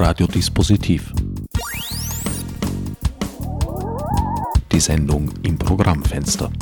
Radiodispositiv. 0.00 1.12
Die 4.70 4.78
Sendung 4.78 5.28
im 5.42 5.58
Programmfenster. 5.58 6.52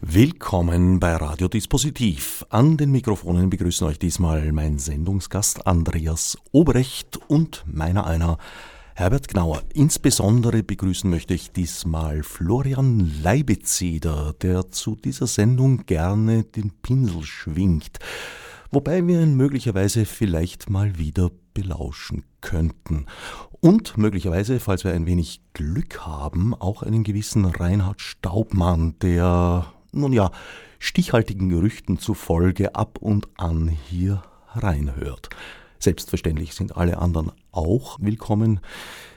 Willkommen 0.00 1.00
bei 1.00 1.16
Radiodispositiv. 1.16 2.46
An 2.48 2.76
den 2.76 2.92
Mikrofonen 2.92 3.50
begrüßen 3.50 3.88
euch 3.88 3.98
diesmal 3.98 4.52
mein 4.52 4.78
Sendungsgast 4.78 5.66
Andreas 5.66 6.38
Obrecht 6.52 7.18
und 7.26 7.64
meiner 7.66 8.06
einer 8.06 8.38
Herbert 8.94 9.26
Gnauer. 9.26 9.64
Insbesondere 9.74 10.62
begrüßen 10.62 11.10
möchte 11.10 11.34
ich 11.34 11.50
diesmal 11.50 12.22
Florian 12.22 13.12
Leibezeder, 13.20 14.32
der 14.40 14.70
zu 14.70 14.94
dieser 14.94 15.26
Sendung 15.26 15.86
gerne 15.86 16.44
den 16.44 16.70
Pinsel 16.70 17.24
schwingt, 17.24 17.98
wobei 18.74 19.06
wir 19.06 19.20
ihn 19.22 19.36
möglicherweise 19.36 20.04
vielleicht 20.04 20.68
mal 20.68 20.98
wieder 20.98 21.30
belauschen 21.54 22.24
könnten. 22.40 23.06
Und 23.60 23.96
möglicherweise, 23.96 24.60
falls 24.60 24.84
wir 24.84 24.92
ein 24.92 25.06
wenig 25.06 25.40
Glück 25.54 26.00
haben, 26.00 26.54
auch 26.54 26.82
einen 26.82 27.04
gewissen 27.04 27.44
Reinhard 27.44 28.00
Staubmann, 28.00 28.98
der, 29.00 29.66
nun 29.92 30.12
ja, 30.12 30.30
stichhaltigen 30.78 31.48
Gerüchten 31.48 31.98
zufolge 31.98 32.74
ab 32.74 32.98
und 32.98 33.28
an 33.36 33.68
hier 33.68 34.22
reinhört. 34.52 35.30
Selbstverständlich 35.78 36.54
sind 36.54 36.76
alle 36.76 36.98
anderen 36.98 37.32
auch 37.52 37.98
willkommen. 38.00 38.60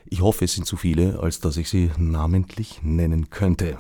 Ich 0.06 0.22
hoffe, 0.22 0.46
es 0.46 0.54
sind 0.54 0.66
zu 0.66 0.78
viele, 0.78 1.20
als 1.20 1.40
dass 1.40 1.58
ich 1.58 1.70
sie 1.70 1.92
namentlich 1.98 2.82
nennen 2.84 3.30
könnte. 3.30 3.78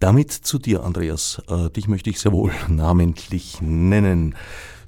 Damit 0.00 0.32
zu 0.32 0.58
dir, 0.60 0.84
Andreas. 0.84 1.42
Äh, 1.48 1.70
dich 1.70 1.88
möchte 1.88 2.10
ich 2.10 2.20
sehr 2.20 2.30
wohl 2.32 2.52
namentlich 2.68 3.60
nennen. 3.60 4.36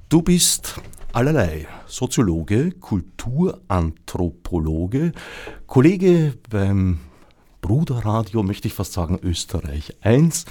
Du 0.08 0.22
bist 0.22 0.80
allerlei 1.12 1.66
Soziologe, 1.86 2.70
Kulturanthropologe, 2.72 5.10
Kollege 5.66 6.34
beim 6.48 7.00
Bruderradio, 7.60 8.44
möchte 8.44 8.68
ich 8.68 8.74
fast 8.74 8.92
sagen, 8.92 9.18
Österreich 9.22 9.96
1 10.02 10.44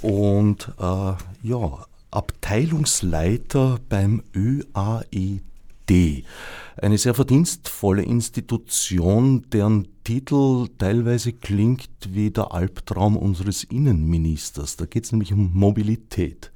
und 0.00 0.72
äh, 0.78 1.12
ja, 1.42 1.84
Abteilungsleiter 2.10 3.78
beim 3.88 4.22
ÖAED. 4.34 5.42
Eine 6.76 6.98
sehr 6.98 7.14
verdienstvolle 7.14 8.02
Institution, 8.02 9.46
deren 9.50 9.88
Titel 10.04 10.68
teilweise 10.78 11.32
klingt 11.32 11.88
wie 12.10 12.30
der 12.30 12.52
Albtraum 12.52 13.16
unseres 13.16 13.64
Innenministers. 13.64 14.76
Da 14.76 14.84
geht 14.84 15.04
es 15.04 15.12
nämlich 15.12 15.32
um 15.32 15.50
Mobilität. 15.54 16.52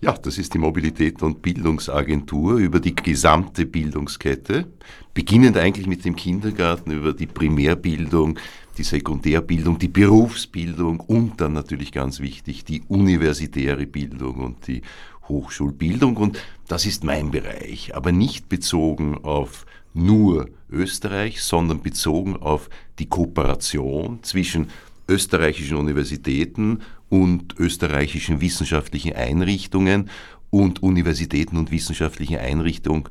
Ja, 0.00 0.12
das 0.12 0.36
ist 0.36 0.52
die 0.52 0.58
Mobilität- 0.58 1.22
und 1.22 1.40
Bildungsagentur 1.40 2.56
über 2.56 2.80
die 2.80 2.94
gesamte 2.94 3.64
Bildungskette, 3.64 4.66
beginnend 5.14 5.56
eigentlich 5.56 5.86
mit 5.86 6.04
dem 6.04 6.16
Kindergarten 6.16 6.90
über 6.90 7.14
die 7.14 7.26
Primärbildung, 7.26 8.38
die 8.76 8.82
Sekundärbildung, 8.82 9.78
die 9.78 9.88
Berufsbildung 9.88 11.00
und 11.00 11.40
dann 11.40 11.54
natürlich 11.54 11.92
ganz 11.92 12.20
wichtig 12.20 12.64
die 12.64 12.82
universitäre 12.88 13.86
Bildung 13.86 14.36
und 14.36 14.66
die 14.66 14.82
Hochschulbildung. 15.28 16.16
Und 16.16 16.38
das 16.68 16.86
ist 16.86 17.04
mein 17.04 17.30
Bereich, 17.30 17.94
aber 17.94 18.12
nicht 18.12 18.48
bezogen 18.48 19.18
auf 19.22 19.66
nur 19.94 20.48
Österreich, 20.70 21.42
sondern 21.42 21.82
bezogen 21.82 22.36
auf 22.36 22.68
die 22.98 23.06
Kooperation 23.06 24.22
zwischen 24.22 24.68
österreichischen 25.08 25.76
Universitäten 25.76 26.80
und 27.08 27.58
österreichischen 27.58 28.40
wissenschaftlichen 28.40 29.14
Einrichtungen 29.14 30.10
und 30.50 30.82
Universitäten 30.82 31.56
und 31.56 31.70
wissenschaftlichen 31.70 32.38
Einrichtungen 32.38 33.08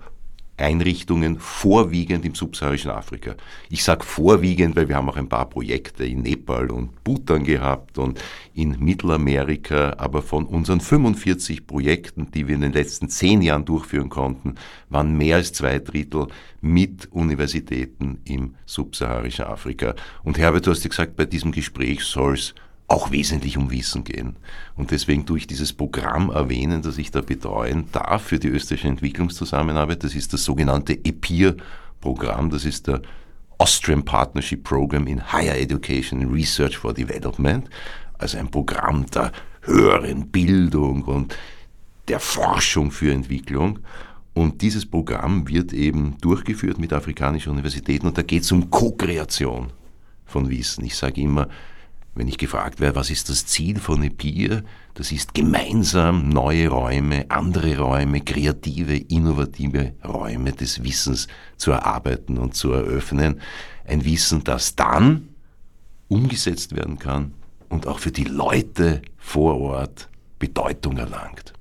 Einrichtungen 0.58 1.40
vorwiegend 1.40 2.26
im 2.26 2.34
subsaharischen 2.34 2.92
Afrika. 2.92 3.36
Ich 3.70 3.84
sage 3.84 4.06
vorwiegend, 4.06 4.76
weil 4.76 4.88
wir 4.88 4.96
haben 4.96 5.10
auch 5.10 5.18
ein 5.18 5.28
paar 5.28 5.50
Projekte 5.50 6.06
in 6.06 6.22
Nepal 6.22 6.72
und 6.72 7.04
Bhutan 7.04 7.44
gehabt 7.44 7.98
und 7.98 8.22
in 8.54 8.78
Mittelamerika, 8.80 9.96
aber 9.98 10.22
von 10.22 10.46
unseren 10.46 10.80
45 10.80 11.68
Projekten, 11.68 12.32
die 12.32 12.48
wir 12.48 12.56
in 12.56 12.62
den 12.62 12.74
letzten 12.74 13.10
zehn 13.10 13.42
Jahren 13.42 13.66
durchführen 13.66 14.10
konnten, 14.10 14.56
waren 14.90 15.18
mehr 15.18 15.38
als 15.38 15.52
zwei 15.52 15.80
Drittel 15.80 16.28
mit 16.62 17.12
Universitäten 17.12 18.22
im 18.24 18.56
subsaharischen 18.66 19.46
Afrika. 19.46 19.94
Und 20.24 20.38
Herbert, 20.38 20.68
du 20.68 20.72
hast 20.72 20.84
ja 20.84 20.90
gesagt, 20.90 21.16
bei 21.16 21.26
diesem 21.26 21.52
Gespräch 21.52 22.02
soll 22.04 22.36
es 22.36 22.56
auch 22.88 23.12
wesentlich 23.12 23.58
um 23.58 23.72
Wissen 23.72 24.04
gehen. 24.04 24.36
Und 24.76 24.92
deswegen 24.92 25.26
tue 25.26 25.40
ich 25.40 25.48
dieses 25.48 25.74
Programm 25.74 26.30
erwähnen, 26.30 26.82
das 26.82 26.98
ich 26.98 27.12
da 27.12 27.22
betreuen 27.22 27.86
darf 27.92 28.24
für 28.24 28.40
die 28.40 28.50
österreichische 28.50 28.90
Entwicklungszusammenarbeit. 28.90 30.04
Das 30.04 30.14
ist 30.14 30.34
das 30.34 30.44
sogenannte 30.44 30.94
EPIR-Programm. 30.94 32.52
Das 32.52 32.64
ist 32.64 32.88
der 32.88 33.02
Austrian 33.58 34.04
Partnership 34.06 34.64
Program 34.64 35.08
in 35.08 35.32
Higher 35.32 35.58
Education 35.58 36.32
Research 36.32 36.78
for 36.78 36.94
Development. 36.94 37.68
Also 38.18 38.38
ein 38.38 38.52
Programm 38.52 39.06
der 39.08 39.32
höheren 39.62 40.28
Bildung 40.28 41.04
und 41.04 41.36
der 42.08 42.20
Forschung 42.20 42.92
für 42.92 43.12
Entwicklung. 43.12 43.80
Und 44.36 44.62
dieses 44.62 44.86
Programm 44.86 45.48
wird 45.48 45.74
eben 45.74 46.18
durchgeführt 46.22 46.78
mit 46.78 46.94
afrikanischen 46.94 47.52
Universitäten 47.52 48.06
und 48.06 48.18
da 48.18 48.22
geht 48.22 48.44
es 48.44 48.52
um 48.52 48.70
Co-Kreation 48.70 49.72
von 50.26 50.50
Wissen. 50.50 50.84
Ich 50.84 50.96
sage 50.96 51.22
immer, 51.22 51.48
wenn 52.16 52.30
ich 52.30 52.38
gefragt 52.38 52.80
werde, 52.80 52.96
was 52.96 53.10
ist 53.10 53.30
das 53.30 53.46
Ziel 53.46 53.78
von 53.78 54.02
EPIR, 54.02 54.64
das 54.94 55.12
ist 55.12 55.34
gemeinsam 55.34 56.30
neue 56.30 56.70
Räume, 56.70 57.26
andere 57.30 57.78
Räume, 57.78 58.22
kreative, 58.22 58.96
innovative 58.96 59.94
Räume 60.04 60.54
des 60.54 60.82
Wissens 60.84 61.28
zu 61.58 61.72
erarbeiten 61.72 62.38
und 62.38 62.56
zu 62.56 62.72
eröffnen. 62.72 63.42
Ein 63.86 64.06
Wissen, 64.06 64.44
das 64.46 64.76
dann 64.76 65.28
umgesetzt 66.08 66.76
werden 66.76 67.00
kann 67.00 67.34
und 67.68 67.86
auch 67.86 68.00
für 68.00 68.12
die 68.12 68.24
Leute 68.24 69.02
vor 69.18 69.60
Ort 69.60 70.10
Bedeutung 70.40 70.98
erlangt. 70.98 71.55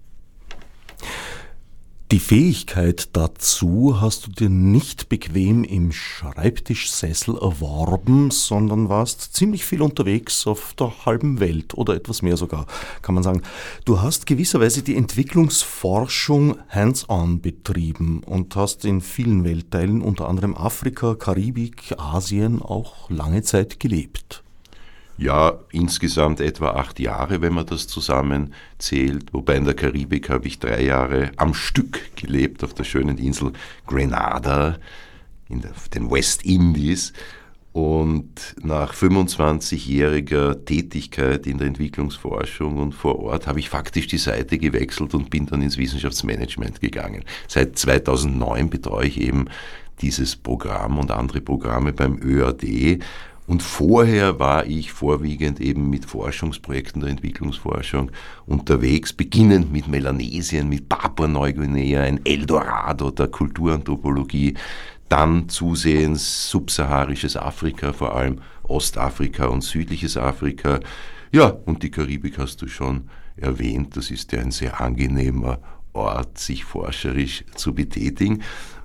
Die 2.15 2.21
Fähigkeit 2.21 3.09
dazu 3.15 4.01
hast 4.01 4.29
du 4.29 4.31
dir 4.31 4.49
nicht 4.49 5.09
bequem 5.09 5.65
im 5.65 5.91
Schreibtischsessel 5.91 7.35
erworben, 7.35 8.31
sondern 8.31 8.89
warst 8.89 9.35
ziemlich 9.35 9.65
viel 9.65 9.83
unterwegs 9.83 10.47
auf 10.47 10.75
der 10.75 10.93
halben 11.07 11.41
Welt 11.41 11.75
oder 11.75 11.97
etwas 11.97 12.23
mehr 12.23 12.37
sogar, 12.37 12.69
kann 13.03 13.17
man 13.17 13.25
sagen. 13.25 13.43
Du 13.85 14.01
hast 14.01 14.27
gewisserweise 14.27 14.85
die 14.85 14.95
Entwicklungsforschung 14.95 16.57
hands-on 16.69 17.41
betrieben 17.41 18.23
und 18.23 18.55
hast 18.55 18.85
in 18.85 19.01
vielen 19.01 19.43
Weltteilen, 19.43 20.01
unter 20.01 20.29
anderem 20.29 20.57
Afrika, 20.57 21.17
Karibik, 21.17 21.97
Asien, 21.99 22.63
auch 22.63 23.11
lange 23.11 23.43
Zeit 23.43 23.81
gelebt. 23.81 24.44
Ja, 25.17 25.61
insgesamt 25.71 26.41
etwa 26.41 26.71
acht 26.71 26.99
Jahre, 26.99 27.41
wenn 27.41 27.53
man 27.53 27.67
das 27.67 27.87
zusammenzählt. 27.87 29.33
Wobei 29.33 29.57
in 29.57 29.65
der 29.65 29.75
Karibik 29.75 30.29
habe 30.29 30.49
ich 30.49 30.59
drei 30.59 30.83
Jahre 30.83 31.31
am 31.37 31.55
Stück 31.55 32.17
gelebt 32.17 32.65
auf 32.65 32.75
der 32.75 32.85
schönen 32.85 33.19
Insel 33.19 33.53
Grenada 33.87 34.79
in 35.49 35.63
den 35.95 36.11
West 36.11 36.45
Indies. 36.45 37.13
Und 37.73 38.55
nach 38.63 38.95
25-jähriger 38.95 40.65
Tätigkeit 40.65 41.45
in 41.47 41.59
der 41.59 41.67
Entwicklungsforschung 41.67 42.77
und 42.79 42.93
vor 42.93 43.19
Ort 43.19 43.49
habe 43.49 43.59
ich 43.59 43.69
faktisch 43.69 44.07
die 44.07 44.19
Seite 44.19 44.59
gewechselt 44.59 45.13
und 45.13 45.29
bin 45.29 45.47
dann 45.47 45.61
ins 45.61 45.77
Wissenschaftsmanagement 45.77 46.81
gegangen. 46.81 47.25
Seit 47.49 47.77
2009 47.77 48.71
betreue 48.71 49.09
ich 49.09 49.21
eben 49.21 49.47
dieses 50.01 50.37
Programm 50.37 50.99
und 50.99 51.11
andere 51.11 51.41
Programme 51.41 51.93
beim 51.93 52.21
ÖAD 52.23 53.01
und 53.47 53.63
vorher 53.63 54.39
war 54.39 54.67
ich 54.67 54.93
vorwiegend 54.93 55.61
eben 55.61 55.91
mit 55.91 56.07
Forschungsprojekten 56.07 57.03
der 57.03 57.11
Entwicklungsforschung 57.11 58.11
unterwegs, 58.47 59.13
beginnend 59.13 59.71
mit 59.71 59.87
Melanesien, 59.87 60.69
mit 60.69 60.89
Papua-Neuguinea, 60.89 62.03
ein 62.03 62.21
Eldorado 62.25 63.11
der 63.11 63.29
Kulturanthropologie, 63.29 64.55
dann 65.11 65.49
zusehends 65.51 66.49
subsaharisches 66.49 67.37
Afrika, 67.37 67.93
vor 67.93 68.17
allem 68.17 68.41
Ostafrika 68.63 69.47
und 69.47 69.63
südliches 69.63 70.17
Afrika. 70.17 70.81
Ja, 71.31 71.49
und 71.67 71.83
die 71.83 71.91
Karibik 71.91 72.39
hast 72.39 72.63
du 72.63 72.69
schon 72.69 73.11
erwähnt, 73.37 73.97
das 73.97 74.11
ist 74.11 74.33
ja 74.33 74.41
ein 74.41 74.53
sehr 74.53 74.81
angenehmer 74.81 75.59
Ort, 75.93 76.39
sich 76.39 76.65
forscherisch 76.65 77.45
zu 77.55 77.75
betätigen. 77.75 78.43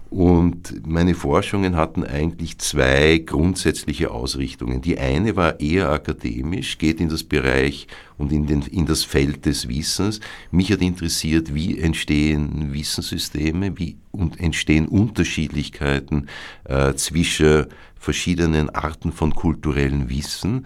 Und 0.10 0.88
meine 0.88 1.14
Forschungen 1.14 1.76
hatten 1.76 2.04
eigentlich 2.04 2.58
zwei 2.58 3.20
grundsätzliche 3.20 4.10
Ausrichtungen. 4.10 4.82
Die 4.82 4.98
eine 4.98 5.36
war 5.36 5.60
eher 5.60 5.92
akademisch, 5.92 6.80
geht 6.80 7.00
in 7.00 7.10
das 7.10 7.24
Bereich 7.24 7.86
und 8.18 8.32
in, 8.32 8.48
den, 8.48 8.64
in 8.64 8.88
das 8.88 9.04
Feld 9.04 9.46
des 9.46 9.70
Wissens. 9.70 10.20
Mich 10.50 10.72
hat 10.72 10.82
interessiert, 10.82 11.54
wie 11.54 11.78
entstehen 11.78 12.74
Wissenssysteme, 12.74 13.78
wie 13.78 13.98
und 14.12 14.40
entstehen 14.40 14.88
Unterschiedlichkeiten 14.88 16.28
äh, 16.64 16.96
zwischen 16.96 17.68
verschiedenen 17.96 18.72
Arten 18.72 19.12
von 19.12 19.36
kulturellem 19.36 20.10
Wissen. 20.10 20.66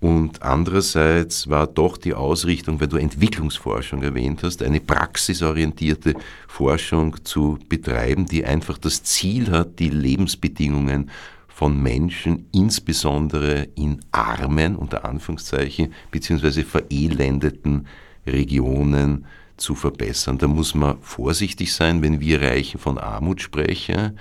Und 0.00 0.42
andererseits 0.42 1.48
war 1.48 1.66
doch 1.66 1.96
die 1.96 2.14
Ausrichtung, 2.14 2.80
weil 2.80 2.86
du 2.86 2.98
Entwicklungsforschung 2.98 4.02
erwähnt 4.02 4.44
hast, 4.44 4.62
eine 4.62 4.80
praxisorientierte 4.80 6.14
Forschung 6.46 7.16
zu 7.24 7.58
betreiben, 7.68 8.26
die 8.26 8.44
einfach 8.44 8.78
das 8.78 9.02
Ziel 9.02 9.50
hat, 9.50 9.80
die 9.80 9.90
Lebensbedingungen 9.90 11.10
von 11.48 11.82
Menschen, 11.82 12.46
insbesondere 12.52 13.66
in 13.74 13.98
armen, 14.12 14.76
unter 14.76 15.04
Anführungszeichen, 15.04 15.92
beziehungsweise 16.12 16.62
verelendeten 16.62 17.88
Regionen 18.24 19.26
zu 19.56 19.74
verbessern. 19.74 20.38
Da 20.38 20.46
muss 20.46 20.76
man 20.76 20.98
vorsichtig 21.00 21.74
sein, 21.74 22.02
wenn 22.02 22.20
wir 22.20 22.40
Reichen 22.40 22.78
von 22.78 22.98
Armut 22.98 23.40
sprechen. 23.42 24.16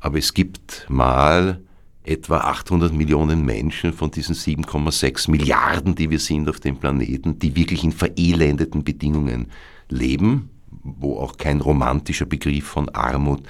Aber 0.00 0.18
es 0.18 0.34
gibt 0.34 0.84
mal 0.90 1.60
etwa 2.08 2.38
800 2.38 2.92
Millionen 2.92 3.44
Menschen 3.44 3.92
von 3.92 4.10
diesen 4.10 4.34
7,6 4.34 5.30
Milliarden, 5.30 5.94
die 5.94 6.10
wir 6.10 6.18
sind 6.18 6.48
auf 6.48 6.60
dem 6.60 6.76
Planeten, 6.76 7.38
die 7.38 7.54
wirklich 7.54 7.84
in 7.84 7.92
verelendeten 7.92 8.82
Bedingungen 8.82 9.48
leben, 9.88 10.50
wo 10.82 11.18
auch 11.18 11.36
kein 11.36 11.60
romantischer 11.60 12.26
Begriff 12.26 12.64
von 12.64 12.88
Armut 12.88 13.42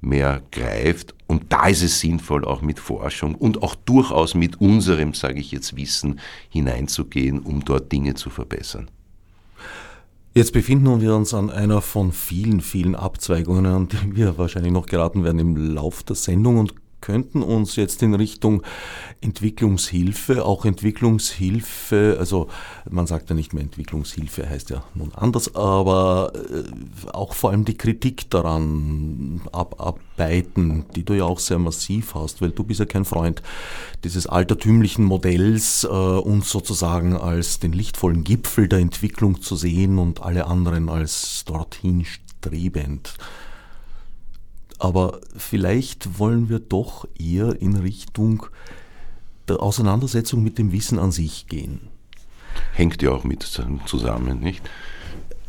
mehr 0.00 0.42
greift. 0.52 1.14
Und 1.26 1.52
da 1.52 1.66
ist 1.66 1.82
es 1.82 2.00
sinnvoll, 2.00 2.44
auch 2.44 2.62
mit 2.62 2.78
Forschung 2.78 3.34
und 3.34 3.62
auch 3.62 3.74
durchaus 3.74 4.34
mit 4.34 4.60
unserem, 4.60 5.14
sage 5.14 5.40
ich 5.40 5.50
jetzt, 5.50 5.76
Wissen 5.76 6.20
hineinzugehen, 6.50 7.40
um 7.40 7.64
dort 7.64 7.90
Dinge 7.90 8.14
zu 8.14 8.30
verbessern. 8.30 8.90
Jetzt 10.34 10.52
befinden 10.52 11.00
wir 11.00 11.14
uns 11.14 11.32
an 11.32 11.48
einer 11.48 11.80
von 11.80 12.12
vielen, 12.12 12.60
vielen 12.60 12.96
Abzweigungen, 12.96 13.66
an 13.66 13.88
die 13.88 14.16
wir 14.16 14.36
wahrscheinlich 14.36 14.72
noch 14.72 14.86
geraten 14.86 15.24
werden 15.24 15.38
im 15.38 15.74
Lauf 15.74 16.02
der 16.02 16.16
Sendung 16.16 16.58
und 16.58 16.74
könnten 17.04 17.42
uns 17.42 17.76
jetzt 17.76 18.02
in 18.02 18.14
Richtung 18.14 18.62
Entwicklungshilfe, 19.20 20.42
auch 20.42 20.64
Entwicklungshilfe, 20.64 22.16
also 22.18 22.48
man 22.90 23.06
sagt 23.06 23.28
ja 23.28 23.36
nicht 23.36 23.52
mehr 23.52 23.62
Entwicklungshilfe, 23.62 24.48
heißt 24.48 24.70
ja 24.70 24.82
nun 24.94 25.12
anders, 25.14 25.54
aber 25.54 26.32
äh, 26.34 27.10
auch 27.10 27.34
vor 27.34 27.50
allem 27.50 27.66
die 27.66 27.76
Kritik 27.76 28.30
daran 28.30 29.42
abarbeiten, 29.52 30.86
die 30.96 31.04
du 31.04 31.12
ja 31.12 31.24
auch 31.24 31.40
sehr 31.40 31.58
massiv 31.58 32.14
hast, 32.14 32.40
weil 32.40 32.52
du 32.52 32.64
bist 32.64 32.80
ja 32.80 32.86
kein 32.86 33.04
Freund 33.04 33.42
dieses 34.02 34.26
altertümlichen 34.26 35.04
Modells, 35.04 35.84
äh, 35.84 35.88
uns 35.88 36.48
sozusagen 36.48 37.18
als 37.18 37.58
den 37.58 37.74
lichtvollen 37.74 38.24
Gipfel 38.24 38.66
der 38.66 38.78
Entwicklung 38.78 39.42
zu 39.42 39.56
sehen 39.56 39.98
und 39.98 40.22
alle 40.22 40.46
anderen 40.46 40.88
als 40.88 41.44
dorthin 41.44 42.06
strebend. 42.06 43.12
Aber 44.84 45.22
vielleicht 45.34 46.18
wollen 46.18 46.50
wir 46.50 46.58
doch 46.58 47.08
eher 47.18 47.58
in 47.62 47.74
Richtung 47.74 48.44
der 49.48 49.62
Auseinandersetzung 49.62 50.42
mit 50.42 50.58
dem 50.58 50.72
Wissen 50.72 50.98
an 50.98 51.10
sich 51.10 51.46
gehen. 51.46 51.80
Hängt 52.74 53.00
ja 53.00 53.12
auch 53.12 53.24
mit 53.24 53.42
zusammen, 53.42 54.40
nicht? 54.40 54.62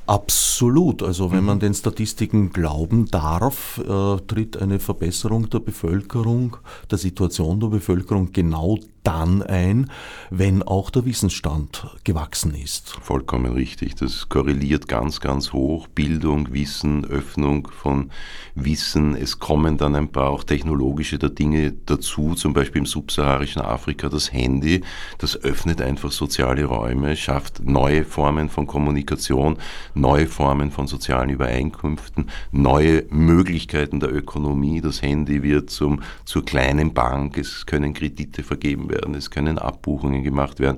Absolut. 0.07 1.03
Also 1.03 1.33
wenn 1.33 1.43
man 1.43 1.59
den 1.59 1.73
Statistiken 1.73 2.53
glauben 2.53 3.07
darf, 3.11 3.79
äh, 3.79 4.21
tritt 4.25 4.55
eine 4.55 4.79
Verbesserung 4.79 5.49
der 5.49 5.59
Bevölkerung, 5.59 6.55
der 6.89 6.97
Situation 6.97 7.59
der 7.59 7.67
Bevölkerung 7.67 8.31
genau 8.31 8.79
dann 9.05 9.43
ein, 9.43 9.91
wenn 10.31 10.63
auch 10.63 10.89
der 10.89 11.05
Wissensstand 11.05 11.87
gewachsen 12.03 12.55
ist. 12.55 12.97
Vollkommen 13.01 13.53
richtig. 13.53 13.95
Das 13.95 14.27
korreliert 14.29 14.87
ganz, 14.87 15.19
ganz 15.19 15.53
hoch. 15.53 15.87
Bildung, 15.87 16.51
Wissen, 16.53 17.05
Öffnung 17.05 17.67
von 17.67 18.09
Wissen. 18.55 19.15
Es 19.15 19.39
kommen 19.39 19.77
dann 19.77 19.95
ein 19.95 20.09
paar 20.09 20.29
auch 20.29 20.43
technologische 20.43 21.19
Dinge 21.19 21.73
dazu, 21.85 22.33
zum 22.33 22.53
Beispiel 22.53 22.79
im 22.79 22.85
subsaharischen 22.85 23.61
Afrika 23.61 24.09
das 24.09 24.33
Handy. 24.33 24.81
Das 25.19 25.37
öffnet 25.41 25.81
einfach 25.81 26.11
soziale 26.11 26.65
Räume, 26.65 27.15
schafft 27.15 27.63
neue 27.63 28.03
Formen 28.05 28.49
von 28.49 28.65
Kommunikation, 28.65 29.57
neue 29.93 30.25
Formen 30.25 30.71
von 30.71 30.87
sozialen 30.87 31.29
Übereinkünften, 31.29 32.29
neue 32.51 33.05
Möglichkeiten 33.09 33.99
der 33.99 34.13
Ökonomie. 34.13 34.81
Das 34.81 35.03
Handy 35.03 35.43
wird 35.43 35.69
zum, 35.69 36.01
zur 36.25 36.43
kleinen 36.43 36.93
Bank. 36.93 37.37
Es 37.37 37.67
können 37.67 37.93
Kredite 37.93 38.41
vergeben 38.41 38.89
werden 38.89 38.94
werden, 38.95 39.15
es 39.15 39.30
können 39.30 39.59
Abbuchungen 39.59 40.24
gemacht 40.24 40.59
werden. 40.59 40.77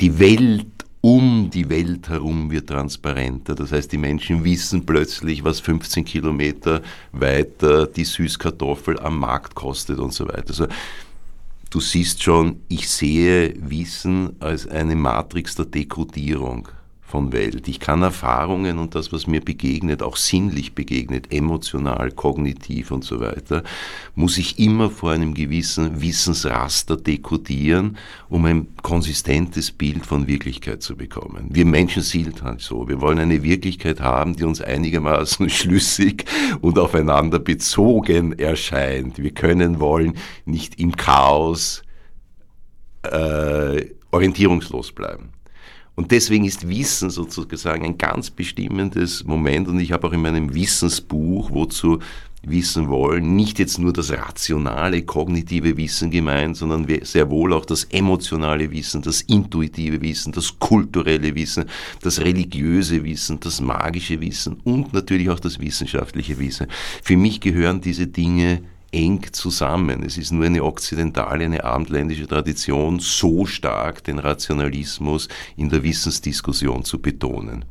Die 0.00 0.18
Welt 0.18 0.66
um 1.06 1.50
die 1.50 1.68
Welt 1.68 2.08
herum 2.08 2.50
wird 2.50 2.68
transparenter. 2.68 3.54
Das 3.54 3.70
heißt, 3.70 3.92
die 3.92 3.98
Menschen 3.98 4.42
wissen 4.42 4.84
plötzlich, 4.84 5.44
was 5.44 5.60
15 5.60 6.04
Kilometer 6.04 6.82
weiter 7.12 7.86
die 7.86 8.04
Süßkartoffel 8.04 8.98
am 8.98 9.20
Markt 9.20 9.54
kostet 9.54 10.00
und 10.00 10.12
so 10.12 10.26
weiter. 10.26 10.48
Also, 10.48 10.66
du 11.70 11.78
siehst 11.78 12.24
schon, 12.24 12.60
ich 12.66 12.88
sehe 12.88 13.54
Wissen 13.58 14.34
als 14.40 14.66
eine 14.66 14.96
Matrix 14.96 15.54
der 15.54 15.66
Dekodierung 15.66 16.68
von 17.06 17.32
Welt. 17.32 17.68
Ich 17.68 17.78
kann 17.78 18.02
Erfahrungen 18.02 18.78
und 18.78 18.96
das, 18.96 19.12
was 19.12 19.28
mir 19.28 19.40
begegnet, 19.40 20.02
auch 20.02 20.16
sinnlich 20.16 20.74
begegnet, 20.74 21.32
emotional, 21.32 22.10
kognitiv 22.10 22.90
und 22.90 23.04
so 23.04 23.20
weiter, 23.20 23.62
muss 24.16 24.38
ich 24.38 24.58
immer 24.58 24.90
vor 24.90 25.12
einem 25.12 25.32
gewissen 25.32 26.00
Wissensraster 26.02 26.96
dekodieren, 26.96 27.96
um 28.28 28.44
ein 28.44 28.66
konsistentes 28.82 29.70
Bild 29.70 30.04
von 30.04 30.26
Wirklichkeit 30.26 30.82
zu 30.82 30.96
bekommen. 30.96 31.46
Wir 31.50 31.64
Menschen 31.64 32.02
sind 32.02 32.42
halt 32.42 32.60
so. 32.60 32.88
Wir 32.88 33.00
wollen 33.00 33.20
eine 33.20 33.42
Wirklichkeit 33.44 34.00
haben, 34.00 34.34
die 34.34 34.44
uns 34.44 34.60
einigermaßen 34.60 35.48
schlüssig 35.50 36.24
und 36.60 36.76
aufeinander 36.76 37.38
bezogen 37.38 38.36
erscheint. 38.36 39.18
Wir 39.18 39.32
können 39.32 39.78
wollen 39.78 40.14
nicht 40.44 40.80
im 40.80 40.96
Chaos 40.96 41.82
äh, 43.02 43.86
orientierungslos 44.10 44.90
bleiben. 44.90 45.35
Und 45.96 46.10
deswegen 46.10 46.44
ist 46.44 46.68
Wissen 46.68 47.08
sozusagen 47.10 47.84
ein 47.84 47.98
ganz 47.98 48.30
bestimmendes 48.30 49.24
Moment. 49.24 49.66
Und 49.66 49.80
ich 49.80 49.92
habe 49.92 50.06
auch 50.06 50.12
in 50.12 50.20
meinem 50.20 50.54
Wissensbuch, 50.54 51.50
wozu 51.50 51.98
wissen 52.42 52.88
wollen, 52.88 53.34
nicht 53.34 53.58
jetzt 53.58 53.78
nur 53.78 53.92
das 53.92 54.12
rationale, 54.12 55.02
kognitive 55.02 55.76
Wissen 55.76 56.10
gemeint, 56.10 56.56
sondern 56.56 56.86
sehr 57.02 57.28
wohl 57.28 57.52
auch 57.52 57.64
das 57.64 57.84
emotionale 57.84 58.70
Wissen, 58.70 59.02
das 59.02 59.22
intuitive 59.22 60.00
Wissen, 60.00 60.32
das 60.32 60.58
kulturelle 60.58 61.34
Wissen, 61.34 61.64
das 62.02 62.20
religiöse 62.20 63.02
Wissen, 63.02 63.40
das 63.40 63.60
magische 63.60 64.20
Wissen 64.20 64.60
und 64.62 64.92
natürlich 64.92 65.28
auch 65.30 65.40
das 65.40 65.58
wissenschaftliche 65.58 66.38
Wissen. 66.38 66.68
Für 67.02 67.16
mich 67.16 67.40
gehören 67.40 67.80
diese 67.80 68.06
Dinge 68.06 68.62
eng 68.96 69.20
zusammen. 69.32 70.02
Es 70.02 70.16
ist 70.16 70.32
nur 70.32 70.46
eine 70.46 70.64
okzidentale, 70.64 71.44
eine 71.44 71.64
abendländische 71.64 72.26
Tradition, 72.26 72.98
so 72.98 73.44
stark 73.44 74.02
den 74.04 74.18
Rationalismus 74.18 75.28
in 75.56 75.68
der 75.68 75.82
Wissensdiskussion 75.82 76.82
zu 76.82 76.98
betonen. 76.98 77.66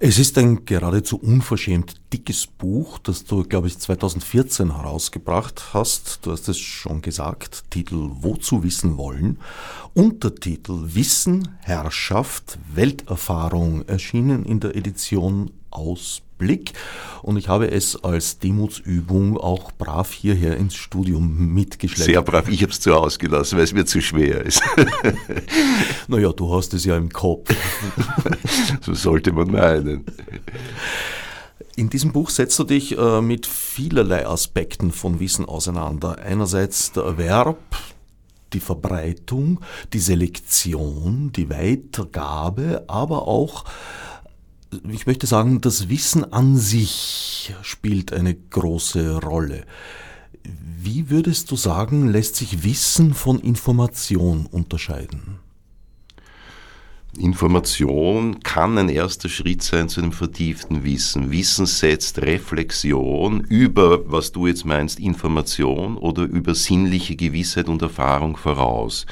Es 0.00 0.18
ist 0.18 0.38
ein 0.38 0.64
geradezu 0.64 1.18
unverschämt 1.18 1.94
dickes 2.12 2.46
Buch, 2.46 2.98
das 2.98 3.24
du, 3.24 3.42
glaube 3.42 3.66
ich, 3.66 3.78
2014 3.78 4.76
herausgebracht 4.76 5.70
hast. 5.72 6.24
Du 6.24 6.30
hast 6.30 6.48
es 6.48 6.58
schon 6.58 7.02
gesagt. 7.02 7.64
Titel 7.70 8.10
Wozu 8.20 8.62
wissen 8.62 8.96
wollen. 8.96 9.38
Untertitel 9.94 10.94
Wissen, 10.94 11.56
Herrschaft, 11.62 12.58
Welterfahrung 12.72 13.88
erschienen 13.88 14.44
in 14.44 14.60
der 14.60 14.76
Edition 14.76 15.50
Ausblick 16.38 16.72
und 17.22 17.36
ich 17.36 17.48
habe 17.48 17.70
es 17.70 18.02
als 18.02 18.38
Demutsübung 18.38 19.36
auch 19.36 19.72
brav 19.72 20.12
hierher 20.12 20.56
ins 20.56 20.76
Studium 20.76 21.52
mitgeschleppt. 21.52 22.04
Sehr 22.04 22.22
brav, 22.22 22.48
ich 22.48 22.62
habe 22.62 22.72
es 22.72 22.80
zu 22.80 22.94
ausgelassen, 22.94 23.58
weil 23.58 23.64
es 23.64 23.72
mir 23.72 23.84
zu 23.84 24.00
schwer 24.00 24.44
ist. 24.44 24.62
naja, 26.08 26.32
du 26.32 26.54
hast 26.54 26.74
es 26.74 26.84
ja 26.84 26.96
im 26.96 27.10
Kopf. 27.10 27.52
so 28.80 28.94
sollte 28.94 29.32
man 29.32 29.50
meinen. 29.50 30.04
In 31.74 31.90
diesem 31.90 32.12
Buch 32.12 32.30
setzt 32.30 32.58
du 32.58 32.64
dich 32.64 32.96
äh, 32.96 33.20
mit 33.20 33.46
vielerlei 33.46 34.26
Aspekten 34.26 34.92
von 34.92 35.20
Wissen 35.20 35.44
auseinander. 35.44 36.18
Einerseits 36.18 36.92
der 36.92 37.04
Erwerb, 37.04 37.58
die 38.52 38.60
Verbreitung, 38.60 39.60
die 39.92 40.00
Selektion, 40.00 41.32
die 41.34 41.50
Weitergabe, 41.50 42.84
aber 42.88 43.28
auch 43.28 43.64
ich 44.90 45.06
möchte 45.06 45.26
sagen, 45.26 45.60
das 45.60 45.88
Wissen 45.88 46.32
an 46.32 46.56
sich 46.56 47.54
spielt 47.62 48.12
eine 48.12 48.34
große 48.34 49.22
Rolle. 49.22 49.64
Wie 50.42 51.10
würdest 51.10 51.50
du 51.50 51.56
sagen, 51.56 52.08
lässt 52.08 52.36
sich 52.36 52.64
Wissen 52.64 53.14
von 53.14 53.38
Information 53.40 54.46
unterscheiden? 54.46 55.40
Information 57.16 58.40
kann 58.40 58.78
ein 58.78 58.88
erster 58.88 59.28
Schritt 59.28 59.62
sein 59.62 59.88
zu 59.88 60.00
einem 60.00 60.12
vertieften 60.12 60.84
Wissen. 60.84 61.32
Wissen 61.32 61.66
setzt 61.66 62.18
Reflexion 62.18 63.40
über, 63.40 64.10
was 64.10 64.30
du 64.30 64.46
jetzt 64.46 64.64
meinst, 64.64 65.00
Information 65.00 65.96
oder 65.96 66.22
über 66.24 66.54
sinnliche 66.54 67.16
Gewissheit 67.16 67.68
und 67.68 67.82
Erfahrung 67.82 68.36
voraus. 68.36 69.06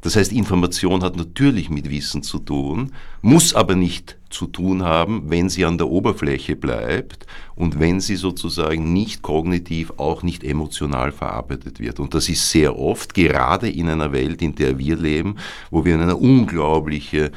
Das 0.00 0.16
heißt, 0.16 0.32
Information 0.32 1.02
hat 1.02 1.16
natürlich 1.16 1.68
mit 1.68 1.90
Wissen 1.90 2.22
zu 2.22 2.38
tun, 2.38 2.92
muss 3.20 3.54
aber 3.54 3.74
nicht 3.74 4.16
zu 4.30 4.46
tun 4.46 4.82
haben, 4.82 5.24
wenn 5.28 5.48
sie 5.48 5.64
an 5.64 5.76
der 5.76 5.88
Oberfläche 5.88 6.56
bleibt 6.56 7.26
und 7.54 7.78
wenn 7.78 8.00
sie 8.00 8.16
sozusagen 8.16 8.92
nicht 8.92 9.22
kognitiv, 9.22 9.92
auch 9.98 10.22
nicht 10.22 10.42
emotional 10.42 11.12
verarbeitet 11.12 11.80
wird. 11.80 12.00
Und 12.00 12.14
das 12.14 12.28
ist 12.28 12.50
sehr 12.50 12.78
oft, 12.78 13.12
gerade 13.12 13.68
in 13.68 13.88
einer 13.88 14.12
Welt, 14.12 14.40
in 14.40 14.54
der 14.54 14.78
wir 14.78 14.96
leben, 14.96 15.36
wo 15.70 15.84
wir 15.84 15.94
eine 15.94 16.16
unglaubliche 16.16 17.32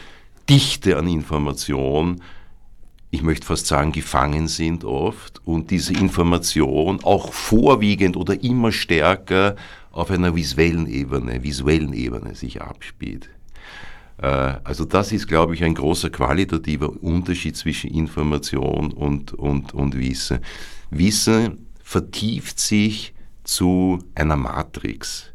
Dichte 0.47 0.97
an 0.97 1.07
Information 1.07 2.21
ich 3.13 3.21
möchte 3.21 3.45
fast 3.45 3.67
sagen, 3.67 3.91
gefangen 3.91 4.47
sind 4.47 4.83
oft 4.83 5.39
und 5.45 5.69
diese 5.69 5.93
Information 5.93 7.03
auch 7.03 7.31
vorwiegend 7.31 8.17
oder 8.17 8.43
immer 8.43 8.71
stärker 8.71 9.55
auf 9.93 10.11
einer 10.11 10.35
visuellen 10.35 10.87
Ebene, 10.87 11.43
visuellen 11.43 11.93
Ebene 11.93 12.35
sich 12.35 12.61
abspielt. 12.61 13.29
Äh, 14.17 14.25
also 14.63 14.83
das 14.83 15.11
ist, 15.11 15.27
glaube 15.27 15.53
ich, 15.53 15.63
ein 15.63 15.75
großer 15.75 16.09
qualitativer 16.09 17.01
Unterschied 17.01 17.55
zwischen 17.55 17.91
Information 17.91 18.91
und, 18.91 19.33
und, 19.33 19.73
und 19.73 19.97
Wissen. 19.97 20.39
Wissen 20.89 21.67
vertieft 21.81 22.59
sich 22.59 23.13
zu 23.43 23.99
einer 24.15 24.35
Matrix, 24.35 25.31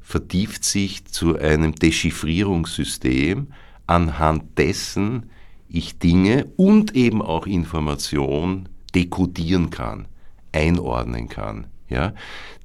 vertieft 0.00 0.64
sich 0.64 1.04
zu 1.06 1.38
einem 1.38 1.74
Dechiffrierungssystem, 1.74 3.52
anhand 3.86 4.58
dessen 4.58 5.30
ich 5.68 5.98
Dinge 5.98 6.46
und 6.56 6.96
eben 6.96 7.22
auch 7.22 7.46
Information 7.46 8.68
dekodieren 8.92 9.70
kann, 9.70 10.08
einordnen 10.50 11.28
kann. 11.28 11.68
Ja? 11.90 12.14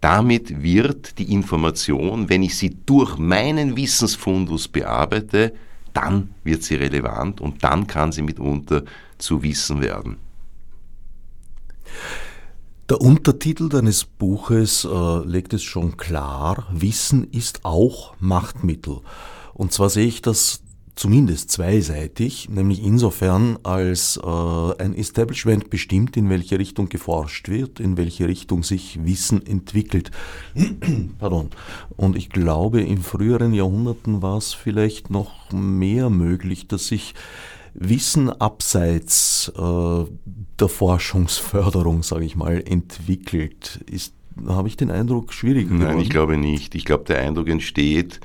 Damit 0.02 0.64
wird 0.64 1.18
die 1.18 1.34
Information, 1.34 2.30
wenn 2.30 2.44
ich 2.44 2.58
sie 2.58 2.78
durch 2.86 3.18
meinen 3.18 3.76
Wissensfundus 3.76 4.68
bearbeite, 4.68 5.54
dann 5.94 6.32
wird 6.44 6.64
sie 6.64 6.76
relevant 6.76 7.42
und 7.42 7.64
dann 7.64 7.88
kann 7.88 8.12
sie 8.12 8.22
mitunter 8.22 8.84
zu 9.18 9.42
Wissen 9.44 9.82
werden. 9.82 10.18
Der 12.88 13.02
Untertitel 13.02 13.68
deines 13.68 14.06
Buches 14.06 14.86
äh, 14.86 15.20
legt 15.26 15.54
es 15.54 15.64
schon 15.64 15.98
klar, 15.98 16.68
Wissen 16.72 17.32
ist 17.32 17.66
auch 17.66 18.16
Machtmittel. 18.20 19.00
Und 19.56 19.72
zwar 19.72 19.90
sehe 19.90 20.06
ich 20.06 20.22
das 20.22 20.62
zumindest 20.96 21.52
zweiseitig, 21.52 22.50
nämlich 22.50 22.82
insofern, 22.84 23.60
als 23.64 24.18
äh, 24.18 24.82
ein 24.82 24.96
Establishment 24.96 25.70
bestimmt, 25.70 26.16
in 26.16 26.30
welche 26.30 26.58
Richtung 26.58 26.88
geforscht 26.88 27.50
wird, 27.50 27.80
in 27.80 27.98
welche 27.98 28.28
Richtung 28.28 28.64
sich 28.64 29.04
Wissen 29.04 29.46
entwickelt. 29.46 30.12
Pardon. 31.20 31.50
Und 31.98 32.16
ich 32.16 32.30
glaube, 32.30 32.82
in 32.82 33.00
früheren 33.00 33.54
Jahrhunderten 33.54 34.22
war 34.22 34.38
es 34.38 34.54
vielleicht 34.54 35.10
noch 35.10 35.52
mehr 35.52 36.10
möglich, 36.10 36.68
dass 36.68 36.88
sich 36.88 37.14
Wissen 37.74 38.30
abseits 38.30 39.52
äh, 39.58 40.06
der 40.60 40.68
Forschungsförderung, 40.70 42.04
sage 42.04 42.24
ich 42.24 42.38
mal, 42.38 42.64
entwickelt. 42.66 43.84
Ist, 43.92 44.14
habe 44.48 44.70
ich 44.70 44.78
den 44.78 44.92
Eindruck, 44.92 45.34
schwierig 45.34 45.66
geworden? 45.66 45.84
Nein, 45.84 46.00
ich 46.00 46.10
glaube 46.10 46.38
nicht. 46.38 46.74
Ich 46.74 46.86
glaube, 46.86 47.04
der 47.04 47.20
Eindruck 47.20 47.50
entsteht, 47.50 48.22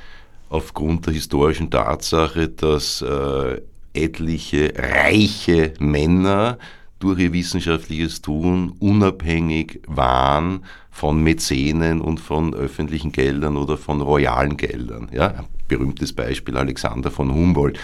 aufgrund 0.50 1.07
der 1.07 1.14
historischen 1.14 1.71
Tatsache, 1.71 2.49
dass 2.49 3.00
äh, 3.00 3.61
etliche 3.95 4.75
reiche 4.76 5.73
Männer 5.78 6.59
durch 6.99 7.19
ihr 7.21 7.33
wissenschaftliches 7.33 8.21
Tun 8.21 8.75
unabhängig 8.78 9.80
waren 9.87 10.64
von 10.90 11.23
Mäzenen 11.23 12.02
und 12.02 12.21
von 12.21 12.52
öffentlichen 12.52 13.11
Geldern 13.11 13.57
oder 13.57 13.78
von 13.78 14.02
royalen 14.02 14.57
Geldern. 14.59 15.09
Ja, 15.12 15.45
berühmtes 15.66 16.12
Beispiel 16.12 16.57
Alexander 16.57 17.11
von 17.11 17.33
Humboldt. 17.33 17.78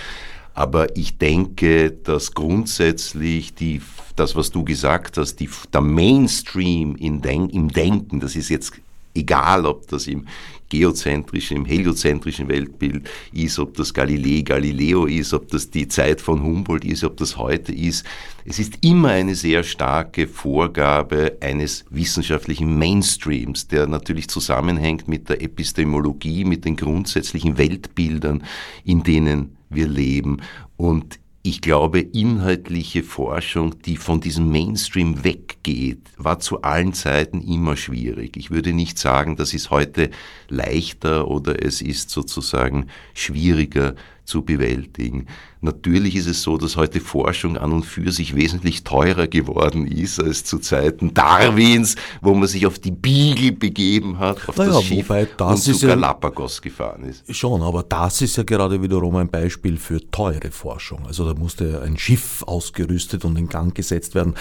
Aber 0.52 0.96
ich 0.96 1.18
denke, 1.18 1.90
dass 1.90 2.32
grundsätzlich 2.32 3.54
die, 3.54 3.80
das, 4.16 4.36
was 4.36 4.50
du 4.50 4.64
gesagt 4.64 5.18
hast, 5.18 5.36
die, 5.36 5.48
der 5.72 5.82
Mainstream 5.82 6.96
in 6.96 7.22
Denk, 7.22 7.52
im 7.52 7.68
Denken, 7.68 8.20
das 8.20 8.36
ist 8.36 8.48
jetzt 8.48 8.72
egal, 9.14 9.66
ob 9.66 9.86
das 9.88 10.06
im 10.06 10.26
geozentrischen, 10.68 11.58
im 11.58 11.64
heliozentrischen 11.64 12.48
Weltbild 12.48 13.08
ist, 13.32 13.58
ob 13.58 13.74
das 13.74 13.94
Galilei 13.94 14.42
Galileo 14.42 15.06
ist, 15.06 15.32
ob 15.32 15.48
das 15.48 15.70
die 15.70 15.88
Zeit 15.88 16.20
von 16.20 16.42
Humboldt 16.42 16.84
ist, 16.84 17.04
ob 17.04 17.16
das 17.16 17.36
heute 17.36 17.72
ist. 17.72 18.04
Es 18.44 18.58
ist 18.58 18.84
immer 18.84 19.10
eine 19.10 19.34
sehr 19.34 19.62
starke 19.62 20.26
Vorgabe 20.26 21.36
eines 21.40 21.84
wissenschaftlichen 21.90 22.78
Mainstreams, 22.78 23.68
der 23.68 23.86
natürlich 23.86 24.28
zusammenhängt 24.28 25.08
mit 25.08 25.28
der 25.28 25.42
Epistemologie, 25.42 26.44
mit 26.44 26.64
den 26.64 26.76
grundsätzlichen 26.76 27.58
Weltbildern, 27.58 28.44
in 28.84 29.02
denen 29.02 29.56
wir 29.68 29.88
leben. 29.88 30.38
Und 30.76 31.18
ich 31.46 31.60
glaube, 31.60 32.00
inhaltliche 32.00 33.04
Forschung, 33.04 33.80
die 33.82 33.96
von 33.96 34.20
diesem 34.20 34.50
Mainstream 34.50 35.22
weggeht, 35.22 36.00
war 36.16 36.40
zu 36.40 36.62
allen 36.62 36.92
Zeiten 36.92 37.40
immer 37.40 37.76
schwierig. 37.76 38.36
Ich 38.36 38.50
würde 38.50 38.72
nicht 38.72 38.98
sagen, 38.98 39.36
das 39.36 39.54
ist 39.54 39.70
heute 39.70 40.10
leichter 40.48 41.28
oder 41.28 41.64
es 41.64 41.82
ist 41.82 42.10
sozusagen 42.10 42.88
schwieriger 43.14 43.94
zu 44.26 44.42
bewältigen. 44.42 45.26
Natürlich 45.62 46.16
ist 46.16 46.26
es 46.26 46.42
so, 46.42 46.58
dass 46.58 46.76
heute 46.76 47.00
Forschung 47.00 47.56
an 47.56 47.72
und 47.72 47.84
für 47.84 48.12
sich 48.12 48.36
wesentlich 48.36 48.84
teurer 48.84 49.26
geworden 49.26 49.86
ist 49.86 50.20
als 50.20 50.44
zu 50.44 50.58
Zeiten 50.58 51.14
Darwins, 51.14 51.96
wo 52.20 52.34
man 52.34 52.46
sich 52.46 52.66
auf 52.66 52.78
die 52.78 52.90
Beagle 52.90 53.52
begeben 53.52 54.18
hat, 54.18 54.48
auf 54.48 54.56
naja, 54.56 54.72
das 54.72 54.84
Schiff 54.84 55.08
und 55.10 55.56
zu 55.56 55.86
Galapagos 55.86 56.58
ja, 56.58 56.62
gefahren 56.62 57.04
ist. 57.04 57.34
Schon, 57.34 57.62
aber 57.62 57.82
das 57.82 58.20
ist 58.20 58.36
ja 58.36 58.42
gerade 58.42 58.82
wiederum 58.82 59.16
ein 59.16 59.28
Beispiel 59.28 59.78
für 59.78 60.08
teure 60.10 60.50
Forschung. 60.50 61.06
Also 61.06 61.32
da 61.32 61.38
musste 61.38 61.80
ein 61.82 61.96
Schiff 61.96 62.42
ausgerüstet 62.46 63.24
und 63.24 63.36
in 63.38 63.48
Gang 63.48 63.74
gesetzt 63.74 64.14
werden. 64.14 64.34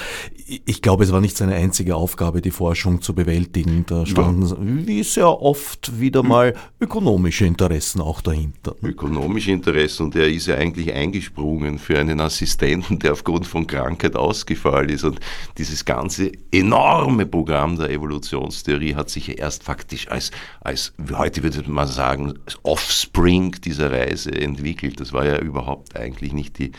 Ich 0.66 0.82
glaube, 0.82 1.06
es 1.06 1.12
war 1.12 1.22
nicht 1.22 1.38
seine 1.38 1.56
einzige 1.56 1.96
Aufgabe, 1.96 2.42
die 2.42 2.52
Forschung 2.52 3.02
zu 3.02 3.16
bewältigen. 3.16 3.86
Da 3.88 4.06
standen, 4.06 4.48
ja. 4.48 4.88
wie 4.88 5.04
sehr 5.04 5.42
oft, 5.42 6.00
wieder 6.00 6.24
mal 6.24 6.54
ökonomische 6.80 7.46
Interessen 7.46 8.02
auch 8.02 8.22
dahinter. 8.22 8.76
Ökonomische 8.84 9.52
Interessen 9.52 9.75
Interessen 9.76 10.04
und 10.04 10.16
er 10.16 10.30
ist 10.30 10.48
ja 10.48 10.56
eigentlich 10.56 10.94
eingesprungen 10.94 11.80
für 11.80 12.00
einen 12.00 12.22
Assistenten, 12.22 12.98
der 13.00 13.12
aufgrund 13.12 13.46
von 13.46 13.68
Krankheit 13.68 14.16
ausgefallen 14.16 14.90
ist. 14.90 15.04
Und 15.04 15.20
dieses 15.58 15.84
ganze 15.84 16.32
enorme 16.52 17.26
Programm 17.26 17.78
der 17.78 17.90
Evolutionstheorie 17.90 18.96
hat 18.96 19.10
sich 19.10 19.28
ja 19.28 19.34
erst 19.34 19.64
faktisch 19.64 20.10
als, 20.10 20.32
als 20.62 20.94
heute 21.12 21.44
würde 21.44 21.70
man 21.70 21.88
sagen, 21.88 22.36
Offspring 22.64 23.52
dieser 23.64 23.92
Reise 23.92 24.32
entwickelt. 24.32 25.02
Das 25.02 25.12
war 25.12 25.26
ja 25.26 25.40
überhaupt 25.40 25.98
eigentlich 25.98 26.32
nicht 26.32 26.58
die 26.58 26.72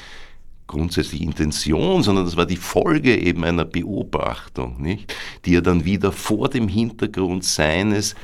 grundsätzliche 0.67 1.23
Intention, 1.23 2.03
sondern 2.03 2.25
das 2.25 2.37
war 2.37 2.47
die 2.47 2.57
Folge 2.57 3.15
eben 3.17 3.45
einer 3.45 3.67
Beobachtung, 3.67 4.81
nicht? 4.81 5.15
die 5.45 5.55
er 5.55 5.63
dann 5.63 5.85
wieder 5.85 6.13
vor 6.13 6.49
dem 6.49 6.67
Hintergrund 6.67 7.45
seines 7.45 8.15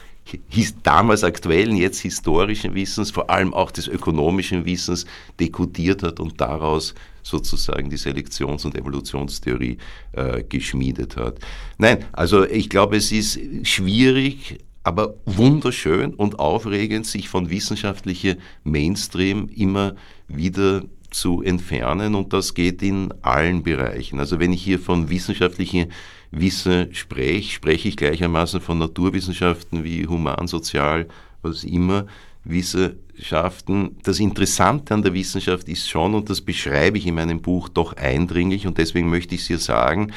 damals 0.82 1.24
aktuellen, 1.24 1.76
jetzt 1.76 2.00
historischen 2.00 2.74
Wissens, 2.74 3.10
vor 3.10 3.30
allem 3.30 3.52
auch 3.54 3.70
des 3.70 3.88
ökonomischen 3.88 4.64
Wissens 4.64 5.06
dekodiert 5.38 6.02
hat 6.02 6.20
und 6.20 6.40
daraus 6.40 6.94
sozusagen 7.22 7.90
die 7.90 7.96
Selektions- 7.96 8.64
und 8.64 8.76
Evolutionstheorie 8.76 9.78
äh, 10.12 10.42
geschmiedet 10.42 11.16
hat. 11.16 11.38
Nein, 11.78 12.04
also 12.12 12.44
ich 12.44 12.68
glaube, 12.68 12.96
es 12.96 13.12
ist 13.12 13.38
schwierig, 13.62 14.58
aber 14.84 15.14
wunderschön 15.24 16.14
und 16.14 16.38
aufregend, 16.38 17.06
sich 17.06 17.28
von 17.28 17.50
wissenschaftlicher 17.50 18.36
Mainstream 18.64 19.48
immer 19.54 19.94
wieder 20.26 20.82
zu 21.10 21.42
entfernen 21.42 22.14
und 22.14 22.32
das 22.32 22.54
geht 22.54 22.82
in 22.82 23.12
allen 23.22 23.62
Bereichen. 23.62 24.18
Also 24.18 24.40
wenn 24.40 24.52
ich 24.52 24.62
hier 24.62 24.78
von 24.78 25.10
wissenschaftlichen 25.10 25.92
Wissen 26.32 26.92
spreche, 26.94 27.52
spreche 27.52 27.88
ich 27.88 27.96
gleichermaßen 27.96 28.60
von 28.60 28.78
Naturwissenschaften 28.78 29.84
wie 29.84 30.06
Human, 30.06 30.48
Sozial, 30.48 31.06
was 31.42 31.62
immer, 31.62 32.06
Wissenschaften. 32.44 33.96
Das 34.02 34.18
Interessante 34.18 34.94
an 34.94 35.02
der 35.02 35.14
Wissenschaft 35.14 35.68
ist 35.68 35.88
schon, 35.88 36.14
und 36.14 36.30
das 36.30 36.40
beschreibe 36.40 36.98
ich 36.98 37.06
in 37.06 37.14
meinem 37.14 37.40
Buch 37.40 37.68
doch 37.68 37.92
eindringlich, 37.96 38.66
und 38.66 38.78
deswegen 38.78 39.10
möchte 39.10 39.34
ich 39.34 39.42
es 39.42 39.46
hier 39.46 39.58
sagen, 39.58 40.12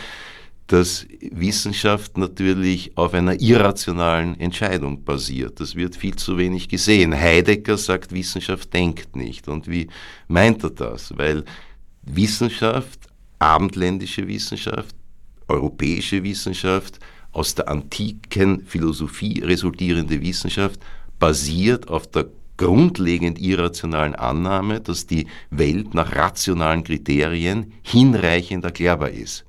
dass 0.67 1.05
Wissenschaft 1.19 2.17
natürlich 2.17 2.97
auf 2.97 3.13
einer 3.13 3.39
irrationalen 3.39 4.39
Entscheidung 4.39 5.03
basiert. 5.03 5.59
Das 5.59 5.75
wird 5.75 5.95
viel 5.95 6.15
zu 6.15 6.37
wenig 6.39 6.69
gesehen. 6.69 7.13
Heidegger 7.13 7.77
sagt, 7.77 8.11
Wissenschaft 8.11 8.73
denkt 8.73 9.15
nicht. 9.15 9.47
Und 9.47 9.67
wie 9.69 9.87
meint 10.27 10.63
er 10.63 10.71
das? 10.71 11.15
Weil 11.15 11.45
Wissenschaft, 12.01 12.99
abendländische 13.37 14.27
Wissenschaft, 14.27 14.95
europäische 15.47 16.23
Wissenschaft, 16.23 16.99
aus 17.31 17.55
der 17.55 17.67
antiken 17.67 18.65
Philosophie 18.65 19.41
resultierende 19.43 20.21
Wissenschaft 20.21 20.79
basiert 21.19 21.89
auf 21.89 22.07
der 22.07 22.27
grundlegend 22.57 23.39
irrationalen 23.39 24.15
Annahme, 24.15 24.79
dass 24.79 25.07
die 25.07 25.27
Welt 25.49 25.93
nach 25.93 26.15
rationalen 26.15 26.83
Kriterien 26.83 27.73
hinreichend 27.83 28.63
erklärbar 28.63 29.09
ist. 29.09 29.44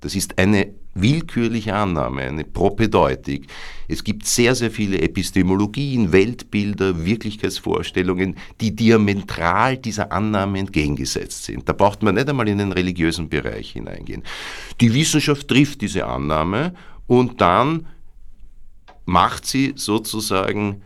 Das 0.00 0.14
ist 0.14 0.38
eine 0.38 0.74
willkürliche 0.94 1.74
Annahme, 1.74 2.22
eine 2.22 2.44
Propedeutik. 2.44 3.46
Es 3.86 4.02
gibt 4.02 4.26
sehr, 4.26 4.54
sehr 4.54 4.70
viele 4.70 5.00
Epistemologien, 5.00 6.12
Weltbilder, 6.12 7.04
Wirklichkeitsvorstellungen, 7.04 8.36
die 8.60 8.74
diametral 8.74 9.76
dieser 9.76 10.10
Annahme 10.10 10.58
entgegengesetzt 10.58 11.44
sind. 11.44 11.68
Da 11.68 11.72
braucht 11.72 12.02
man 12.02 12.14
nicht 12.14 12.28
einmal 12.28 12.48
in 12.48 12.58
den 12.58 12.72
religiösen 12.72 13.28
Bereich 13.28 13.72
hineingehen. 13.72 14.22
Die 14.80 14.92
Wissenschaft 14.92 15.48
trifft 15.48 15.82
diese 15.82 16.06
Annahme 16.06 16.74
und 17.06 17.40
dann 17.40 17.86
macht 19.04 19.46
sie 19.46 19.74
sozusagen 19.76 20.82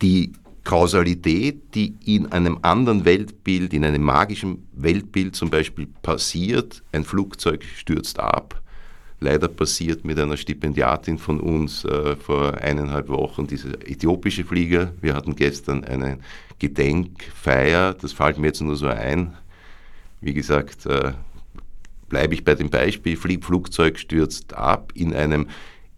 die 0.00 0.32
Kausalität, 0.64 1.74
die 1.74 1.94
in 2.04 2.30
einem 2.30 2.58
anderen 2.62 3.04
Weltbild, 3.04 3.74
in 3.74 3.84
einem 3.84 4.02
magischen 4.02 4.68
Weltbild 4.72 5.34
zum 5.34 5.50
Beispiel 5.50 5.88
passiert, 6.02 6.82
ein 6.92 7.04
Flugzeug 7.04 7.64
stürzt 7.64 8.20
ab, 8.20 8.60
leider 9.18 9.48
passiert 9.48 10.04
mit 10.04 10.18
einer 10.18 10.36
Stipendiatin 10.36 11.18
von 11.18 11.40
uns 11.40 11.84
äh, 11.84 12.16
vor 12.16 12.54
eineinhalb 12.58 13.08
Wochen, 13.08 13.46
dieser 13.46 13.74
äthiopische 13.88 14.44
Flieger. 14.44 14.92
Wir 15.00 15.14
hatten 15.14 15.34
gestern 15.34 15.84
eine 15.84 16.18
Gedenkfeier, 16.58 17.94
das 17.94 18.12
fällt 18.12 18.38
mir 18.38 18.48
jetzt 18.48 18.60
nur 18.60 18.76
so 18.76 18.86
ein. 18.86 19.34
Wie 20.20 20.34
gesagt, 20.34 20.86
äh, 20.86 21.12
bleibe 22.08 22.34
ich 22.34 22.44
bei 22.44 22.54
dem 22.54 22.70
Beispiel, 22.70 23.16
Flugzeug 23.16 23.98
stürzt 23.98 24.54
ab 24.54 24.92
in 24.94 25.14
einem 25.14 25.48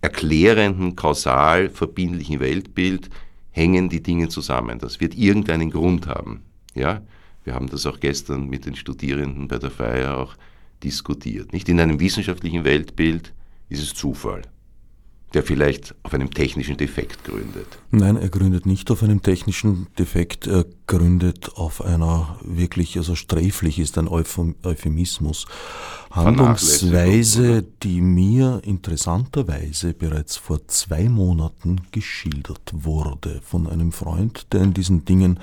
erklärenden, 0.00 0.96
kausal 0.96 1.68
verbindlichen 1.68 2.40
Weltbild 2.40 3.10
hängen 3.54 3.88
die 3.88 4.02
Dinge 4.02 4.28
zusammen. 4.28 4.80
Das 4.80 5.00
wird 5.00 5.14
irgendeinen 5.14 5.70
Grund 5.70 6.08
haben. 6.08 6.42
Ja? 6.74 7.02
Wir 7.44 7.54
haben 7.54 7.68
das 7.68 7.86
auch 7.86 8.00
gestern 8.00 8.48
mit 8.48 8.66
den 8.66 8.74
Studierenden 8.74 9.46
bei 9.46 9.58
der 9.58 9.70
Feier 9.70 10.18
auch 10.18 10.34
diskutiert. 10.82 11.52
Nicht 11.52 11.68
in 11.68 11.78
einem 11.78 12.00
wissenschaftlichen 12.00 12.64
Weltbild 12.64 13.32
ist 13.68 13.82
es 13.82 13.94
Zufall, 13.94 14.42
der 15.34 15.42
vielleicht 15.42 15.94
auf 16.04 16.14
einem 16.14 16.30
technischen 16.30 16.76
Defekt 16.76 17.24
gründet. 17.24 17.66
Nein, 17.90 18.16
er 18.16 18.28
gründet 18.28 18.66
nicht 18.66 18.90
auf 18.90 19.02
einem 19.02 19.20
technischen 19.20 19.88
Defekt, 19.98 20.46
er 20.46 20.64
gründet 20.86 21.56
auf 21.56 21.84
einer 21.84 22.38
wirklich, 22.42 22.96
also 22.96 23.14
sträflich 23.16 23.78
ist 23.78 23.98
ein 23.98 24.08
Euphemismus, 24.08 25.46
Handlungsweise, 26.10 27.64
die 27.82 28.00
mir 28.00 28.60
interessanterweise 28.64 29.92
bereits 29.94 30.36
vor 30.36 30.66
zwei 30.68 31.08
Monaten 31.08 31.80
geschildert 31.90 32.72
wurde 32.72 33.40
von 33.44 33.66
einem 33.66 33.90
Freund, 33.90 34.46
der 34.52 34.62
in 34.62 34.74
diesen 34.74 35.04
Dingen 35.04 35.40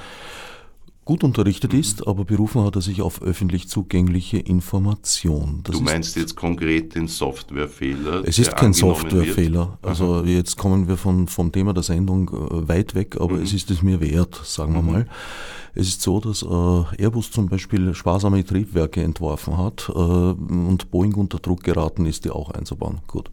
gut 1.03 1.23
unterrichtet 1.23 1.73
ist, 1.73 2.07
aber 2.07 2.25
berufen 2.25 2.63
hat 2.63 2.75
er 2.75 2.81
sich 2.81 3.01
auf 3.01 3.21
öffentlich 3.21 3.67
zugängliche 3.67 4.37
Information. 4.37 5.61
Das 5.63 5.75
du 5.75 5.81
meinst 5.81 6.15
jetzt 6.15 6.35
konkret 6.35 6.95
den 6.95 7.07
Softwarefehler? 7.07 8.23
Es 8.25 8.37
ist 8.37 8.55
kein 8.55 8.73
Softwarefehler. 8.73 9.79
Also 9.81 10.23
jetzt 10.23 10.57
kommen 10.57 10.87
wir 10.87 10.97
von, 10.97 11.27
vom 11.27 11.51
Thema 11.51 11.73
der 11.73 11.83
Sendung 11.83 12.29
äh, 12.29 12.67
weit 12.67 12.93
weg, 12.93 13.17
aber 13.19 13.37
mhm. 13.37 13.43
es 13.43 13.53
ist 13.53 13.71
es 13.71 13.81
mir 13.81 13.99
wert, 13.99 14.39
sagen 14.43 14.73
wir 14.73 14.81
mhm. 14.81 14.91
mal. 14.91 15.07
Es 15.73 15.87
ist 15.87 16.01
so, 16.01 16.19
dass 16.19 16.43
äh, 16.43 17.01
Airbus 17.01 17.31
zum 17.31 17.47
Beispiel 17.47 17.93
sparsame 17.93 18.43
Triebwerke 18.43 19.01
entworfen 19.01 19.57
hat 19.57 19.89
äh, 19.89 19.93
und 19.93 20.91
Boeing 20.91 21.15
unter 21.15 21.39
Druck 21.39 21.63
geraten 21.63 22.05
ist, 22.05 22.25
die 22.25 22.29
auch 22.29 22.51
einzubauen. 22.51 22.99
Gut. 23.07 23.31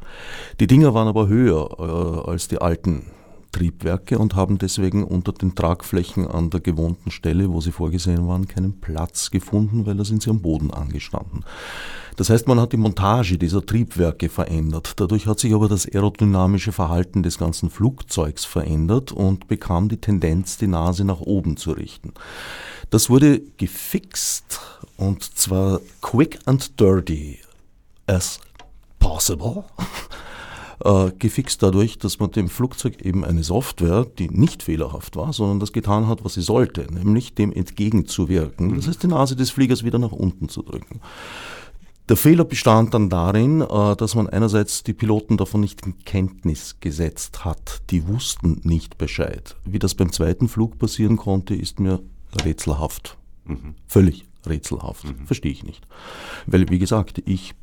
Die 0.60 0.68
Dinger 0.68 0.94
waren 0.94 1.08
aber 1.08 1.26
höher 1.26 1.68
äh, 1.78 2.30
als 2.30 2.48
die 2.48 2.58
alten 2.58 3.06
Triebwerke 3.52 4.18
und 4.18 4.34
haben 4.34 4.58
deswegen 4.58 5.04
unter 5.04 5.32
den 5.32 5.54
Tragflächen 5.54 6.26
an 6.26 6.50
der 6.50 6.60
gewohnten 6.60 7.10
Stelle, 7.10 7.52
wo 7.52 7.60
sie 7.60 7.72
vorgesehen 7.72 8.26
waren, 8.28 8.48
keinen 8.48 8.80
Platz 8.80 9.30
gefunden, 9.30 9.86
weil 9.86 9.96
da 9.96 10.04
sind 10.04 10.22
sie 10.22 10.30
am 10.30 10.40
Boden 10.40 10.70
angestanden. 10.70 11.44
Das 12.16 12.30
heißt, 12.30 12.48
man 12.48 12.58
hat 12.58 12.72
die 12.72 12.78
Montage 12.78 13.38
dieser 13.38 13.64
Triebwerke 13.64 14.28
verändert. 14.28 14.94
Dadurch 14.96 15.26
hat 15.26 15.38
sich 15.38 15.54
aber 15.54 15.68
das 15.68 15.86
aerodynamische 15.86 16.72
Verhalten 16.72 17.22
des 17.22 17.38
ganzen 17.38 17.70
Flugzeugs 17.70 18.44
verändert 18.44 19.12
und 19.12 19.46
bekam 19.46 19.88
die 19.88 19.98
Tendenz, 19.98 20.56
die 20.58 20.66
Nase 20.66 21.04
nach 21.04 21.20
oben 21.20 21.56
zu 21.56 21.70
richten. 21.70 22.12
Das 22.90 23.08
wurde 23.08 23.40
gefixt 23.56 24.60
und 24.96 25.22
zwar 25.22 25.80
quick 26.00 26.40
and 26.46 26.78
dirty 26.80 27.38
as 28.06 28.40
possible 28.98 29.64
äh, 30.84 31.10
gefixt 31.18 31.62
dadurch, 31.62 31.98
dass 31.98 32.18
man 32.18 32.30
dem 32.30 32.48
Flugzeug 32.48 33.02
eben 33.02 33.24
eine 33.24 33.42
Software, 33.42 34.06
die 34.18 34.28
nicht 34.28 34.62
fehlerhaft 34.62 35.16
war, 35.16 35.32
sondern 35.32 35.60
das 35.60 35.72
getan 35.72 36.08
hat, 36.08 36.24
was 36.24 36.34
sie 36.34 36.42
sollte, 36.42 36.86
nämlich 36.92 37.34
dem 37.34 37.52
entgegenzuwirken. 37.52 38.76
Das 38.76 38.86
heißt, 38.86 39.02
die 39.02 39.08
Nase 39.08 39.36
des 39.36 39.50
Fliegers 39.50 39.84
wieder 39.84 39.98
nach 39.98 40.12
unten 40.12 40.48
zu 40.48 40.62
drücken. 40.62 41.00
Der 42.08 42.16
Fehler 42.16 42.44
bestand 42.44 42.94
dann 42.94 43.10
darin, 43.10 43.60
äh, 43.60 43.96
dass 43.96 44.14
man 44.14 44.28
einerseits 44.28 44.82
die 44.82 44.94
Piloten 44.94 45.36
davon 45.36 45.60
nicht 45.60 45.84
in 45.84 45.98
Kenntnis 46.04 46.76
gesetzt 46.80 47.44
hat. 47.44 47.82
Die 47.90 48.06
wussten 48.08 48.60
nicht 48.64 48.96
Bescheid. 48.96 49.56
Wie 49.64 49.78
das 49.78 49.94
beim 49.94 50.10
zweiten 50.12 50.48
Flug 50.48 50.78
passieren 50.78 51.16
konnte, 51.18 51.54
ist 51.54 51.80
mir 51.80 52.00
rätselhaft. 52.44 53.18
Mhm. 53.44 53.74
Völlig 53.86 54.27
rätselhaft. 54.46 55.04
Mhm. 55.04 55.26
Verstehe 55.26 55.52
ich 55.52 55.64
nicht. 55.64 55.86
Weil, 56.46 56.68
wie 56.68 56.78
gesagt, 56.78 57.22
ich 57.26 57.54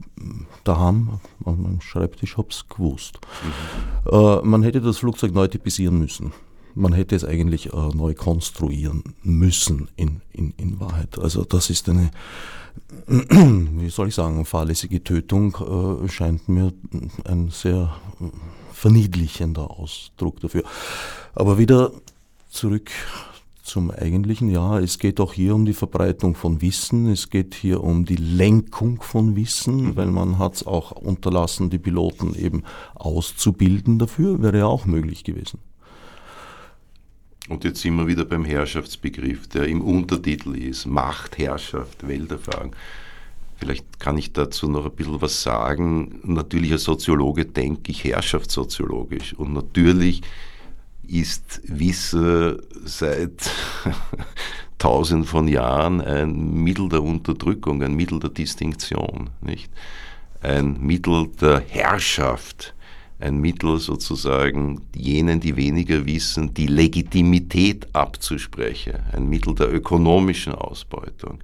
daheim 0.64 1.20
an 1.46 1.62
meinem 1.62 1.82
Schreibtisch 1.82 2.38
habe 2.38 2.50
es 2.50 2.68
gewusst. 2.68 3.20
Mhm. 3.44 4.18
Äh, 4.18 4.42
man 4.44 4.64
hätte 4.64 4.82
das 4.82 4.98
Flugzeug 4.98 5.34
neu 5.34 5.48
typisieren 5.48 6.00
müssen. 6.00 6.34
Man 6.74 6.94
hätte 6.94 7.16
es 7.16 7.24
eigentlich 7.24 7.74
äh, 7.74 7.90
neu 7.94 8.14
konstruieren 8.14 9.16
müssen 9.24 9.90
in, 9.96 10.22
in, 10.34 10.54
in 10.58 10.80
Wahrheit. 10.80 11.18
Also 11.18 11.44
das 11.46 11.70
ist 11.70 11.88
eine, 11.88 12.12
wie 13.08 13.90
soll 13.90 14.10
ich 14.10 14.16
sagen, 14.16 14.44
fahrlässige 14.46 15.04
Tötung 15.04 15.56
äh, 15.56 16.10
scheint 16.10 16.50
mir 16.50 16.74
ein 17.24 17.50
sehr 17.50 17.96
verniedlichender 18.74 19.72
Ausdruck 19.72 20.42
dafür. 20.42 20.64
Aber 21.34 21.58
wieder 21.58 21.92
zurück 22.50 22.92
zum 23.65 23.91
eigentlichen. 23.91 24.49
Ja, 24.49 24.80
es 24.80 24.99
geht 24.99 25.19
auch 25.19 25.34
hier 25.34 25.56
um 25.56 25.65
die 25.65 25.73
Verbreitung 25.73 26.36
von 26.36 26.62
Wissen, 26.62 27.08
es 27.12 27.30
geht 27.30 27.56
hier 27.56 27.84
um 27.84 28.06
die 28.06 28.15
Lenkung 28.15 29.01
von 29.01 29.36
Wissen, 29.36 29.95
weil 29.95 30.08
man 30.08 30.38
hat 30.39 30.56
es 30.56 30.67
auch 30.67 30.91
unterlassen, 30.91 31.69
die 31.69 31.80
Piloten 31.80 32.36
eben 32.36 32.63
auszubilden 32.93 33.99
dafür, 33.99 34.41
wäre 34.41 34.60
ja 34.60 34.65
auch 34.67 34.86
möglich 34.86 35.23
gewesen. 35.23 35.60
Und 37.49 37.63
jetzt 37.63 37.82
sind 37.82 37.95
wir 37.95 38.08
wieder 38.08 38.25
beim 38.25 38.45
Herrschaftsbegriff, 38.45 39.47
der 39.47 39.67
im 39.67 39.82
Untertitel 39.82 40.56
ist, 40.56 40.86
Macht, 40.86 41.38
Herrschaft, 41.38 42.08
Welterfahrung. 42.08 42.75
Vielleicht 43.58 43.99
kann 43.99 44.17
ich 44.17 44.34
dazu 44.34 44.67
noch 44.67 44.86
ein 44.86 44.91
bisschen 44.91 45.21
was 45.21 45.41
sagen. 45.41 46.19
Natürlich 46.23 46.71
als 46.71 46.84
Soziologe 46.84 47.45
denke 47.45 47.91
ich 47.91 48.04
herrschaftssoziologisch 48.04 49.34
und 49.34 49.54
natürlich 49.54 50.21
ist 51.08 51.62
Wissen 51.65 52.60
seit 52.84 53.52
tausend 54.78 55.28
von 55.28 55.48
Jahren 55.48 56.02
ein 56.02 56.54
Mittel 56.63 56.89
der 56.89 57.04
Unterdrückung, 57.04 57.82
ein 57.84 57.96
Mittel 57.96 58.20
der 58.20 58.30
Distinktion, 58.30 59.30
nicht? 59.41 59.72
Ein 60.41 60.80
Mittel 60.82 61.30
der 61.41 61.60
Herrschaft, 61.68 62.76
ein 63.20 63.39
Mittel 63.39 63.80
sozusagen 63.80 64.82
jenen, 64.96 65.39
die 65.39 65.56
weniger 65.56 66.06
wissen, 66.06 66.54
die 66.54 66.68
Legitimität 66.68 67.88
abzusprechen, 67.94 69.00
ein 69.13 69.28
Mittel 69.28 69.56
der 69.56 69.74
ökonomischen 69.74 70.54
Ausbeutung 70.54 71.39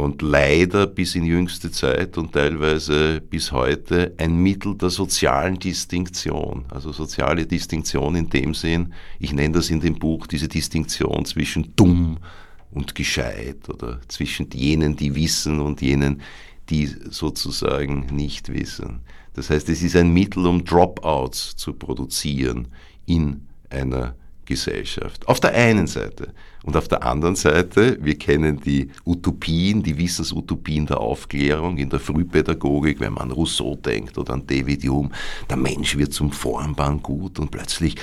und 0.00 0.22
leider 0.22 0.86
bis 0.86 1.14
in 1.14 1.26
jüngste 1.26 1.70
Zeit 1.70 2.16
und 2.16 2.32
teilweise 2.32 3.20
bis 3.20 3.52
heute 3.52 4.14
ein 4.16 4.36
Mittel 4.36 4.74
der 4.74 4.88
sozialen 4.88 5.58
Distinktion. 5.58 6.64
Also 6.70 6.92
soziale 6.92 7.46
Distinktion 7.46 8.16
in 8.16 8.30
dem 8.30 8.54
Sinn, 8.54 8.94
ich 9.18 9.32
nenne 9.32 9.54
das 9.56 9.68
in 9.68 9.80
dem 9.80 9.98
Buch 9.98 10.26
diese 10.26 10.48
Distinktion 10.48 11.24
zwischen 11.26 11.76
dumm 11.76 12.18
und 12.70 12.94
gescheit 12.94 13.68
oder 13.68 14.00
zwischen 14.08 14.48
jenen, 14.54 14.96
die 14.96 15.14
wissen 15.14 15.60
und 15.60 15.82
jenen, 15.82 16.22
die 16.70 16.86
sozusagen 16.86 18.06
nicht 18.06 18.50
wissen. 18.52 19.00
Das 19.34 19.50
heißt, 19.50 19.68
es 19.68 19.82
ist 19.82 19.96
ein 19.96 20.12
Mittel, 20.12 20.46
um 20.46 20.64
Dropouts 20.64 21.56
zu 21.56 21.74
produzieren 21.74 22.68
in 23.06 23.46
einer 23.68 24.14
Gesellschaft. 24.50 25.26
Auf 25.26 25.40
der 25.40 25.54
einen 25.54 25.86
Seite. 25.86 26.34
Und 26.62 26.76
auf 26.76 26.88
der 26.88 27.06
anderen 27.06 27.36
Seite, 27.36 27.96
wir 28.02 28.18
kennen 28.18 28.60
die 28.60 28.90
Utopien, 29.06 29.82
die 29.82 29.96
Wissensutopien 29.96 30.86
der 30.86 31.00
Aufklärung 31.00 31.78
in 31.78 31.88
der 31.88 32.00
Frühpädagogik, 32.00 33.00
wenn 33.00 33.14
man 33.14 33.24
an 33.24 33.30
Rousseau 33.30 33.76
denkt 33.76 34.18
oder 34.18 34.34
an 34.34 34.46
David 34.46 34.84
Hume. 34.84 35.10
Der 35.48 35.56
Mensch 35.56 35.96
wird 35.96 36.12
zum 36.12 36.32
Formbaren 36.32 37.00
gut 37.02 37.38
und 37.38 37.50
plötzlich 37.50 37.94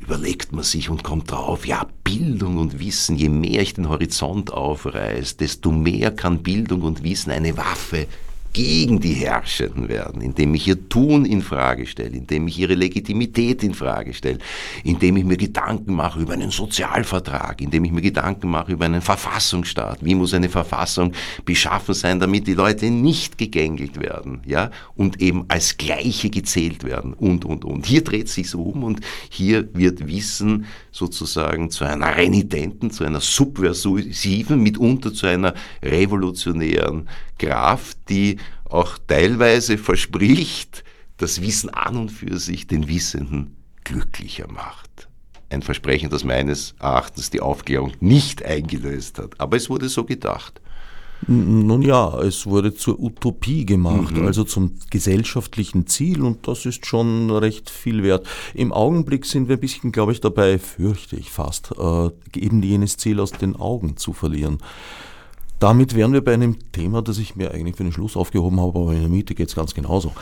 überlegt 0.00 0.52
man 0.52 0.64
sich 0.64 0.90
und 0.90 1.04
kommt 1.04 1.30
drauf, 1.30 1.66
ja, 1.66 1.86
Bildung 2.02 2.56
und 2.56 2.80
Wissen, 2.80 3.16
je 3.16 3.28
mehr 3.28 3.62
ich 3.62 3.74
den 3.74 3.88
Horizont 3.88 4.52
aufreiß, 4.52 5.36
desto 5.36 5.70
mehr 5.70 6.10
kann 6.10 6.42
Bildung 6.42 6.82
und 6.82 7.02
Wissen 7.04 7.30
eine 7.30 7.56
Waffe 7.56 8.06
gegen 8.54 9.00
die 9.00 9.14
Herrschenden 9.14 9.88
werden, 9.88 10.22
indem 10.22 10.54
ich 10.54 10.68
ihr 10.68 10.88
Tun 10.88 11.26
in 11.26 11.42
Frage 11.42 11.86
stelle, 11.86 12.16
indem 12.16 12.46
ich 12.46 12.58
ihre 12.58 12.74
Legitimität 12.74 13.64
in 13.64 13.74
Frage 13.74 14.14
stelle, 14.14 14.38
indem 14.84 15.16
ich 15.16 15.24
mir 15.24 15.36
Gedanken 15.36 15.92
mache 15.92 16.20
über 16.20 16.34
einen 16.34 16.52
Sozialvertrag, 16.52 17.60
indem 17.60 17.84
ich 17.84 17.90
mir 17.90 18.00
Gedanken 18.00 18.48
mache 18.48 18.72
über 18.72 18.84
einen 18.84 19.02
Verfassungsstaat. 19.02 20.04
Wie 20.04 20.14
muss 20.14 20.32
eine 20.34 20.48
Verfassung 20.48 21.12
beschaffen 21.44 21.94
sein, 21.94 22.20
damit 22.20 22.46
die 22.46 22.54
Leute 22.54 22.90
nicht 22.90 23.38
gegängelt 23.38 24.00
werden, 24.00 24.40
ja, 24.46 24.70
und 24.94 25.20
eben 25.20 25.46
als 25.48 25.76
Gleiche 25.76 26.30
gezählt 26.30 26.84
werden 26.84 27.12
und, 27.12 27.44
und, 27.44 27.64
und. 27.64 27.86
Hier 27.86 28.04
dreht 28.04 28.28
sich's 28.28 28.54
um 28.54 28.84
und 28.84 29.00
hier 29.30 29.68
wird 29.74 30.06
Wissen 30.06 30.66
sozusagen 30.92 31.70
zu 31.70 31.84
einer 31.84 32.16
renitenten, 32.16 32.92
zu 32.92 33.02
einer 33.02 33.20
subversiven, 33.20 34.62
mitunter 34.62 35.12
zu 35.12 35.26
einer 35.26 35.54
revolutionären 35.82 37.08
Kraft, 37.36 37.98
die 38.08 38.36
auch 38.64 38.98
teilweise 39.06 39.78
verspricht, 39.78 40.84
das 41.16 41.40
Wissen 41.40 41.70
an 41.70 41.96
und 41.96 42.10
für 42.10 42.38
sich 42.38 42.66
den 42.66 42.88
Wissenden 42.88 43.56
glücklicher 43.84 44.50
macht. 44.50 45.08
Ein 45.50 45.62
Versprechen, 45.62 46.10
das 46.10 46.24
meines 46.24 46.74
Erachtens 46.80 47.30
die 47.30 47.40
Aufklärung 47.40 47.92
nicht 48.00 48.44
eingelöst 48.44 49.18
hat. 49.18 49.40
Aber 49.40 49.56
es 49.56 49.70
wurde 49.70 49.88
so 49.88 50.04
gedacht. 50.04 50.60
Nun 51.26 51.80
ja, 51.80 52.18
es 52.20 52.44
wurde 52.44 52.74
zur 52.74 53.00
Utopie 53.00 53.64
gemacht, 53.64 54.14
mhm. 54.14 54.26
also 54.26 54.44
zum 54.44 54.74
gesellschaftlichen 54.90 55.86
Ziel 55.86 56.22
und 56.22 56.46
das 56.46 56.66
ist 56.66 56.84
schon 56.84 57.30
recht 57.30 57.70
viel 57.70 58.02
wert. 58.02 58.26
Im 58.52 58.72
Augenblick 58.72 59.24
sind 59.24 59.48
wir 59.48 59.56
ein 59.56 59.60
bisschen, 59.60 59.90
glaube 59.90 60.12
ich, 60.12 60.20
dabei, 60.20 60.58
fürchte 60.58 61.16
ich 61.16 61.30
fast, 61.30 61.72
äh, 61.78 62.10
eben 62.36 62.62
jenes 62.62 62.98
Ziel 62.98 63.20
aus 63.20 63.30
den 63.30 63.56
Augen 63.56 63.96
zu 63.96 64.12
verlieren. 64.12 64.58
Damit 65.58 65.94
wären 65.94 66.12
wir 66.12 66.22
bei 66.22 66.34
einem 66.34 66.72
Thema, 66.72 67.02
das 67.02 67.18
ich 67.18 67.36
mir 67.36 67.52
eigentlich 67.52 67.76
für 67.76 67.84
den 67.84 67.92
Schluss 67.92 68.16
aufgehoben 68.16 68.60
habe, 68.60 68.78
aber 68.78 68.92
in 68.92 69.00
der 69.00 69.08
Miete 69.08 69.34
geht 69.34 69.48
es 69.48 69.54
ganz 69.54 69.74
genauso. 69.74 70.12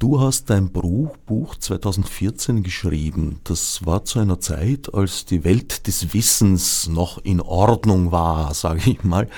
Du 0.00 0.18
hast 0.18 0.48
dein 0.48 0.70
Buch, 0.70 1.14
Buch 1.26 1.54
2014 1.56 2.62
geschrieben. 2.62 3.40
Das 3.44 3.84
war 3.84 4.04
zu 4.06 4.18
einer 4.18 4.40
Zeit, 4.40 4.94
als 4.94 5.26
die 5.26 5.44
Welt 5.44 5.86
des 5.86 6.14
Wissens 6.14 6.88
noch 6.88 7.18
in 7.18 7.40
Ordnung 7.42 8.10
war, 8.10 8.54
sage 8.54 8.80
ich 8.90 9.04
mal. 9.04 9.28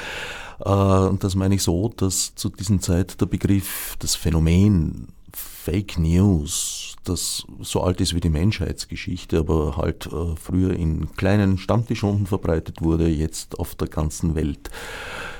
Äh, 0.60 0.70
und 0.70 1.24
das 1.24 1.34
meine 1.34 1.56
ich 1.56 1.62
so, 1.62 1.88
dass 1.88 2.36
zu 2.36 2.48
dieser 2.48 2.80
Zeit 2.80 3.20
der 3.20 3.26
Begriff, 3.26 3.96
das 3.98 4.14
Phänomen 4.14 5.08
Fake 5.32 5.98
News, 5.98 6.91
das 7.04 7.44
so 7.60 7.82
alt 7.82 8.00
ist 8.00 8.14
wie 8.14 8.20
die 8.20 8.28
Menschheitsgeschichte, 8.28 9.38
aber 9.38 9.76
halt 9.76 10.06
äh, 10.06 10.36
früher 10.36 10.74
in 10.74 11.14
kleinen 11.16 11.58
Stammtischrunden 11.58 12.26
verbreitet 12.26 12.80
wurde, 12.80 13.08
jetzt 13.08 13.58
auf 13.58 13.74
der 13.74 13.88
ganzen 13.88 14.34
Welt. 14.34 14.70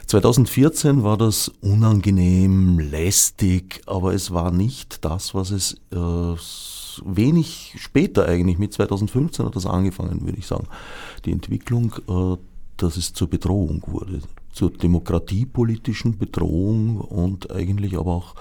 2014 0.07 1.03
war 1.05 1.17
das 1.17 1.49
unangenehm, 1.61 2.79
lästig, 2.79 3.81
aber 3.87 4.13
es 4.13 4.33
war 4.33 4.51
nicht 4.51 5.05
das, 5.05 5.35
was 5.35 5.51
es 5.51 5.77
äh, 5.91 6.37
wenig 7.05 7.75
später 7.79 8.27
eigentlich, 8.27 8.59
mit 8.59 8.73
2015 8.73 9.47
hat 9.47 9.57
das 9.57 9.67
angefangen, 9.67 10.25
würde 10.27 10.39
ich 10.39 10.47
sagen. 10.47 10.67
Die 11.25 11.33
Entwicklung, 11.33 11.95
äh, 12.09 12.37
dass 12.77 12.97
es 12.97 13.13
zur 13.13 13.29
Bedrohung 13.29 13.83
wurde, 13.87 14.21
zur 14.53 14.71
demokratiepolitischen 14.71 16.19
Bedrohung 16.19 17.01
und 17.01 17.51
eigentlich 17.51 17.97
aber 17.97 18.13
auch 18.13 18.35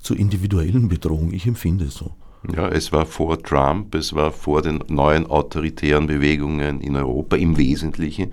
zur 0.00 0.16
individuellen 0.16 0.88
Bedrohung. 0.88 1.32
Ich 1.32 1.46
empfinde 1.46 1.84
es 1.84 1.94
so. 1.94 2.12
Ja, 2.54 2.68
es 2.68 2.92
war 2.92 3.06
vor 3.06 3.42
Trump, 3.42 3.94
es 3.94 4.14
war 4.14 4.30
vor 4.30 4.62
den 4.62 4.82
neuen 4.88 5.26
autoritären 5.26 6.06
Bewegungen 6.06 6.80
in 6.80 6.94
Europa 6.94 7.36
im 7.36 7.56
Wesentlichen. 7.56 8.32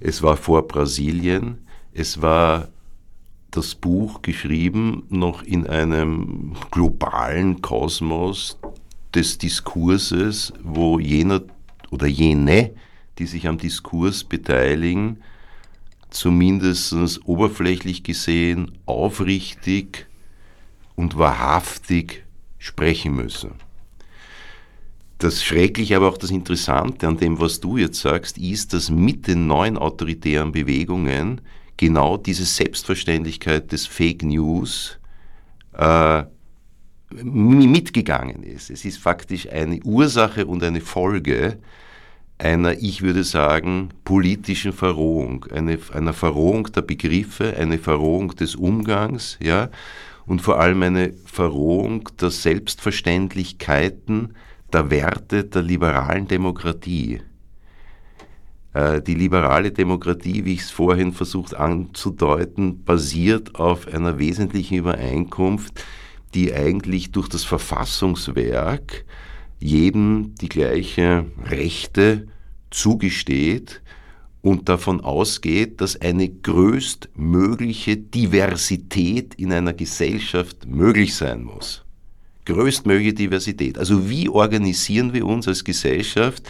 Es 0.00 0.22
war 0.22 0.36
vor 0.36 0.66
Brasilien. 0.66 1.58
Es 1.92 2.22
war 2.22 2.68
das 3.50 3.74
Buch 3.74 4.22
geschrieben 4.22 5.04
noch 5.10 5.42
in 5.42 5.66
einem 5.66 6.54
globalen 6.70 7.60
Kosmos 7.60 8.58
des 9.14 9.38
Diskurses, 9.38 10.52
wo 10.62 10.98
jener 10.98 11.42
oder 11.90 12.06
jene, 12.06 12.72
die 13.18 13.26
sich 13.26 13.46
am 13.46 13.58
Diskurs 13.58 14.24
beteiligen, 14.24 15.18
zumindest 16.10 17.20
oberflächlich 17.24 18.02
gesehen 18.02 18.72
aufrichtig 18.86 20.06
und 20.96 21.16
wahrhaftig 21.16 22.23
sprechen 22.64 23.14
müssen. 23.14 23.52
Das 25.18 25.44
Schreckliche, 25.44 25.96
aber 25.96 26.08
auch 26.08 26.18
das 26.18 26.30
Interessante 26.30 27.06
an 27.06 27.18
dem, 27.18 27.38
was 27.38 27.60
du 27.60 27.76
jetzt 27.76 28.00
sagst, 28.00 28.38
ist, 28.38 28.72
dass 28.72 28.90
mit 28.90 29.26
den 29.26 29.46
neuen 29.46 29.76
autoritären 29.76 30.50
Bewegungen 30.50 31.42
genau 31.76 32.16
diese 32.16 32.44
Selbstverständlichkeit 32.44 33.70
des 33.70 33.86
Fake 33.86 34.22
News 34.22 34.98
äh, 35.74 36.24
mitgegangen 37.22 38.42
ist. 38.42 38.70
Es 38.70 38.84
ist 38.84 38.98
faktisch 38.98 39.48
eine 39.50 39.80
Ursache 39.84 40.46
und 40.46 40.62
eine 40.64 40.80
Folge 40.80 41.58
einer, 42.38 42.72
ich 42.78 43.02
würde 43.02 43.24
sagen, 43.24 43.90
politischen 44.04 44.72
Verrohung, 44.72 45.46
eine, 45.52 45.78
einer 45.92 46.14
Verrohung 46.14 46.64
der 46.72 46.82
Begriffe, 46.82 47.56
eine 47.56 47.78
Verrohung 47.78 48.34
des 48.34 48.56
Umgangs, 48.56 49.38
ja, 49.40 49.68
und 50.26 50.42
vor 50.42 50.60
allem 50.60 50.82
eine 50.82 51.14
Verrohung 51.24 52.10
der 52.20 52.30
Selbstverständlichkeiten, 52.30 54.34
der 54.72 54.90
Werte 54.90 55.44
der 55.44 55.62
liberalen 55.62 56.26
Demokratie. 56.26 57.20
Äh, 58.72 59.02
die 59.02 59.14
liberale 59.14 59.70
Demokratie, 59.70 60.44
wie 60.44 60.54
ich 60.54 60.62
es 60.62 60.70
vorhin 60.70 61.12
versucht 61.12 61.54
anzudeuten, 61.54 62.82
basiert 62.84 63.54
auf 63.54 63.86
einer 63.86 64.18
wesentlichen 64.18 64.78
Übereinkunft, 64.78 65.84
die 66.34 66.52
eigentlich 66.52 67.12
durch 67.12 67.28
das 67.28 67.44
Verfassungswerk 67.44 69.04
jedem 69.60 70.34
die 70.40 70.48
gleiche 70.48 71.26
Rechte 71.44 72.26
zugesteht 72.70 73.82
und 74.44 74.68
davon 74.68 75.00
ausgeht, 75.00 75.80
dass 75.80 75.98
eine 75.98 76.28
größtmögliche 76.28 77.96
Diversität 77.96 79.34
in 79.36 79.50
einer 79.50 79.72
Gesellschaft 79.72 80.66
möglich 80.66 81.16
sein 81.16 81.42
muss. 81.42 81.82
Größtmögliche 82.44 83.14
Diversität. 83.14 83.78
Also 83.78 84.10
wie 84.10 84.28
organisieren 84.28 85.14
wir 85.14 85.24
uns 85.24 85.48
als 85.48 85.64
Gesellschaft, 85.64 86.42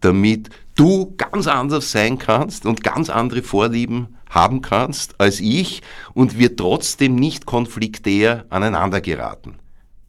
damit 0.00 0.50
du 0.74 1.14
ganz 1.16 1.46
anders 1.46 1.92
sein 1.92 2.18
kannst 2.18 2.66
und 2.66 2.82
ganz 2.82 3.10
andere 3.10 3.42
Vorlieben 3.42 4.08
haben 4.28 4.60
kannst 4.60 5.20
als 5.20 5.38
ich 5.38 5.82
und 6.14 6.40
wir 6.40 6.56
trotzdem 6.56 7.14
nicht 7.14 7.46
konfliktär 7.46 8.44
aneinander 8.50 9.00
geraten. 9.00 9.54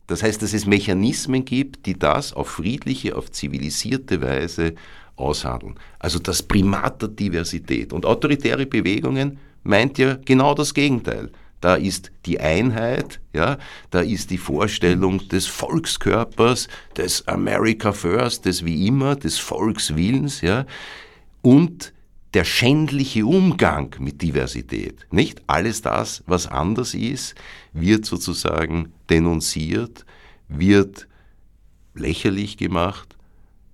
Das 0.07 0.23
heißt, 0.23 0.41
dass 0.41 0.53
es 0.53 0.65
Mechanismen 0.65 1.45
gibt, 1.45 1.85
die 1.85 1.99
das 1.99 2.33
auf 2.33 2.47
friedliche, 2.47 3.15
auf 3.15 3.29
zivilisierte 3.29 4.23
Weise 4.23 4.73
aushandeln. 5.17 5.75
Also 5.99 6.19
das 6.19 6.41
Primat 6.41 7.01
der 7.01 7.09
Diversität. 7.09 7.91
Und 7.91 8.05
autoritäre 8.05 8.65
Bewegungen 8.65 9.39
meint 9.63 9.97
ja 9.97 10.17
genau 10.23 10.53
das 10.53 10.73
Gegenteil. 10.73 11.29
Da 11.59 11.75
ist 11.75 12.11
die 12.25 12.39
Einheit, 12.39 13.19
ja, 13.33 13.57
da 13.89 14.01
ist 14.01 14.29
die 14.29 14.37
Vorstellung 14.37 15.27
des 15.27 15.47
Volkskörpers, 15.47 16.67
des 16.95 17.27
America 17.27 17.91
First, 17.91 18.45
des 18.45 18.63
wie 18.63 18.87
immer, 18.87 19.15
des 19.15 19.39
Volkswillens, 19.39 20.41
ja, 20.41 20.65
und 21.41 21.93
der 22.35 22.43
schändliche 22.43 23.25
Umgang 23.25 23.95
mit 23.99 24.21
Diversität. 24.21 25.07
Nicht 25.09 25.41
alles 25.47 25.81
das, 25.81 26.23
was 26.27 26.45
anders 26.45 26.93
ist, 26.93 27.33
wird 27.73 28.05
sozusagen 28.05 28.93
denunziert, 29.09 30.05
wird 30.47 31.07
lächerlich 31.95 32.57
gemacht, 32.57 33.16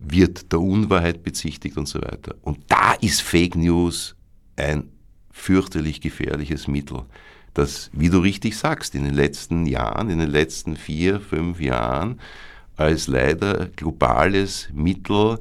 wird 0.03 0.51
der 0.51 0.59
Unwahrheit 0.59 1.23
bezichtigt 1.23 1.77
und 1.77 1.87
so 1.87 2.01
weiter. 2.01 2.35
Und 2.41 2.59
da 2.67 2.93
ist 2.93 3.21
Fake 3.21 3.55
News 3.55 4.15
ein 4.55 4.89
fürchterlich 5.31 6.01
gefährliches 6.01 6.67
Mittel 6.67 7.05
das, 7.53 7.91
wie 7.93 8.09
du 8.09 8.19
richtig 8.19 8.57
sagst, 8.57 8.95
in 8.95 9.03
den 9.03 9.13
letzten 9.13 9.65
Jahren, 9.65 10.09
in 10.09 10.19
den 10.19 10.31
letzten 10.31 10.75
vier, 10.75 11.19
fünf 11.19 11.59
Jahren 11.59 12.19
als 12.75 13.07
leider 13.07 13.67
globales 13.75 14.69
Mittel 14.73 15.39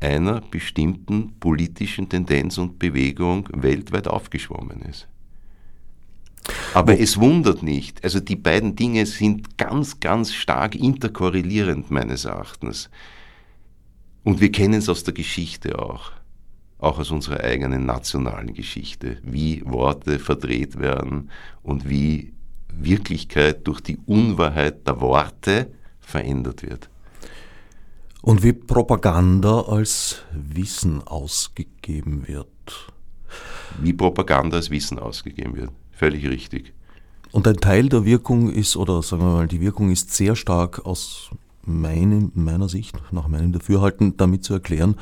einer 0.00 0.40
bestimmten 0.40 1.38
politischen 1.38 2.08
Tendenz 2.08 2.58
und 2.58 2.78
Bewegung 2.78 3.48
weltweit 3.52 4.08
aufgeschwommen 4.08 4.80
ist. 4.82 5.06
Aber 6.74 6.98
es 6.98 7.20
wundert 7.20 7.62
nicht. 7.62 8.02
Also 8.02 8.18
die 8.18 8.34
beiden 8.34 8.74
Dinge 8.74 9.06
sind 9.06 9.58
ganz, 9.58 10.00
ganz 10.00 10.32
stark 10.32 10.74
interkorrelierend 10.74 11.90
meines 11.90 12.24
Erachtens. 12.24 12.90
Und 14.24 14.40
wir 14.40 14.52
kennen 14.52 14.74
es 14.74 14.88
aus 14.88 15.04
der 15.04 15.14
Geschichte 15.14 15.78
auch 15.78 16.12
auch 16.82 16.98
aus 16.98 17.12
unserer 17.12 17.40
eigenen 17.40 17.86
nationalen 17.86 18.54
Geschichte, 18.54 19.18
wie 19.22 19.62
Worte 19.64 20.18
verdreht 20.18 20.80
werden 20.80 21.30
und 21.62 21.88
wie 21.88 22.32
Wirklichkeit 22.74 23.66
durch 23.66 23.80
die 23.80 23.98
Unwahrheit 24.06 24.86
der 24.86 25.00
Worte 25.00 25.70
verändert 26.00 26.62
wird. 26.62 26.90
Und 28.20 28.42
wie 28.42 28.52
Propaganda 28.52 29.60
als 29.60 30.22
Wissen 30.32 31.02
ausgegeben 31.02 32.26
wird. 32.26 32.48
Wie 33.80 33.92
Propaganda 33.92 34.56
als 34.56 34.70
Wissen 34.70 34.98
ausgegeben 34.98 35.56
wird. 35.56 35.70
Völlig 35.92 36.28
richtig. 36.28 36.72
Und 37.30 37.46
ein 37.46 37.56
Teil 37.56 37.88
der 37.88 38.04
Wirkung 38.04 38.50
ist, 38.50 38.76
oder 38.76 39.02
sagen 39.02 39.22
wir 39.22 39.32
mal, 39.32 39.48
die 39.48 39.60
Wirkung 39.60 39.90
ist 39.90 40.12
sehr 40.12 40.34
stark 40.34 40.84
aus 40.84 41.30
meinem, 41.64 42.32
meiner 42.34 42.68
Sicht, 42.68 42.96
nach 43.12 43.28
meinem 43.28 43.52
Dafürhalten, 43.52 44.16
damit 44.16 44.44
zu 44.44 44.54
erklären, 44.54 44.96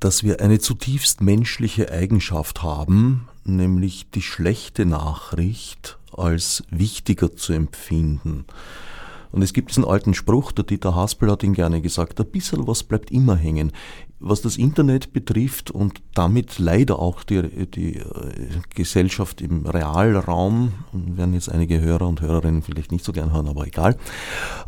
dass 0.00 0.22
wir 0.22 0.40
eine 0.40 0.58
zutiefst 0.58 1.20
menschliche 1.20 1.92
Eigenschaft 1.92 2.62
haben, 2.62 3.28
nämlich 3.44 4.10
die 4.10 4.22
schlechte 4.22 4.86
Nachricht 4.86 5.98
als 6.16 6.64
wichtiger 6.70 7.36
zu 7.36 7.52
empfinden. 7.52 8.46
Und 9.30 9.42
es 9.42 9.52
gibt 9.52 9.70
diesen 9.70 9.84
alten 9.84 10.14
Spruch, 10.14 10.52
der 10.52 10.64
Dieter 10.64 10.94
Haspel 10.94 11.30
hat 11.30 11.42
ihn 11.42 11.52
gerne 11.52 11.80
gesagt, 11.80 12.18
ein 12.18 12.30
bisschen 12.30 12.66
was 12.66 12.82
bleibt 12.82 13.10
immer 13.10 13.36
hängen. 13.36 13.72
Was 14.22 14.42
das 14.42 14.58
Internet 14.58 15.14
betrifft 15.14 15.70
und 15.70 16.02
damit 16.14 16.58
leider 16.58 16.98
auch 16.98 17.24
die, 17.24 17.66
die 17.66 17.96
äh, 17.96 18.04
Gesellschaft 18.74 19.40
im 19.40 19.64
Realraum, 19.64 20.72
werden 20.92 21.32
jetzt 21.32 21.50
einige 21.50 21.80
Hörer 21.80 22.06
und 22.06 22.20
Hörerinnen 22.20 22.62
vielleicht 22.62 22.92
nicht 22.92 23.04
so 23.04 23.12
gern 23.12 23.32
hören, 23.32 23.48
aber 23.48 23.66
egal, 23.66 23.96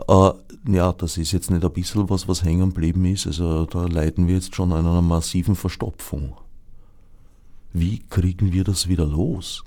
äh, 0.09 0.31
ja, 0.69 0.93
das 0.93 1.19
ist 1.19 1.33
jetzt 1.33 1.51
nicht 1.51 1.65
ein 1.65 1.73
bisschen 1.73 2.09
was, 2.09 2.29
was 2.29 2.45
hängen 2.45 2.71
geblieben 2.71 3.05
ist. 3.05 3.27
Also 3.27 3.67
da 3.67 3.87
leiden 3.87 4.27
wir 4.27 4.37
jetzt 4.37 4.55
schon 4.55 4.73
an 4.73 4.87
einer 4.87 5.03
massiven 5.03 5.55
Verstopfung. 5.55 6.35
Wie 7.73 8.01
kriegen 8.11 8.53
wir 8.53 8.65
das 8.65 8.89
wieder 8.89 9.07
los? 9.07 9.65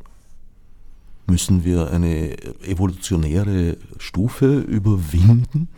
Müssen 1.28 1.64
wir 1.64 1.92
eine 1.92 2.38
evolutionäre 2.64 3.78
Stufe 3.98 4.60
überwinden? 4.60 5.70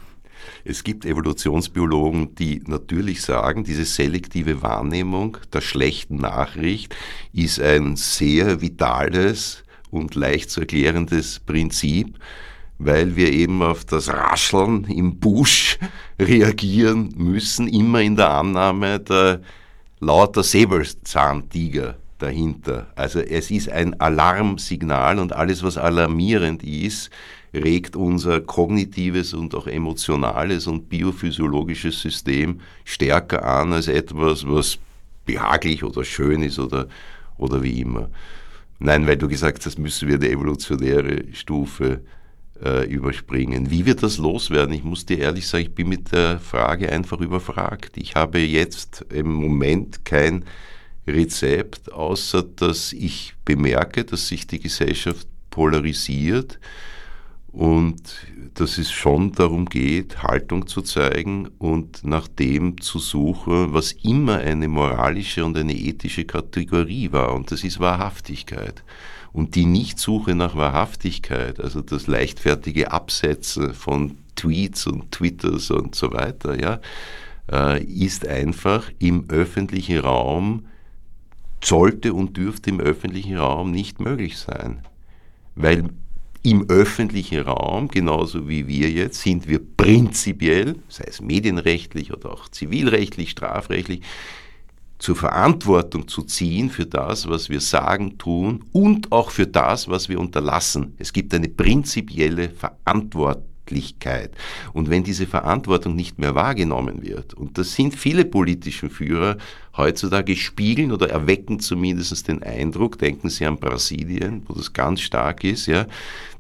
Es 0.63 0.84
gibt 0.84 1.06
Evolutionsbiologen, 1.06 2.36
die 2.36 2.62
natürlich 2.65 3.21
sagen, 3.21 3.63
diese 3.63 3.86
selektive 3.86 4.62
Wahrnehmung 4.62 5.38
der 5.54 5.62
schlechten 5.62 6.17
Nachricht 6.17 6.95
ist 7.34 7.60
ein 7.60 7.95
sehr 7.95 8.62
vitales 8.62 9.63
und 9.91 10.15
leicht 10.15 10.50
zu 10.50 10.62
erklärendes 10.62 11.39
Prinzip, 11.39 12.17
weil 12.80 13.15
wir 13.15 13.32
eben 13.32 13.62
auf 13.63 13.86
das 13.86 14.10
Rascheln 14.10 14.86
im 14.86 15.19
Busch 15.19 15.80
reagieren 16.19 17.13
müssen, 17.15 17.67
immer 17.67 18.02
in 18.02 18.15
der 18.15 18.32
Annahme 18.32 19.00
der 19.00 19.41
lauter 20.00 20.43
Säbelzahntiger 20.43 21.95
dahinter. 22.19 22.88
Also 22.95 23.19
es 23.19 23.52
ist 23.52 23.69
ein 23.69 24.00
Alarmsignal 24.00 25.19
und 25.19 25.34
alles, 25.34 25.63
was 25.63 25.78
alarmierend 25.78 26.63
ist, 26.63 27.10
regt 27.63 27.96
unser 27.96 28.41
kognitives 28.41 29.34
und 29.34 29.56
auch 29.56 29.67
emotionales 29.67 30.67
und 30.67 30.89
biophysiologisches 30.89 32.02
System 32.02 32.62
stärker 32.86 33.46
an 33.46 33.74
als 33.74 33.88
etwas, 33.88 34.48
was 34.48 34.80
behaglich 35.26 35.84
oder 35.84 36.04
schön 36.04 36.41
ist 36.41 36.60
oder, 36.60 36.88
oder 37.38 37.62
wie 37.62 37.82
immer. 37.82 38.10
Nein, 38.80 39.08
weil 39.08 39.17
du 39.17 39.28
gesagt 39.28 39.65
hast, 39.65 39.80
müssen 39.80 40.08
wir 40.08 40.15
eine 40.15 40.30
evolutionäre 40.30 41.24
Stufe 41.34 42.02
äh, 42.63 42.88
überspringen. 42.88 43.70
Wie 43.70 43.86
wird 43.86 44.04
das 44.04 44.17
loswerden? 44.17 44.74
Ich 44.74 44.84
muss 44.84 45.06
dir 45.06 45.20
ehrlich 45.20 45.48
sagen, 45.48 45.63
ich 45.63 45.76
bin 45.76 45.89
mit 45.89 46.12
der 46.12 46.39
Frage 46.39 46.91
einfach 46.91 47.20
überfragt. 47.20 47.98
Ich 47.98 48.15
habe 48.15 48.39
jetzt 48.39 49.06
im 49.10 49.32
Moment 49.32 50.06
kein 50.06 50.46
Rezept, 51.08 51.91
außer 51.91 52.43
dass 52.43 52.93
ich 52.93 53.34
bemerke, 53.46 54.04
dass 54.04 54.28
sich 54.28 54.46
die 54.46 54.60
Gesellschaft 54.60 55.28
polarisiert 55.50 56.60
und 57.51 58.01
dass 58.53 58.77
es 58.77 58.91
schon 58.91 59.31
darum 59.31 59.65
geht, 59.65 60.23
Haltung 60.23 60.67
zu 60.67 60.81
zeigen 60.81 61.47
und 61.60 62.03
nach 62.03 62.27
dem 62.27 62.81
zu 62.81 62.99
suchen, 62.99 63.73
was 63.73 63.91
immer 63.91 64.38
eine 64.38 64.67
moralische 64.67 65.45
und 65.45 65.57
eine 65.57 65.75
ethische 65.75 66.25
Kategorie 66.25 67.12
war, 67.12 67.33
und 67.36 67.51
das 67.51 67.63
ist 67.63 67.79
Wahrhaftigkeit. 67.79 68.83
Und 69.33 69.55
die 69.55 69.65
Nichtsuche 69.65 70.33
nach 70.33 70.55
Wahrhaftigkeit, 70.55 71.60
also 71.60 71.81
das 71.81 72.07
leichtfertige 72.07 72.91
Absetzen 72.91 73.73
von 73.73 74.17
Tweets 74.36 74.88
und 74.88 75.12
Twitters 75.12 75.69
und 75.69 75.93
so 75.93 76.12
weiter, 76.12 76.60
ja, 76.60 76.79
äh, 77.51 77.83
ist 77.83 78.27
einfach 78.27 78.89
im 78.99 79.29
öffentlichen 79.29 79.99
Raum 79.99 80.65
sollte 81.63 82.13
und 82.13 82.38
dürfte 82.38 82.69
im 82.69 82.79
öffentlichen 82.79 83.38
Raum 83.38 83.71
nicht 83.71 83.99
möglich 83.99 84.38
sein. 84.38 84.79
Weil 85.55 85.89
im 86.43 86.69
öffentlichen 86.69 87.41
Raum, 87.41 87.88
genauso 87.88 88.47
wie 88.47 88.67
wir 88.67 88.89
jetzt, 88.89 89.21
sind 89.21 89.47
wir 89.47 89.60
prinzipiell, 89.60 90.76
sei 90.89 91.06
es 91.08 91.21
medienrechtlich 91.21 92.13
oder 92.13 92.32
auch 92.32 92.50
zivilrechtlich, 92.50 93.32
strafrechtlich, 93.32 94.02
zur 95.00 95.15
Verantwortung 95.15 96.08
zu 96.08 96.23
ziehen 96.23 96.69
für 96.69 96.86
das, 96.86 97.30
was 97.30 97.50
wir 97.50 97.62
sagen, 97.62 98.17
tun 98.17 98.65
und 98.71 99.12
auch 99.12 99.30
für 99.30 99.45
das, 99.45 99.88
was 99.88 100.10
wir 100.10 100.19
unterlassen. 100.19 100.95
Es 100.97 101.13
gibt 101.13 101.34
eine 101.34 101.50
prinzipielle 101.50 102.50
Verantwortung 102.50 103.57
Verantwortlichkeit. 103.67 104.32
Und 104.73 104.89
wenn 104.89 105.03
diese 105.03 105.27
Verantwortung 105.27 105.95
nicht 105.95 106.19
mehr 106.19 106.36
wahrgenommen 106.36 107.03
wird, 107.03 107.34
und 107.34 107.58
das 107.58 107.73
sind 107.73 107.95
viele 107.95 108.25
politischen 108.25 108.89
Führer 108.89 109.38
heutzutage 109.75 110.36
spiegeln 110.36 110.91
oder 110.91 111.10
erwecken 111.10 111.60
zumindest 111.60 112.27
den 112.27 112.43
Eindruck, 112.43 112.97
denken 112.97 113.30
Sie 113.30 113.45
an 113.45 113.58
Brasilien, 113.58 114.43
wo 114.47 114.53
das 114.53 114.73
ganz 114.73 115.01
stark 115.01 115.43
ist, 115.43 115.67
ja, 115.67 115.86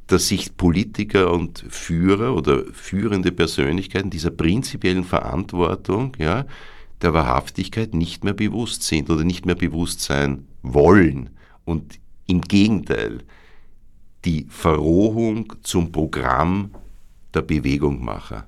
dass 0.07 0.29
sich 0.29 0.55
Politiker 0.55 1.33
und 1.33 1.65
Führer 1.69 2.33
oder 2.33 2.63
führende 2.71 3.31
Persönlichkeiten 3.31 4.09
dieser 4.09 4.31
prinzipiellen 4.31 5.03
Verantwortung, 5.03 6.15
ja, 6.17 6.45
der 7.01 7.13
Wahrhaftigkeit 7.13 7.93
nicht 7.93 8.23
mehr 8.23 8.33
bewusst 8.33 8.83
sind 8.83 9.09
oder 9.09 9.23
nicht 9.23 9.45
mehr 9.45 9.55
bewusst 9.55 10.01
sein 10.01 10.47
wollen. 10.63 11.29
Und 11.65 11.99
im 12.25 12.41
Gegenteil, 12.41 13.19
die 14.25 14.47
Verrohung 14.49 15.53
zum 15.61 15.91
Programm 15.91 16.71
der 17.33 17.41
Bewegungmacher. 17.41 18.47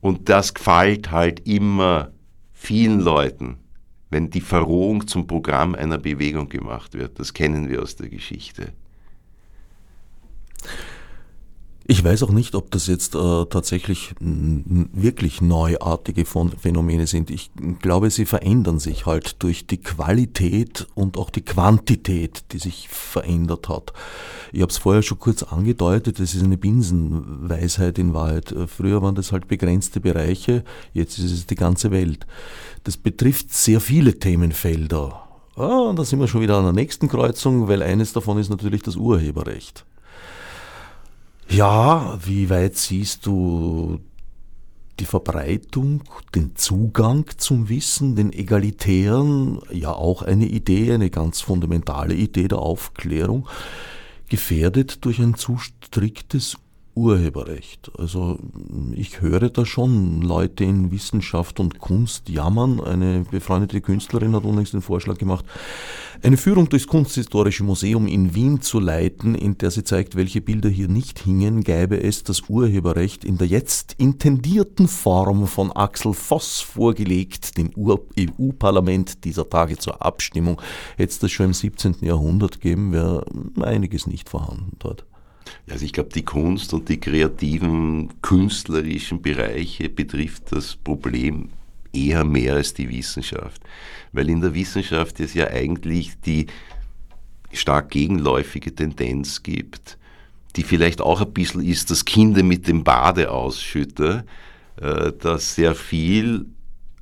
Und 0.00 0.28
das 0.28 0.54
gefällt 0.54 1.10
halt 1.10 1.46
immer 1.46 2.12
vielen 2.52 3.00
Leuten, 3.00 3.58
wenn 4.10 4.30
die 4.30 4.40
Verrohung 4.40 5.06
zum 5.06 5.26
Programm 5.26 5.74
einer 5.74 5.98
Bewegung 5.98 6.48
gemacht 6.48 6.94
wird. 6.94 7.18
Das 7.18 7.32
kennen 7.32 7.68
wir 7.68 7.82
aus 7.82 7.96
der 7.96 8.08
Geschichte. 8.08 8.72
Ich 11.84 12.04
weiß 12.04 12.22
auch 12.22 12.30
nicht, 12.30 12.54
ob 12.54 12.70
das 12.70 12.86
jetzt 12.86 13.16
äh, 13.16 13.44
tatsächlich 13.46 14.14
wirklich 14.20 15.40
neuartige 15.40 16.24
Phänomene 16.24 17.06
sind. 17.06 17.30
Ich 17.30 17.50
glaube, 17.80 18.10
sie 18.10 18.24
verändern 18.24 18.78
sich 18.78 19.04
halt 19.06 19.42
durch 19.42 19.66
die 19.66 19.78
Qualität 19.78 20.86
und 20.94 21.18
auch 21.18 21.30
die 21.30 21.42
Quantität, 21.42 22.44
die 22.52 22.58
sich 22.58 22.88
verändert 22.88 23.68
hat. 23.68 23.92
Ich 24.52 24.60
habe 24.60 24.70
es 24.70 24.78
vorher 24.78 25.02
schon 25.02 25.18
kurz 25.18 25.42
angedeutet, 25.42 26.20
das 26.20 26.34
ist 26.34 26.44
eine 26.44 26.56
Binsenweisheit 26.56 27.98
in 27.98 28.14
Wahrheit. 28.14 28.52
Äh, 28.52 28.68
früher 28.68 29.02
waren 29.02 29.16
das 29.16 29.32
halt 29.32 29.48
begrenzte 29.48 30.00
Bereiche, 30.00 30.62
jetzt 30.92 31.18
ist 31.18 31.32
es 31.32 31.46
die 31.46 31.56
ganze 31.56 31.90
Welt. 31.90 32.26
Das 32.84 32.96
betrifft 32.96 33.52
sehr 33.52 33.80
viele 33.80 34.18
Themenfelder. 34.18 35.28
Ah, 35.56 35.80
und 35.80 35.98
da 35.98 36.04
sind 36.04 36.20
wir 36.20 36.28
schon 36.28 36.40
wieder 36.40 36.56
an 36.56 36.64
der 36.64 36.72
nächsten 36.72 37.08
Kreuzung, 37.08 37.68
weil 37.68 37.82
eines 37.82 38.12
davon 38.12 38.38
ist 38.38 38.50
natürlich 38.50 38.82
das 38.82 38.96
Urheberrecht. 38.96 39.84
Ja, 41.52 42.18
wie 42.24 42.48
weit 42.48 42.76
siehst 42.76 43.26
du 43.26 44.00
die 44.98 45.04
Verbreitung, 45.04 46.02
den 46.34 46.56
Zugang 46.56 47.26
zum 47.36 47.68
Wissen, 47.68 48.16
den 48.16 48.32
egalitären, 48.32 49.60
ja 49.70 49.92
auch 49.92 50.22
eine 50.22 50.46
Idee, 50.46 50.94
eine 50.94 51.10
ganz 51.10 51.42
fundamentale 51.42 52.14
Idee 52.14 52.48
der 52.48 52.58
Aufklärung, 52.58 53.46
gefährdet 54.30 55.04
durch 55.04 55.18
ein 55.18 55.34
zu 55.34 55.58
striktes 55.58 56.56
Urheberrecht. 56.94 57.90
Also 57.98 58.38
ich 58.94 59.20
höre 59.20 59.48
da 59.48 59.64
schon 59.64 60.20
Leute 60.20 60.64
in 60.64 60.90
Wissenschaft 60.90 61.58
und 61.58 61.78
Kunst 61.78 62.28
jammern. 62.28 62.80
Eine 62.80 63.24
befreundete 63.30 63.80
Künstlerin 63.80 64.36
hat 64.36 64.44
unlängst 64.44 64.74
den 64.74 64.82
Vorschlag 64.82 65.16
gemacht, 65.16 65.44
eine 66.22 66.36
Führung 66.36 66.68
durchs 66.68 66.86
Kunsthistorische 66.86 67.64
Museum 67.64 68.06
in 68.06 68.34
Wien 68.34 68.60
zu 68.60 68.78
leiten, 68.78 69.34
in 69.34 69.58
der 69.58 69.70
sie 69.70 69.82
zeigt, 69.82 70.14
welche 70.14 70.40
Bilder 70.40 70.68
hier 70.68 70.86
nicht 70.86 71.18
hingen, 71.18 71.64
gäbe 71.64 72.00
es 72.00 72.22
das 72.22 72.42
Urheberrecht 72.48 73.24
in 73.24 73.38
der 73.38 73.48
jetzt 73.48 73.94
intendierten 73.98 74.86
Form 74.86 75.46
von 75.46 75.72
Axel 75.72 76.12
Voss 76.12 76.60
vorgelegt, 76.60 77.56
dem 77.56 77.70
EU-Parlament 77.76 79.24
dieser 79.24 79.48
Tage 79.48 79.78
zur 79.78 80.04
Abstimmung. 80.04 80.60
Hätte 80.96 81.10
es 81.10 81.18
das 81.18 81.32
schon 81.32 81.46
im 81.46 81.54
17. 81.54 81.96
Jahrhundert 82.02 82.60
gegeben, 82.60 82.92
wäre 82.92 83.24
einiges 83.60 84.06
nicht 84.06 84.28
vorhanden 84.28 84.76
dort. 84.78 85.04
Also 85.70 85.84
ich 85.84 85.92
glaube, 85.92 86.10
die 86.10 86.24
Kunst 86.24 86.74
und 86.74 86.88
die 86.88 87.00
kreativen, 87.00 88.20
künstlerischen 88.20 89.22
Bereiche 89.22 89.88
betrifft 89.88 90.52
das 90.52 90.76
Problem 90.76 91.50
eher 91.92 92.24
mehr 92.24 92.54
als 92.54 92.74
die 92.74 92.88
Wissenschaft. 92.90 93.62
Weil 94.12 94.28
in 94.28 94.40
der 94.40 94.54
Wissenschaft 94.54 95.20
es 95.20 95.34
ja 95.34 95.48
eigentlich 95.48 96.12
die 96.24 96.46
stark 97.52 97.90
gegenläufige 97.90 98.74
Tendenz 98.74 99.42
gibt, 99.42 99.98
die 100.56 100.62
vielleicht 100.62 101.00
auch 101.00 101.20
ein 101.20 101.32
bisschen 101.32 101.62
ist, 101.62 101.90
dass 101.90 102.04
Kinder 102.04 102.42
mit 102.42 102.66
dem 102.68 102.84
Bade 102.84 103.30
ausschütten, 103.30 104.24
äh, 104.76 105.12
dass 105.12 105.54
sehr 105.54 105.74
viel 105.74 106.46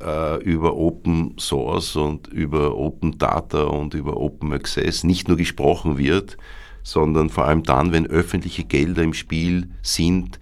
äh, 0.01 0.43
über 0.43 0.77
Open 0.77 1.35
Source 1.39 1.97
und 1.97 2.29
über 2.29 2.77
Open 2.77 3.19
Data 3.19 3.65
und 3.65 3.95
über 3.95 4.17
Open 4.17 4.53
Access 4.53 5.05
nicht 5.05 5.29
nur 5.29 5.37
gesprochen 5.37 5.99
wird, 5.99 6.37
sondern 6.83 7.31
vor 7.31 7.45
allem 7.47 7.63
dann, 7.63 7.93
wenn 7.93 8.07
öffentliche 8.07 8.65
Gelder 8.65 9.03
im 9.03 9.15
Spiel 9.15 9.69
sind, 9.83 10.39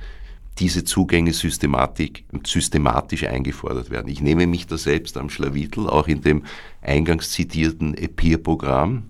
diese 0.59 0.85
Zugänge 0.85 1.33
systematisch, 1.33 3.25
eingefordert 3.25 3.91
werden. 3.91 4.09
Ich 4.11 4.21
nehme 4.21 4.47
mich 4.47 4.67
da 4.67 4.77
selbst 4.77 5.17
am 5.17 5.31
Schlawittel, 5.31 5.89
auch 5.89 6.09
in 6.09 6.23
dem 6.23 6.45
eingangs 6.83 7.31
zitierten 7.31 7.95
EPIR-Programm, 7.95 9.05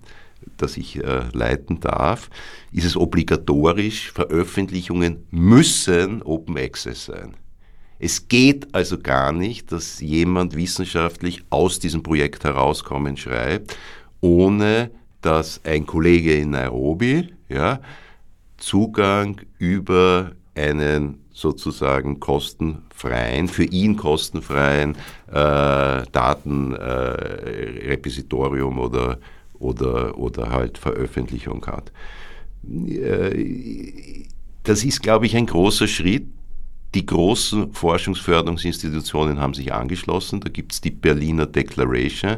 das 0.57 0.77
ich 0.77 1.03
äh, 1.03 1.23
leiten 1.33 1.79
darf, 1.79 2.29
ist 2.71 2.85
es 2.85 2.95
obligatorisch, 2.95 4.11
Veröffentlichungen 4.11 5.25
müssen 5.31 6.21
Open 6.21 6.57
Access 6.57 7.05
sein. 7.05 7.35
Es 7.97 8.27
geht 8.29 8.73
also 8.73 8.97
gar 8.97 9.33
nicht, 9.33 9.71
dass 9.71 9.99
jemand 9.99 10.55
wissenschaftlich 10.55 11.43
aus 11.49 11.79
diesem 11.79 12.01
Projekt 12.01 12.45
herauskommen 12.45 13.17
schreibt, 13.17 13.75
ohne 14.21 14.91
dass 15.21 15.61
ein 15.63 15.85
Kollege 15.85 16.35
in 16.35 16.49
Nairobi 16.51 17.29
ja, 17.49 17.79
Zugang 18.57 19.41
über 19.57 20.31
einen 20.55 21.19
sozusagen 21.31 22.19
kostenfreien, 22.19 23.47
für 23.47 23.63
ihn 23.63 23.95
kostenfreien 23.95 24.95
äh, 25.27 26.03
Datenrepositorium 26.11 28.77
äh, 28.77 28.81
oder, 28.81 29.17
oder, 29.57 30.17
oder 30.17 30.51
halt 30.51 30.77
Veröffentlichung 30.77 31.65
hat. 31.65 31.93
Äh, 32.67 34.25
das 34.63 34.83
ist, 34.83 35.01
glaube 35.01 35.25
ich, 35.25 35.37
ein 35.37 35.45
großer 35.45 35.87
Schritt. 35.87 36.25
Die 36.95 37.05
großen 37.05 37.71
Forschungsförderungsinstitutionen 37.73 39.39
haben 39.39 39.53
sich 39.53 39.73
angeschlossen. 39.73 40.39
Da 40.39 40.49
gibt 40.49 40.73
es 40.73 40.81
die 40.81 40.91
Berliner 40.91 41.45
Declaration, 41.45 42.37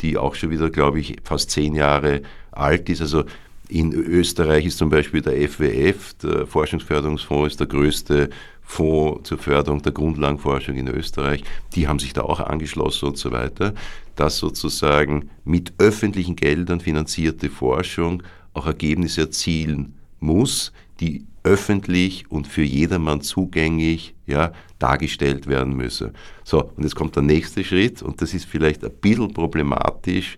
die 0.00 0.18
auch 0.18 0.34
schon 0.34 0.50
wieder, 0.50 0.70
glaube 0.70 1.00
ich, 1.00 1.16
fast 1.22 1.50
zehn 1.50 1.74
Jahre 1.74 2.22
alt 2.50 2.88
ist. 2.88 3.00
Also 3.00 3.24
in 3.68 3.92
Österreich 3.92 4.66
ist 4.66 4.78
zum 4.78 4.90
Beispiel 4.90 5.22
der 5.22 5.48
FWF, 5.48 6.14
der 6.14 6.46
Forschungsförderungsfonds, 6.46 7.52
ist 7.52 7.60
der 7.60 7.68
größte 7.68 8.30
Fonds 8.62 9.28
zur 9.28 9.38
Förderung 9.38 9.82
der 9.82 9.92
Grundlagenforschung 9.92 10.76
in 10.76 10.88
Österreich. 10.88 11.44
Die 11.74 11.86
haben 11.86 11.98
sich 11.98 12.12
da 12.12 12.22
auch 12.22 12.40
angeschlossen 12.40 13.08
und 13.08 13.18
so 13.18 13.30
weiter, 13.30 13.74
dass 14.16 14.38
sozusagen 14.38 15.30
mit 15.44 15.72
öffentlichen 15.78 16.36
Geldern 16.36 16.80
finanzierte 16.80 17.50
Forschung 17.50 18.22
auch 18.52 18.66
Ergebnisse 18.66 19.22
erzielen 19.22 19.94
muss, 20.20 20.72
die 21.00 21.24
öffentlich 21.44 22.30
und 22.30 22.46
für 22.46 22.62
jedermann 22.62 23.20
zugänglich 23.20 24.14
ja, 24.26 24.52
dargestellt 24.78 25.46
werden 25.46 25.76
müssen. 25.76 26.12
So, 26.44 26.62
und 26.62 26.82
jetzt 26.82 26.94
kommt 26.94 27.16
der 27.16 27.22
nächste 27.22 27.64
Schritt 27.64 28.02
und 28.02 28.22
das 28.22 28.34
ist 28.34 28.46
vielleicht 28.46 28.84
ein 28.84 28.92
bisschen 29.00 29.32
problematisch. 29.32 30.36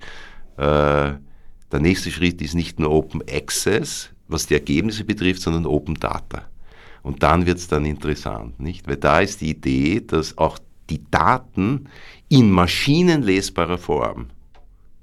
Äh, 0.56 1.12
der 1.72 1.80
nächste 1.80 2.10
Schritt 2.10 2.40
ist 2.40 2.54
nicht 2.54 2.78
nur 2.78 2.90
Open 2.90 3.22
Access, 3.30 4.10
was 4.28 4.46
die 4.46 4.54
Ergebnisse 4.54 5.04
betrifft, 5.04 5.42
sondern 5.42 5.66
Open 5.66 5.94
Data. 5.94 6.48
Und 7.02 7.22
dann 7.22 7.44
wird 7.44 7.58
es 7.58 7.68
dann 7.68 7.84
interessant, 7.84 8.58
nicht? 8.60 8.88
Weil 8.88 8.96
da 8.96 9.20
ist 9.20 9.42
die 9.42 9.50
Idee, 9.50 10.00
dass 10.00 10.38
auch 10.38 10.58
die 10.88 11.02
Daten 11.10 11.88
in 12.28 12.50
maschinenlesbarer 12.50 13.78
Form, 13.78 14.28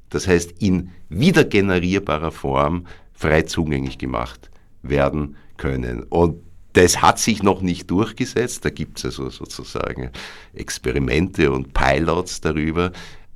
das 0.10 0.28
heißt 0.28 0.62
in 0.62 0.90
wiedergenerierbarer 1.10 2.32
Form, 2.32 2.88
frei 3.14 3.44
zugänglich 3.44 3.98
gemacht 4.00 4.50
werden 4.82 5.36
können. 5.62 6.04
Und 6.04 6.42
das 6.74 7.02
hat 7.02 7.20
sich 7.20 7.44
noch 7.44 7.62
nicht 7.62 7.92
durchgesetzt. 7.92 8.66
Da 8.66 8.70
gibt 8.70 8.98
es 8.98 9.06
also 9.06 9.30
sozusagen 9.30 10.10
Experimente 10.54 11.52
und 11.52 11.74
Pilots 11.74 12.42
darüber. 12.42 12.92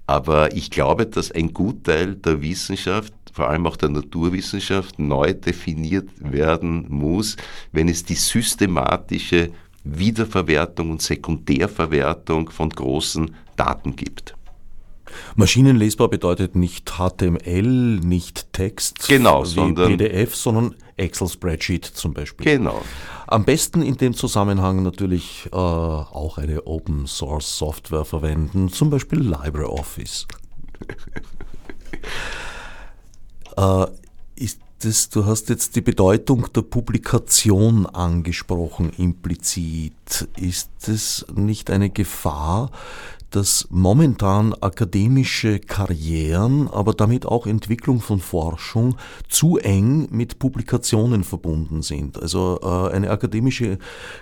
Aber 0.08 0.56
ich 0.56 0.72
glaube, 0.72 1.06
dass 1.06 1.32
ein 1.32 1.54
Gutteil 1.54 2.16
der 2.16 2.42
Wissenschaft 2.42 3.14
vor 3.32 3.50
allem 3.50 3.68
auch 3.68 3.76
der 3.76 3.90
Naturwissenschaft 3.90 4.98
neu 4.98 5.34
definiert 5.34 6.08
werden 6.20 6.86
muss, 6.88 7.36
wenn 7.74 7.90
es 7.90 8.06
die 8.06 8.16
systematische 8.16 9.52
Wiederverwertung 9.84 10.92
und 10.92 11.02
Sekundärverwertung 11.02 12.50
von 12.50 12.70
großen 12.70 13.36
Daten 13.58 13.98
gibt. 13.98 14.36
Maschinenlesbar 15.36 16.10
bedeutet 16.10 16.56
nicht 16.56 16.94
HTML, 16.98 18.00
nicht 18.00 18.54
Text, 18.54 19.08
genau, 19.08 19.44
wie 19.44 19.50
sondern 19.50 19.98
PDF, 19.98 20.36
sondern 20.36 20.76
Excel-Spreadsheet 20.98 21.86
zum 21.86 22.14
Beispiel. 22.14 22.58
Genau. 22.58 22.82
Am 23.28 23.44
besten 23.44 23.82
in 23.82 23.98
dem 23.98 24.14
Zusammenhang 24.14 24.84
natürlich 24.84 25.50
äh, 25.52 25.56
auch 25.56 26.38
eine 26.38 26.68
Open 26.68 27.08
Source 27.08 27.58
Software 27.58 28.06
verwenden, 28.06 28.70
zum 28.70 28.90
Beispiel 28.90 29.20
LibreOffice. 29.20 30.28
Äh, 33.58 33.86
ist 34.36 34.60
das, 34.80 35.10
du 35.10 35.26
hast 35.26 35.50
jetzt 35.50 35.76
die 35.76 35.82
Bedeutung 35.82 36.52
der 36.54 36.62
Publikation 36.62 37.86
angesprochen, 37.86 38.92
implizit. 38.98 40.28
Ist 40.36 40.88
es 40.88 41.26
nicht 41.34 41.72
eine 41.72 41.90
Gefahr, 41.90 42.72
dass 43.36 43.68
momentan 43.70 44.54
akademische 44.62 45.60
Karrieren, 45.60 46.70
aber 46.70 46.94
damit 46.94 47.26
auch 47.26 47.46
Entwicklung 47.46 48.00
von 48.00 48.22
Forschung 48.22 48.96
zu 49.28 49.58
eng 49.58 50.08
mit 50.10 50.40
Publikationen 50.40 51.26
verbunden 51.26 51.82
sind. 51.82 52.18
Also 52.18 52.60
äh, 52.64 52.96
eine 52.96 53.10
akademische 53.10 53.78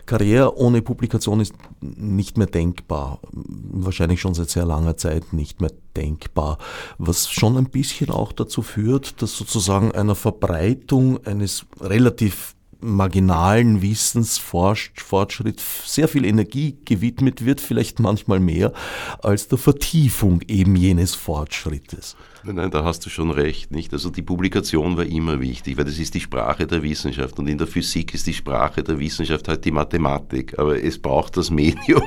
Karriere 0.08 0.58
ohne 0.58 0.82
Publikation 0.82 1.42
ist 1.42 1.54
nicht 1.82 2.40
mehr 2.40 2.48
denkbar. 2.48 3.20
Wahrscheinlich 3.32 4.20
schon 4.20 4.34
seit 4.34 4.50
sehr 4.50 4.66
langer 4.66 4.98
Zeit 4.98 5.32
nicht 5.32 5.62
mehr 5.62 5.72
denkbar. 5.96 6.58
Was 6.98 7.30
schon 7.30 7.56
ein 7.56 7.70
bisschen 7.70 8.10
auch 8.10 8.32
dazu 8.32 8.64
führt, 8.64 9.22
dass 9.22 9.38
sozusagen 9.38 9.92
einer 9.92 10.16
Verbreitung 10.16 11.24
eines 11.24 11.68
relativ 11.80 12.56
marginalen 12.84 13.82
Wissensfortschritt 13.82 15.62
sehr 15.86 16.08
viel 16.08 16.26
Energie 16.26 16.78
gewidmet 16.86 17.46
wird, 17.46 17.62
vielleicht 17.62 18.00
manchmal 18.00 18.40
mehr, 18.40 18.74
als 19.20 19.48
der 19.48 19.58
Vertiefung 19.58 20.42
eben 20.48 20.76
jenes 20.76 21.16
Fortschrittes. 21.16 22.16
Nein, 22.44 22.56
nein, 22.56 22.72
da 22.72 22.84
hast 22.84 23.06
du 23.06 23.10
schon 23.10 23.32
recht, 23.32 23.72
nicht? 23.72 23.94
Also 23.94 24.10
die 24.10 24.22
Publikation 24.22 24.98
war 24.98 25.06
immer 25.06 25.40
wichtig, 25.40 25.78
weil 25.78 25.86
das 25.86 25.98
ist 25.98 26.14
die 26.14 26.20
Sprache 26.20 26.68
der 26.68 26.84
Wissenschaft 26.84 27.40
und 27.40 27.48
in 27.48 27.58
der 27.58 27.68
Physik 27.68 28.14
ist 28.14 28.28
die 28.28 28.34
Sprache 28.34 28.84
der 28.84 29.00
Wissenschaft 29.00 29.48
halt 29.48 29.64
die 29.64 29.72
Mathematik, 29.72 30.60
aber 30.60 30.84
es 30.84 31.00
braucht 31.00 31.38
das 31.38 31.50
Medium, 31.52 32.04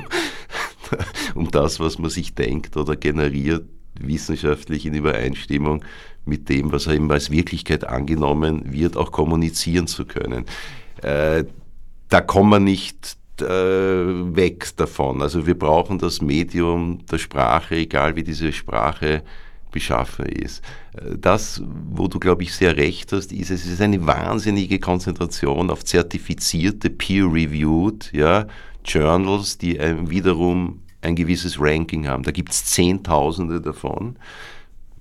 um 1.33 1.49
das, 1.49 1.79
was 1.79 1.97
man 1.97 2.11
sich 2.11 2.35
denkt 2.35 2.77
oder 2.77 2.95
generiert, 2.95 3.65
wissenschaftlich 3.99 4.85
in 4.85 4.93
Übereinstimmung 4.93 5.83
mit 6.27 6.49
dem, 6.49 6.71
was 6.71 6.87
eben 6.87 7.11
als 7.11 7.31
Wirklichkeit 7.31 7.87
angenommen 7.87 8.71
wird, 8.71 8.97
auch 8.97 9.11
kommunizieren 9.11 9.87
zu 9.87 10.05
können. 10.05 10.45
Äh, 11.01 11.45
da 12.09 12.21
kommen 12.21 12.49
wir 12.49 12.59
nicht 12.59 13.17
äh, 13.41 13.45
weg 13.45 14.75
davon. 14.77 15.21
Also 15.21 15.45
wir 15.45 15.57
brauchen 15.57 15.99
das 15.99 16.21
Medium 16.21 17.05
der 17.11 17.17
Sprache, 17.17 17.75
egal 17.75 18.15
wie 18.15 18.23
diese 18.23 18.51
Sprache 18.51 19.23
beschaffen 19.71 20.25
ist. 20.25 20.63
Äh, 20.93 21.17
das, 21.17 21.61
wo 21.91 22.07
du, 22.07 22.19
glaube 22.19 22.43
ich, 22.43 22.53
sehr 22.53 22.77
recht 22.77 23.11
hast, 23.11 23.31
ist, 23.31 23.51
es 23.51 23.65
ist 23.65 23.81
eine 23.81 24.05
wahnsinnige 24.05 24.79
Konzentration 24.79 25.69
auf 25.69 25.83
zertifizierte, 25.85 26.89
peer-reviewed 26.89 28.11
ja, 28.13 28.47
Journals, 28.85 29.57
die 29.57 29.77
wiederum 29.77 30.81
ein 31.01 31.15
gewisses 31.15 31.59
Ranking 31.59 32.07
haben. 32.07 32.23
Da 32.23 32.31
gibt 32.31 32.51
es 32.51 32.65
Zehntausende 32.65 33.61
davon 33.61 34.15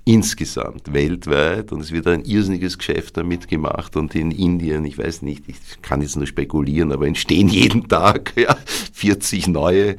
insgesamt 0.09 0.95
weltweit 0.95 1.73
und 1.73 1.81
es 1.81 1.91
wird 1.91 2.07
ein 2.07 2.25
irrsinniges 2.25 2.79
Geschäft 2.79 3.17
damit 3.17 3.49
gemacht 3.49 3.97
und 3.97 4.15
in 4.15 4.31
Indien, 4.31 4.85
ich 4.85 4.97
weiß 4.97 5.23
nicht, 5.23 5.49
ich 5.49 5.57
kann 5.83 6.01
jetzt 6.01 6.15
nur 6.15 6.29
spekulieren, 6.29 6.93
aber 6.93 7.09
entstehen 7.09 7.49
jeden 7.49 7.89
Tag 7.89 8.33
ja, 8.37 8.57
40 8.93 9.49
neue 9.49 9.97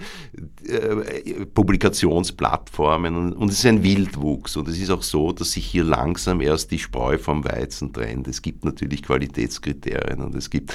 äh, 0.65 1.45
Publikationsplattformen 1.53 3.17
und, 3.17 3.33
und, 3.33 3.49
es 3.49 3.59
ist 3.59 3.65
ein 3.65 3.83
Wildwuchs 3.83 4.55
und 4.55 4.69
es 4.69 4.79
ist 4.79 4.91
auch 4.91 5.03
so, 5.03 5.33
dass 5.33 5.51
sich 5.51 5.65
hier 5.65 5.83
langsam 5.83 6.39
erst 6.39 6.71
die 6.71 6.79
Spreu 6.79 7.17
vom 7.17 7.43
Weizen 7.43 7.91
trennt. 7.91 8.29
Es 8.29 8.41
gibt 8.41 8.63
natürlich 8.63 9.03
Qualitätskriterien 9.03 10.21
und 10.21 10.35
es 10.35 10.49
gibt 10.49 10.73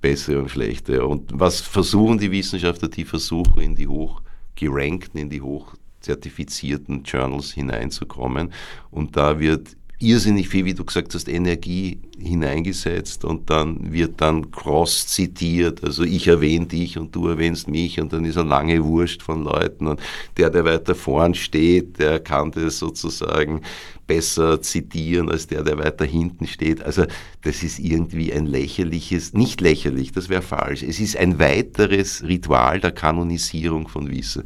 bessere 0.00 0.40
und 0.40 0.50
schlechte 0.50 1.06
und 1.06 1.30
was 1.32 1.60
versuchen 1.60 2.18
die 2.18 2.32
Wissenschaftler? 2.32 2.88
Die 2.88 3.04
versuchen 3.04 3.60
in 3.60 3.76
die 3.76 3.86
hoch 3.86 4.20
gerankten, 4.56 5.18
in 5.18 5.30
die 5.30 5.42
hoch 5.42 5.76
zertifizierten 6.04 7.02
Journals 7.02 7.52
hineinzukommen. 7.52 8.52
Und 8.90 9.16
da 9.16 9.40
wird 9.40 9.76
irrsinnig 10.04 10.48
viel, 10.48 10.64
wie 10.64 10.74
du 10.74 10.84
gesagt 10.84 11.14
hast, 11.14 11.28
Energie 11.28 11.98
hineingesetzt 12.18 13.24
und 13.24 13.48
dann 13.48 13.92
wird 13.92 14.20
dann 14.20 14.50
cross 14.50 15.06
zitiert. 15.06 15.82
Also 15.84 16.02
ich 16.02 16.26
erwähne 16.26 16.66
dich 16.66 16.98
und 16.98 17.14
du 17.14 17.28
erwähnst 17.28 17.68
mich 17.68 18.00
und 18.00 18.12
dann 18.12 18.24
ist 18.24 18.36
eine 18.36 18.48
lange 18.48 18.84
Wurst 18.84 19.22
von 19.22 19.44
Leuten 19.44 19.86
und 19.86 20.00
der, 20.36 20.50
der 20.50 20.64
weiter 20.64 20.94
vorn 20.94 21.34
steht, 21.34 21.98
der 21.98 22.20
kann 22.20 22.50
das 22.50 22.78
sozusagen 22.78 23.62
besser 24.06 24.60
zitieren 24.60 25.30
als 25.30 25.46
der, 25.46 25.62
der 25.62 25.78
weiter 25.78 26.04
hinten 26.04 26.46
steht. 26.46 26.82
Also 26.82 27.04
das 27.42 27.62
ist 27.62 27.78
irgendwie 27.78 28.32
ein 28.32 28.46
lächerliches, 28.46 29.32
nicht 29.32 29.60
lächerlich, 29.60 30.12
das 30.12 30.28
wäre 30.28 30.42
falsch. 30.42 30.82
Es 30.82 31.00
ist 31.00 31.16
ein 31.16 31.38
weiteres 31.38 32.22
Ritual 32.24 32.80
der 32.80 32.92
Kanonisierung 32.92 33.88
von 33.88 34.10
Wissen 34.10 34.44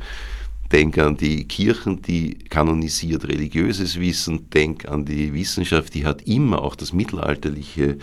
Denk 0.73 0.99
an 0.99 1.17
die 1.17 1.47
Kirchen, 1.47 2.03
die 2.03 2.35
kanonisiert 2.51 3.27
religiöses 3.27 3.99
Wissen. 3.99 4.51
Denk 4.51 4.87
an 4.87 5.07
die 5.07 5.33
Wissenschaft, 5.33 5.95
die 5.95 6.05
hat 6.05 6.23
immer 6.23 6.63
auch 6.63 6.77
das 6.77 6.93
mittelalterliche 6.93 7.99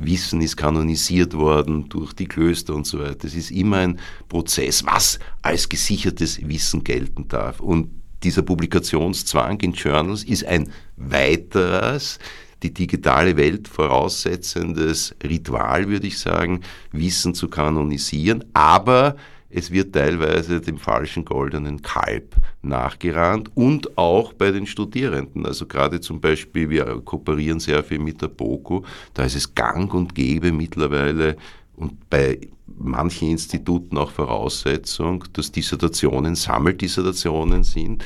Wissen 0.00 0.40
ist 0.40 0.56
kanonisiert 0.56 1.34
worden 1.34 1.88
durch 1.90 2.14
die 2.14 2.26
Klöster 2.26 2.74
und 2.74 2.86
so 2.86 3.00
weiter. 3.00 3.26
Es 3.26 3.34
ist 3.34 3.50
immer 3.50 3.78
ein 3.78 4.00
Prozess, 4.28 4.84
was 4.86 5.18
als 5.42 5.68
gesichertes 5.68 6.40
Wissen 6.48 6.84
gelten 6.84 7.28
darf. 7.28 7.60
Und 7.60 7.90
dieser 8.22 8.42
Publikationszwang 8.42 9.60
in 9.60 9.72
Journals 9.72 10.24
ist 10.24 10.44
ein 10.44 10.70
weiteres, 10.96 12.18
die 12.62 12.72
digitale 12.72 13.36
Welt 13.36 13.68
voraussetzendes 13.68 15.14
Ritual, 15.22 15.88
würde 15.88 16.06
ich 16.06 16.18
sagen, 16.18 16.60
Wissen 16.92 17.34
zu 17.34 17.48
kanonisieren, 17.48 18.44
aber 18.54 19.16
es 19.50 19.72
wird 19.72 19.94
teilweise 19.94 20.60
dem 20.60 20.78
falschen 20.78 21.24
goldenen 21.24 21.82
Kalb 21.82 22.36
nachgerannt 22.62 23.50
und 23.54 23.98
auch 23.98 24.32
bei 24.32 24.52
den 24.52 24.66
Studierenden. 24.66 25.44
Also 25.44 25.66
gerade 25.66 26.00
zum 26.00 26.20
Beispiel, 26.20 26.70
wir 26.70 26.84
kooperieren 27.04 27.58
sehr 27.58 27.82
viel 27.82 27.98
mit 27.98 28.22
der 28.22 28.28
BOKU, 28.28 28.82
da 29.14 29.24
ist 29.24 29.34
es 29.34 29.54
gang 29.54 29.92
und 29.92 30.14
gäbe 30.14 30.52
mittlerweile 30.52 31.36
und 31.76 32.08
bei 32.08 32.38
manchen 32.78 33.30
Instituten 33.30 33.98
auch 33.98 34.10
Voraussetzung, 34.10 35.24
dass 35.32 35.52
Dissertationen 35.52 36.34
Sammeldissertationen 36.34 37.64
sind, 37.64 38.04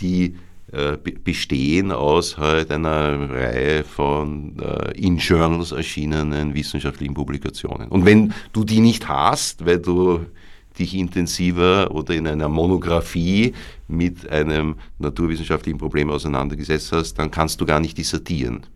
die 0.00 0.36
äh, 0.72 0.96
bestehen 0.96 1.92
aus 1.92 2.38
halt 2.38 2.70
einer 2.70 3.30
Reihe 3.30 3.84
von 3.84 4.58
äh, 4.58 4.92
in 4.98 5.18
Journals 5.18 5.72
erschienenen 5.72 6.54
wissenschaftlichen 6.54 7.14
Publikationen. 7.14 7.88
Und 7.88 8.04
wenn 8.04 8.32
du 8.52 8.64
die 8.64 8.80
nicht 8.80 9.08
hast, 9.08 9.64
weil 9.66 9.78
du 9.78 10.20
dich 10.78 10.94
intensiver 10.94 11.90
oder 11.90 12.14
in 12.14 12.26
einer 12.26 12.48
Monographie 12.48 13.54
mit 13.88 14.28
einem 14.28 14.76
naturwissenschaftlichen 14.98 15.78
Problem 15.78 16.10
auseinandergesetzt 16.10 16.92
hast, 16.92 17.14
dann 17.14 17.30
kannst 17.30 17.60
du 17.60 17.66
gar 17.66 17.80
nicht 17.80 17.98
dissertieren. 17.98 18.66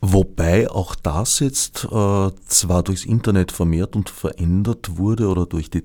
Wobei 0.00 0.68
auch 0.68 0.96
das 0.96 1.38
jetzt 1.38 1.84
äh, 1.84 2.30
zwar 2.46 2.82
durchs 2.82 3.04
Internet 3.04 3.52
vermehrt 3.52 3.94
und 3.94 4.10
verändert 4.10 4.98
wurde 4.98 5.28
oder 5.28 5.46
durch 5.46 5.70
die 5.70 5.82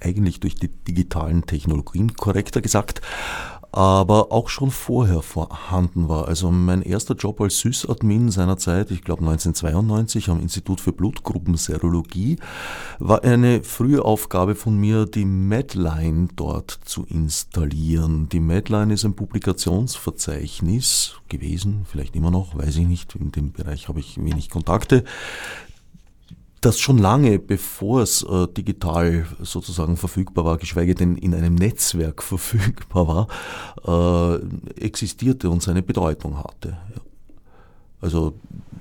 eigentlich 0.00 0.40
durch 0.40 0.54
die 0.54 0.68
digitalen 0.68 1.46
Technologien, 1.46 2.14
korrekter 2.14 2.60
gesagt, 2.60 3.00
aber 3.74 4.30
auch 4.30 4.50
schon 4.50 4.70
vorher 4.70 5.20
vorhanden 5.20 6.08
war. 6.08 6.28
Also 6.28 6.52
mein 6.52 6.80
erster 6.80 7.16
Job 7.16 7.40
als 7.40 7.58
Sysadmin 7.58 8.30
seinerzeit, 8.30 8.92
ich 8.92 9.02
glaube 9.02 9.22
1992 9.22 10.28
am 10.28 10.38
Institut 10.38 10.80
für 10.80 10.92
Blutgruppenserologie, 10.92 12.36
war 13.00 13.24
eine 13.24 13.64
frühe 13.64 14.04
Aufgabe 14.04 14.54
von 14.54 14.78
mir, 14.78 15.06
die 15.06 15.24
Medline 15.24 16.28
dort 16.36 16.78
zu 16.84 17.04
installieren. 17.04 18.28
Die 18.28 18.38
Medline 18.38 18.94
ist 18.94 19.04
ein 19.04 19.16
Publikationsverzeichnis 19.16 21.16
gewesen, 21.28 21.84
vielleicht 21.90 22.14
immer 22.14 22.30
noch, 22.30 22.56
weiß 22.56 22.76
ich 22.76 22.86
nicht, 22.86 23.16
in 23.16 23.32
dem 23.32 23.50
Bereich 23.50 23.88
habe 23.88 23.98
ich 23.98 24.22
wenig 24.22 24.50
Kontakte, 24.50 25.02
das 26.64 26.80
schon 26.80 26.98
lange, 26.98 27.38
bevor 27.38 28.02
es 28.02 28.22
äh, 28.22 28.48
digital 28.48 29.26
sozusagen 29.40 29.96
verfügbar 29.96 30.44
war, 30.44 30.56
geschweige 30.58 30.94
denn 30.94 31.16
in 31.16 31.34
einem 31.34 31.54
Netzwerk 31.54 32.22
verfügbar 32.22 33.28
war, 33.86 34.38
äh, 34.38 34.80
existierte 34.80 35.50
und 35.50 35.62
seine 35.62 35.82
Bedeutung 35.82 36.38
hatte. 36.38 36.78
Also 38.00 38.34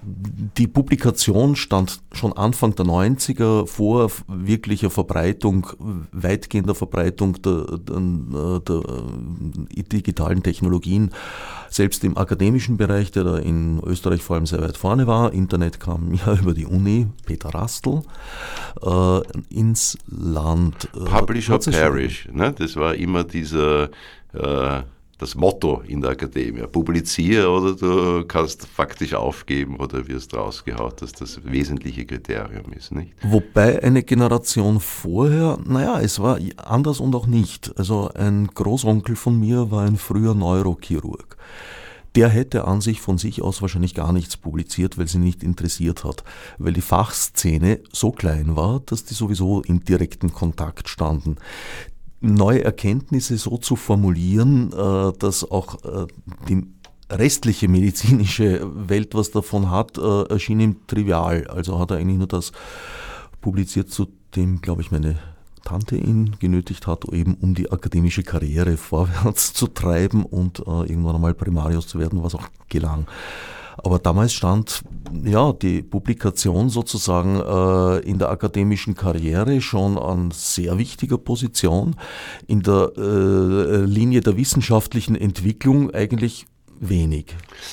die 0.05 0.67
Publikation 0.67 1.55
stand 1.55 2.01
schon 2.11 2.33
Anfang 2.33 2.75
der 2.75 2.85
90er 2.85 3.67
vor 3.67 4.11
wirklicher 4.27 4.89
Verbreitung, 4.89 5.67
weitgehender 6.11 6.75
Verbreitung 6.75 7.41
der, 7.41 7.77
der, 7.77 8.59
der, 8.59 8.75
äh, 8.75 9.83
digitalen 9.83 10.43
Technologien, 10.43 11.11
selbst 11.69 12.03
im 12.03 12.17
akademischen 12.17 12.77
Bereich, 12.77 13.11
der 13.11 13.23
da 13.23 13.37
in 13.37 13.79
Österreich 13.83 14.21
vor 14.21 14.35
allem 14.35 14.45
sehr 14.45 14.61
weit 14.61 14.77
vorne 14.77 15.07
war. 15.07 15.33
Internet 15.33 15.79
kam 15.79 16.13
ja 16.25 16.33
über 16.33 16.53
die 16.53 16.65
Uni, 16.65 17.07
Peter 17.25 17.49
Rastl, 17.49 18.01
äh, 18.81 19.21
ins 19.49 19.97
Land. 20.07 20.89
Äh, 20.95 21.05
Publisher 21.05 21.59
Parish, 21.59 22.29
ne? 22.31 22.53
das 22.57 22.75
war 22.75 22.95
immer 22.95 23.23
dieser 23.23 23.89
äh, 24.33 24.83
das 25.23 25.35
Motto 25.35 25.81
in 25.87 26.01
der 26.01 26.11
Akademie. 26.11 26.67
Publiziere 26.67 27.49
oder 27.49 27.75
du 27.75 28.25
kannst 28.25 28.67
faktisch 28.67 29.13
aufgeben 29.13 29.77
oder 29.77 30.05
wirst 30.07 30.33
rausgehaut, 30.33 31.01
dass 31.01 31.13
das 31.13 31.39
wesentliche 31.45 32.05
Kriterium 32.05 32.73
ist. 32.73 32.91
Nicht? 32.91 33.13
Wobei 33.23 33.81
eine 33.81 34.03
Generation 34.03 34.81
vorher, 34.81 35.57
naja, 35.65 36.01
es 36.01 36.19
war 36.19 36.39
anders 36.57 36.99
und 36.99 37.15
auch 37.15 37.25
nicht. 37.25 37.71
Also 37.77 38.09
ein 38.13 38.47
Großonkel 38.47 39.15
von 39.15 39.39
mir 39.39 39.71
war 39.71 39.85
ein 39.85 39.95
früher 39.95 40.35
Neurochirurg. 40.35 41.37
Der 42.15 42.29
hätte 42.29 42.65
an 42.67 42.79
sich 42.79 43.01
von 43.01 43.17
sich 43.17 43.41
aus 43.41 43.61
wahrscheinlich 43.61 43.95
gar 43.95 44.11
nichts 44.13 44.37
publiziert, 44.37 44.99
weil 44.99 45.07
sie 45.07 45.17
nicht 45.17 45.41
interessiert 45.41 46.03
hat, 46.03 46.23
weil 46.59 46.73
die 46.73 46.81
Fachszene 46.81 47.79
so 47.91 48.11
klein 48.11 48.55
war, 48.55 48.81
dass 48.85 49.05
die 49.05 49.15
sowieso 49.15 49.61
in 49.61 49.79
direkten 49.79 50.31
Kontakt 50.31 50.89
standen 50.89 51.37
neue 52.23 52.63
Erkenntnisse 52.63 53.37
so 53.37 53.57
zu 53.57 53.75
formulieren, 53.75 54.71
äh, 54.71 55.11
dass 55.19 55.49
auch 55.49 55.83
äh, 55.83 56.07
die 56.47 56.65
restliche 57.09 57.67
medizinische 57.67 58.61
Welt 58.87 59.13
was 59.13 59.31
davon 59.31 59.69
hat, 59.69 59.97
äh, 59.97 60.23
erschien 60.29 60.61
ihm 60.61 60.87
trivial. 60.87 61.45
Also 61.47 61.79
hat 61.79 61.91
er 61.91 61.97
eigentlich 61.97 62.17
nur 62.17 62.27
das 62.27 62.53
publiziert, 63.41 63.91
zu 63.91 64.07
dem, 64.35 64.61
glaube 64.61 64.81
ich, 64.81 64.89
meine 64.89 65.19
Tante 65.65 65.97
ihn 65.97 66.37
genötigt 66.39 66.87
hat, 66.87 67.05
eben 67.11 67.35
um 67.35 67.55
die 67.55 67.71
akademische 67.71 68.23
Karriere 68.23 68.77
vorwärts 68.77 69.53
zu 69.53 69.67
treiben 69.67 70.25
und 70.25 70.59
irgendwann 70.59 71.15
einmal 71.15 71.33
Primarius 71.33 71.87
zu 71.87 71.99
werden, 71.99 72.23
was 72.23 72.35
auch 72.35 72.47
gelang. 72.69 73.05
Aber 73.77 73.99
damals 73.99 74.33
stand 74.33 74.83
ja 75.23 75.53
die 75.53 75.81
Publikation 75.81 76.69
sozusagen 76.69 77.39
äh, 77.39 77.99
in 78.07 78.19
der 78.19 78.29
akademischen 78.29 78.95
Karriere 78.95 79.61
schon 79.61 79.97
an 79.97 80.31
sehr 80.31 80.77
wichtiger 80.77 81.17
Position, 81.17 81.95
in 82.47 82.61
der 82.61 82.91
äh, 82.97 83.85
Linie 83.85 84.21
der 84.21 84.37
wissenschaftlichen 84.37 85.15
Entwicklung 85.15 85.91
eigentlich 85.91 86.45
wenig. 86.79 87.27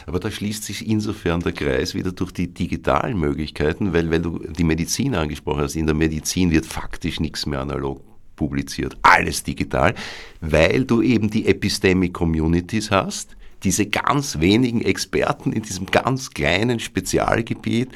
Aber 0.06 0.20
da 0.20 0.30
schließt 0.30 0.64
sich 0.64 0.86
insofern 0.86 1.40
der 1.40 1.52
Kreis 1.52 1.94
wieder 1.94 2.12
durch 2.12 2.32
die 2.32 2.52
digitalen 2.52 3.18
Möglichkeiten, 3.18 3.92
weil 3.92 4.10
wenn 4.10 4.22
du 4.22 4.38
die 4.38 4.64
Medizin 4.64 5.14
angesprochen 5.14 5.62
hast, 5.62 5.76
in 5.76 5.86
der 5.86 5.94
Medizin 5.94 6.50
wird 6.50 6.66
faktisch 6.66 7.20
nichts 7.20 7.46
mehr 7.46 7.60
analog 7.60 8.00
publiziert, 8.36 8.96
alles 9.02 9.42
digital, 9.42 9.94
weil 10.40 10.84
du 10.84 11.02
eben 11.02 11.28
die 11.28 11.46
Epistemic 11.46 12.14
Communities 12.14 12.90
hast, 12.90 13.36
diese 13.62 13.86
ganz 13.86 14.40
wenigen 14.40 14.82
Experten 14.82 15.52
in 15.52 15.62
diesem 15.62 15.86
ganz 15.86 16.30
kleinen 16.30 16.80
Spezialgebiet, 16.80 17.90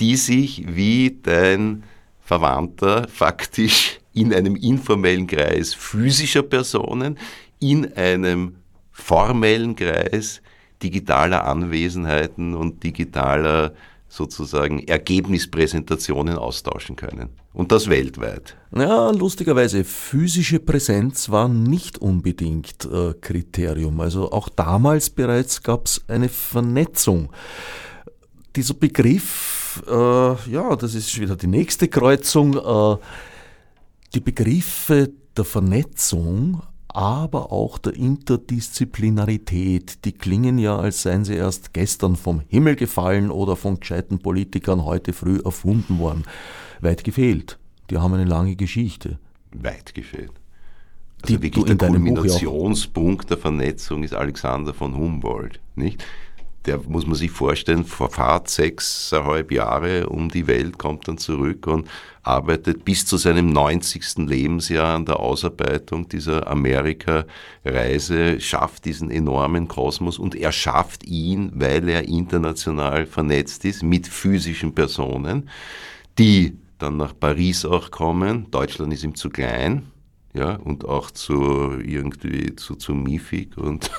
die 0.00 0.16
sich 0.16 0.64
wie 0.68 1.18
dein 1.22 1.84
Verwandter 2.20 3.08
faktisch 3.08 4.00
in 4.12 4.34
einem 4.34 4.56
informellen 4.56 5.26
Kreis 5.26 5.74
physischer 5.74 6.42
Personen, 6.42 7.18
in 7.58 7.92
einem 7.94 8.56
formellen 8.90 9.76
Kreis 9.76 10.42
digitaler 10.82 11.44
Anwesenheiten 11.44 12.54
und 12.54 12.82
digitaler 12.84 13.74
sozusagen 14.18 14.86
Ergebnispräsentationen 14.86 16.36
austauschen 16.36 16.96
können. 16.96 17.30
Und 17.54 17.72
das 17.72 17.88
weltweit. 17.88 18.56
Ja, 18.76 19.10
lustigerweise, 19.10 19.84
physische 19.84 20.58
Präsenz 20.58 21.30
war 21.30 21.48
nicht 21.48 21.98
unbedingt 21.98 22.84
äh, 22.84 23.14
Kriterium. 23.14 24.00
Also 24.00 24.30
auch 24.30 24.50
damals 24.50 25.08
bereits 25.08 25.62
gab 25.62 25.86
es 25.86 26.02
eine 26.08 26.28
Vernetzung. 26.28 27.30
Dieser 28.54 28.74
Begriff, 28.74 29.82
äh, 29.86 30.50
ja, 30.50 30.76
das 30.76 30.94
ist 30.94 31.18
wieder 31.18 31.36
die 31.36 31.46
nächste 31.46 31.88
Kreuzung, 31.88 32.56
äh, 32.56 32.96
die 34.14 34.20
Begriffe 34.20 35.10
der 35.36 35.44
Vernetzung 35.44 36.60
aber 36.88 37.52
auch 37.52 37.78
der 37.78 37.94
Interdisziplinarität. 37.94 40.04
Die 40.04 40.12
klingen 40.12 40.58
ja, 40.58 40.76
als 40.76 41.02
seien 41.02 41.24
sie 41.24 41.34
erst 41.34 41.74
gestern 41.74 42.16
vom 42.16 42.40
Himmel 42.48 42.76
gefallen 42.76 43.30
oder 43.30 43.56
von 43.56 43.78
gescheiten 43.78 44.18
Politikern 44.18 44.84
heute 44.84 45.12
früh 45.12 45.40
erfunden 45.44 45.98
worden. 45.98 46.24
Weit 46.80 47.04
gefehlt. 47.04 47.58
Die 47.90 47.98
haben 47.98 48.14
eine 48.14 48.24
lange 48.24 48.56
Geschichte. 48.56 49.18
Weit 49.52 49.94
gefehlt. 49.94 50.32
Also 51.22 51.36
die, 51.36 51.42
wirklich 51.42 51.64
der 51.64 51.76
Kulminationspunkt 51.76 53.30
der 53.30 53.38
Vernetzung 53.38 54.04
ist 54.04 54.14
Alexander 54.14 54.72
von 54.72 54.96
Humboldt, 54.96 55.60
nicht? 55.74 56.04
Der 56.68 56.78
muss 56.86 57.06
man 57.06 57.14
sich 57.14 57.30
vorstellen, 57.30 57.86
verfahrt 57.86 58.50
sechseinhalb 58.50 59.50
Jahre 59.50 60.10
um 60.10 60.28
die 60.28 60.46
Welt, 60.46 60.76
kommt 60.76 61.08
dann 61.08 61.16
zurück 61.16 61.66
und 61.66 61.88
arbeitet 62.22 62.84
bis 62.84 63.06
zu 63.06 63.16
seinem 63.16 63.50
90. 63.54 64.28
Lebensjahr 64.28 64.94
an 64.94 65.06
der 65.06 65.18
Ausarbeitung 65.18 66.10
dieser 66.10 66.46
Amerika-Reise, 66.46 68.38
schafft 68.38 68.84
diesen 68.84 69.10
enormen 69.10 69.66
Kosmos 69.66 70.18
und 70.18 70.34
er 70.34 70.52
schafft 70.52 71.04
ihn, 71.04 71.50
weil 71.54 71.88
er 71.88 72.06
international 72.06 73.06
vernetzt 73.06 73.64
ist 73.64 73.82
mit 73.82 74.06
physischen 74.06 74.74
Personen, 74.74 75.48
die 76.18 76.58
dann 76.76 76.98
nach 76.98 77.18
Paris 77.18 77.64
auch 77.64 77.90
kommen. 77.90 78.50
Deutschland 78.50 78.92
ist 78.92 79.04
ihm 79.04 79.14
zu 79.14 79.30
klein, 79.30 79.90
ja, 80.38 80.54
und 80.54 80.84
auch 80.84 81.10
zu 81.10 81.80
irgendwie 81.80 82.54
zu, 82.54 82.76
zu 82.76 82.94
miefig 82.94 83.58
und 83.58 83.90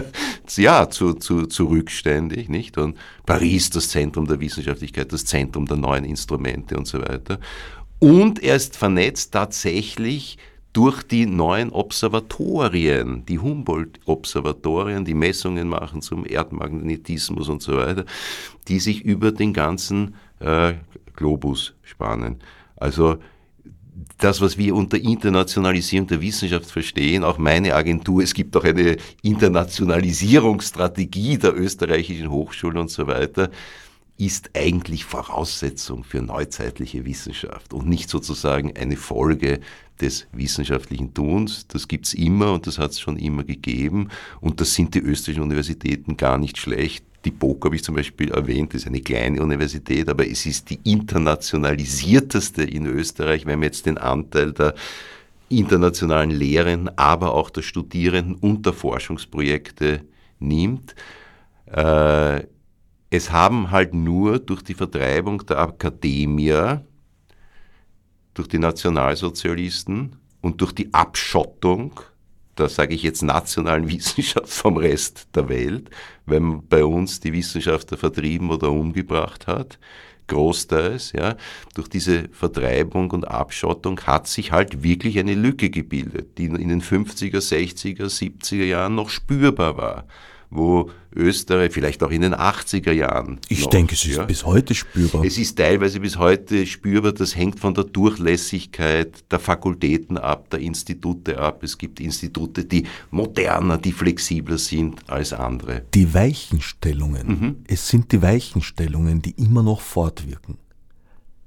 ja, 0.56 0.88
zu, 0.88 1.14
zu, 1.14 1.46
zu 1.46 1.66
rückständig, 1.66 2.48
nicht? 2.48 2.78
Und 2.78 2.96
Paris, 3.26 3.70
das 3.70 3.88
Zentrum 3.88 4.26
der 4.26 4.38
Wissenschaftlichkeit, 4.38 5.12
das 5.12 5.24
Zentrum 5.24 5.66
der 5.66 5.76
neuen 5.76 6.04
Instrumente 6.04 6.76
und 6.76 6.86
so 6.86 7.00
weiter. 7.00 7.40
Und 7.98 8.42
er 8.42 8.54
ist 8.54 8.76
vernetzt 8.76 9.32
tatsächlich 9.32 10.38
durch 10.72 11.02
die 11.02 11.26
neuen 11.26 11.70
Observatorien, 11.70 13.26
die 13.26 13.40
Humboldt-Observatorien, 13.40 15.04
die 15.04 15.14
Messungen 15.14 15.68
machen 15.68 16.00
zum 16.00 16.24
Erdmagnetismus 16.24 17.48
und 17.48 17.60
so 17.60 17.76
weiter, 17.76 18.04
die 18.68 18.78
sich 18.78 19.04
über 19.04 19.32
den 19.32 19.52
ganzen 19.52 20.14
äh, 20.38 20.74
Globus 21.16 21.74
spannen. 21.82 22.36
Also 22.76 23.16
das, 24.18 24.40
was 24.40 24.58
wir 24.58 24.74
unter 24.74 24.98
Internationalisierung 24.98 26.08
der 26.08 26.20
Wissenschaft 26.20 26.70
verstehen, 26.70 27.24
auch 27.24 27.38
meine 27.38 27.74
Agentur, 27.74 28.22
es 28.22 28.34
gibt 28.34 28.56
auch 28.56 28.64
eine 28.64 28.96
Internationalisierungsstrategie 29.22 31.38
der 31.38 31.56
österreichischen 31.56 32.30
Hochschulen 32.30 32.78
und 32.78 32.90
so 32.90 33.06
weiter, 33.06 33.50
ist 34.18 34.50
eigentlich 34.54 35.04
Voraussetzung 35.04 36.02
für 36.02 36.20
neuzeitliche 36.20 37.04
Wissenschaft 37.04 37.72
und 37.72 37.88
nicht 37.88 38.10
sozusagen 38.10 38.76
eine 38.76 38.96
Folge 38.96 39.60
des 40.00 40.26
wissenschaftlichen 40.32 41.14
Tuns. 41.14 41.68
Das 41.68 41.86
gibt's 41.86 42.14
immer 42.14 42.52
und 42.52 42.66
das 42.66 42.78
hat 42.78 42.90
es 42.90 43.00
schon 43.00 43.16
immer 43.16 43.44
gegeben 43.44 44.08
und 44.40 44.60
das 44.60 44.74
sind 44.74 44.94
die 44.94 45.00
österreichischen 45.00 45.44
Universitäten 45.44 46.16
gar 46.16 46.38
nicht 46.38 46.58
schlecht. 46.58 47.04
Die 47.24 47.30
BOK 47.30 47.64
habe 47.64 47.76
ich 47.76 47.82
zum 47.82 47.96
Beispiel 47.96 48.30
erwähnt, 48.30 48.74
ist 48.74 48.86
eine 48.86 49.00
kleine 49.00 49.42
Universität, 49.42 50.08
aber 50.08 50.28
es 50.28 50.46
ist 50.46 50.70
die 50.70 50.78
internationalisierteste 50.84 52.62
in 52.62 52.86
Österreich, 52.86 53.44
wenn 53.44 53.58
man 53.58 53.66
jetzt 53.66 53.86
den 53.86 53.98
Anteil 53.98 54.52
der 54.52 54.74
internationalen 55.48 56.30
Lehrenden, 56.30 56.96
aber 56.96 57.34
auch 57.34 57.50
der 57.50 57.62
Studierenden 57.62 58.36
und 58.36 58.66
der 58.66 58.72
Forschungsprojekte 58.72 60.02
nimmt. 60.38 60.94
Äh, 61.66 62.44
es 63.10 63.32
haben 63.32 63.70
halt 63.70 63.94
nur 63.94 64.38
durch 64.38 64.62
die 64.62 64.74
Vertreibung 64.74 65.44
der 65.46 65.58
Akademie, 65.58 66.78
durch 68.34 68.48
die 68.48 68.58
Nationalsozialisten 68.58 70.16
und 70.40 70.60
durch 70.60 70.72
die 70.72 70.92
Abschottung 70.92 72.00
da 72.58 72.68
sage 72.68 72.94
ich 72.94 73.02
jetzt 73.02 73.22
nationalen 73.22 73.88
Wissenschaft 73.90 74.48
vom 74.48 74.76
Rest 74.76 75.28
der 75.34 75.48
Welt, 75.48 75.90
wenn 76.26 76.66
bei 76.66 76.84
uns 76.84 77.20
die 77.20 77.32
Wissenschaftler 77.32 77.96
vertrieben 77.96 78.50
oder 78.50 78.70
umgebracht 78.70 79.46
hat, 79.46 79.78
großteils, 80.26 81.12
ja, 81.12 81.36
durch 81.74 81.88
diese 81.88 82.28
Vertreibung 82.30 83.10
und 83.12 83.26
Abschottung 83.26 83.98
hat 84.00 84.26
sich 84.26 84.52
halt 84.52 84.82
wirklich 84.82 85.18
eine 85.18 85.34
Lücke 85.34 85.70
gebildet, 85.70 86.36
die 86.36 86.46
in 86.46 86.68
den 86.68 86.82
50er, 86.82 87.38
60er, 87.38 88.06
70er 88.06 88.64
Jahren 88.64 88.94
noch 88.94 89.08
spürbar 89.08 89.76
war 89.76 90.04
wo 90.50 90.90
Österreich, 91.14 91.72
vielleicht 91.72 92.02
auch 92.02 92.10
in 92.10 92.22
den 92.22 92.34
80er 92.34 92.92
Jahren. 92.92 93.40
Ich 93.48 93.62
noch, 93.62 93.70
denke, 93.70 93.94
es 93.94 94.04
ist 94.04 94.16
ja, 94.16 94.24
bis 94.24 94.44
heute 94.44 94.74
spürbar. 94.74 95.24
Es 95.24 95.36
ist 95.36 95.56
teilweise 95.56 96.00
bis 96.00 96.16
heute 96.16 96.66
spürbar, 96.66 97.12
das 97.12 97.34
hängt 97.34 97.58
von 97.58 97.74
der 97.74 97.84
Durchlässigkeit 97.84 99.24
der 99.30 99.40
Fakultäten 99.40 100.16
ab, 100.16 100.50
der 100.50 100.60
Institute 100.60 101.38
ab. 101.38 101.62
Es 101.62 101.76
gibt 101.76 102.00
Institute, 102.00 102.64
die 102.64 102.84
moderner, 103.10 103.78
die 103.78 103.92
flexibler 103.92 104.58
sind 104.58 105.08
als 105.08 105.32
andere. 105.32 105.82
Die 105.94 106.12
Weichenstellungen, 106.14 107.28
mhm. 107.28 107.56
es 107.66 107.88
sind 107.88 108.12
die 108.12 108.22
Weichenstellungen, 108.22 109.20
die 109.20 109.32
immer 109.32 109.62
noch 109.62 109.80
fortwirken. 109.80 110.58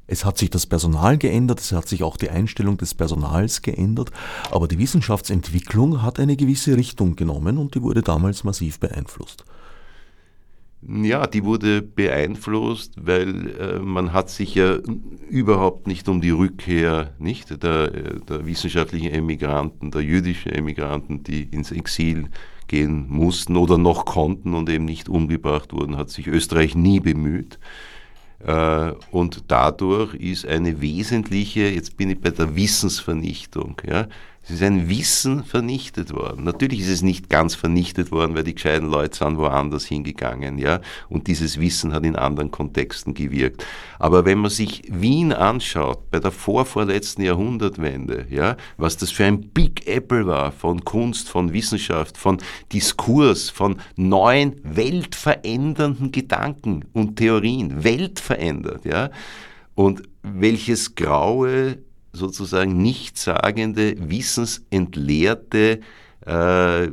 Es 0.07 0.25
hat 0.25 0.37
sich 0.37 0.49
das 0.49 0.65
Personal 0.65 1.17
geändert, 1.17 1.59
es 1.59 1.71
hat 1.71 1.87
sich 1.87 2.03
auch 2.03 2.17
die 2.17 2.29
Einstellung 2.29 2.77
des 2.77 2.93
Personals 2.93 3.61
geändert, 3.61 4.11
aber 4.51 4.67
die 4.67 4.77
Wissenschaftsentwicklung 4.77 6.01
hat 6.01 6.19
eine 6.19 6.35
gewisse 6.35 6.75
Richtung 6.75 7.15
genommen 7.15 7.57
und 7.57 7.75
die 7.75 7.81
wurde 7.81 8.01
damals 8.01 8.43
massiv 8.43 8.79
beeinflusst. 8.79 9.45
Ja, 10.83 11.27
die 11.27 11.43
wurde 11.45 11.83
beeinflusst, 11.83 12.95
weil 12.97 13.55
äh, 13.59 13.79
man 13.79 14.13
hat 14.13 14.31
sich 14.31 14.55
ja 14.55 14.79
überhaupt 15.29 15.85
nicht 15.85 16.09
um 16.09 16.21
die 16.21 16.31
Rückkehr 16.31 17.13
nicht 17.19 17.61
der, 17.61 17.89
der 17.91 18.45
wissenschaftlichen 18.47 19.11
Emigranten, 19.11 19.91
der 19.91 20.01
jüdischen 20.01 20.51
Emigranten, 20.51 21.21
die 21.21 21.43
ins 21.43 21.71
Exil 21.71 22.29
gehen 22.67 23.05
mussten 23.09 23.57
oder 23.57 23.77
noch 23.77 24.05
konnten 24.05 24.55
und 24.55 24.69
eben 24.69 24.85
nicht 24.85 25.07
umgebracht 25.07 25.71
wurden, 25.71 25.97
hat 25.97 26.09
sich 26.09 26.25
Österreich 26.27 26.73
nie 26.73 26.99
bemüht. 26.99 27.59
Äh, 28.45 28.93
und 29.11 29.43
dadurch 29.47 30.15
ist 30.15 30.45
eine 30.45 30.81
wesentliche, 30.81 31.69
jetzt 31.69 31.97
bin 31.97 32.09
ich 32.09 32.19
bei 32.19 32.31
der 32.31 32.55
Wissensvernichtung, 32.55 33.75
ja, 33.87 34.07
es 34.43 34.49
ist 34.49 34.63
ein 34.63 34.89
Wissen 34.89 35.43
vernichtet 35.43 36.13
worden. 36.13 36.43
Natürlich 36.43 36.79
ist 36.79 36.89
es 36.89 37.01
nicht 37.03 37.29
ganz 37.29 37.53
vernichtet 37.53 38.11
worden, 38.11 38.35
weil 38.35 38.43
die 38.43 38.55
gescheiten 38.55 38.89
Leute 38.89 39.15
sind 39.15 39.37
woanders 39.37 39.85
hingegangen, 39.85 40.57
ja. 40.57 40.81
Und 41.09 41.27
dieses 41.27 41.59
Wissen 41.59 41.93
hat 41.93 42.03
in 42.03 42.15
anderen 42.15 42.49
Kontexten 42.49 43.13
gewirkt. 43.13 43.63
Aber 43.99 44.25
wenn 44.25 44.39
man 44.39 44.49
sich 44.49 44.81
Wien 44.89 45.31
anschaut, 45.31 46.09
bei 46.09 46.19
der 46.19 46.31
vorvorletzten 46.31 47.23
Jahrhundertwende, 47.23 48.25
ja, 48.31 48.57
was 48.77 48.97
das 48.97 49.11
für 49.11 49.25
ein 49.25 49.49
Big 49.49 49.87
Apple 49.87 50.25
war 50.25 50.51
von 50.51 50.83
Kunst, 50.83 51.29
von 51.29 51.53
Wissenschaft, 51.53 52.17
von 52.17 52.39
Diskurs, 52.73 53.51
von 53.51 53.77
neuen 53.95 54.55
weltverändernden 54.63 56.11
Gedanken 56.11 56.85
und 56.93 57.17
Theorien, 57.17 57.83
weltverändert, 57.83 58.85
ja. 58.85 59.11
Und 59.75 60.01
welches 60.23 60.95
graue 60.95 61.77
sozusagen 62.13 62.81
nichtssagende, 62.81 63.95
wissensentleerte 64.09 65.79
äh, 66.25 66.87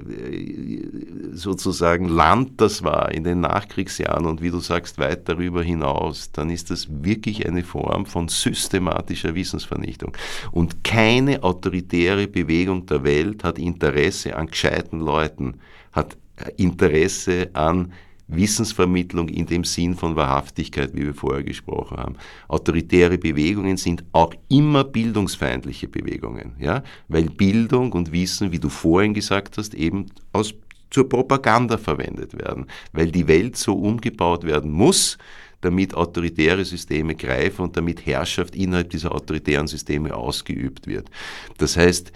sozusagen 1.32 2.08
Land 2.08 2.60
das 2.62 2.82
war 2.82 3.12
in 3.12 3.24
den 3.24 3.40
Nachkriegsjahren 3.40 4.24
und 4.24 4.40
wie 4.40 4.50
du 4.50 4.58
sagst, 4.60 4.98
weit 4.98 5.28
darüber 5.28 5.62
hinaus, 5.62 6.32
dann 6.32 6.48
ist 6.48 6.70
das 6.70 6.88
wirklich 6.88 7.46
eine 7.46 7.62
Form 7.62 8.06
von 8.06 8.28
systematischer 8.28 9.34
Wissensvernichtung. 9.34 10.16
Und 10.50 10.82
keine 10.82 11.42
autoritäre 11.42 12.26
Bewegung 12.26 12.86
der 12.86 13.04
Welt 13.04 13.44
hat 13.44 13.58
Interesse 13.58 14.34
an 14.34 14.46
gescheiten 14.46 15.00
Leuten, 15.00 15.60
hat 15.92 16.16
Interesse 16.56 17.50
an 17.52 17.92
Wissensvermittlung 18.28 19.28
in 19.28 19.46
dem 19.46 19.64
Sinn 19.64 19.94
von 19.94 20.14
Wahrhaftigkeit, 20.14 20.94
wie 20.94 21.06
wir 21.06 21.14
vorher 21.14 21.42
gesprochen 21.42 21.96
haben. 21.96 22.16
Autoritäre 22.46 23.18
Bewegungen 23.18 23.76
sind 23.78 24.04
auch 24.12 24.32
immer 24.48 24.84
bildungsfeindliche 24.84 25.88
Bewegungen, 25.88 26.52
ja, 26.60 26.82
weil 27.08 27.24
Bildung 27.24 27.92
und 27.92 28.12
Wissen, 28.12 28.52
wie 28.52 28.58
du 28.58 28.68
vorhin 28.68 29.14
gesagt 29.14 29.56
hast, 29.56 29.74
eben 29.74 30.06
aus, 30.32 30.54
zur 30.90 31.08
Propaganda 31.08 31.78
verwendet 31.78 32.38
werden, 32.38 32.66
weil 32.92 33.10
die 33.10 33.26
Welt 33.26 33.56
so 33.56 33.74
umgebaut 33.74 34.44
werden 34.44 34.70
muss, 34.70 35.18
damit 35.60 35.94
autoritäre 35.94 36.64
Systeme 36.64 37.14
greifen 37.14 37.62
und 37.62 37.76
damit 37.76 38.06
Herrschaft 38.06 38.54
innerhalb 38.54 38.90
dieser 38.90 39.12
autoritären 39.12 39.66
Systeme 39.66 40.14
ausgeübt 40.14 40.86
wird. 40.86 41.10
Das 41.56 41.76
heißt, 41.76 42.12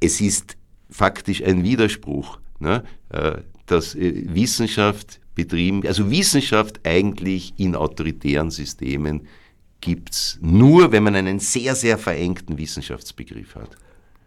es 0.00 0.20
ist 0.20 0.56
faktisch 0.90 1.42
ein 1.42 1.64
Widerspruch. 1.64 2.38
Ne? 2.60 2.84
Dass 3.66 3.94
äh, 3.94 4.34
Wissenschaft 4.34 5.20
betrieben, 5.34 5.86
also 5.86 6.10
Wissenschaft 6.10 6.80
eigentlich 6.84 7.54
in 7.56 7.74
autoritären 7.74 8.50
Systemen 8.50 9.26
gibt's 9.80 10.38
nur, 10.40 10.92
wenn 10.92 11.02
man 11.02 11.14
einen 11.14 11.40
sehr, 11.40 11.74
sehr 11.74 11.98
verengten 11.98 12.56
Wissenschaftsbegriff 12.56 13.54
hat. 13.54 13.76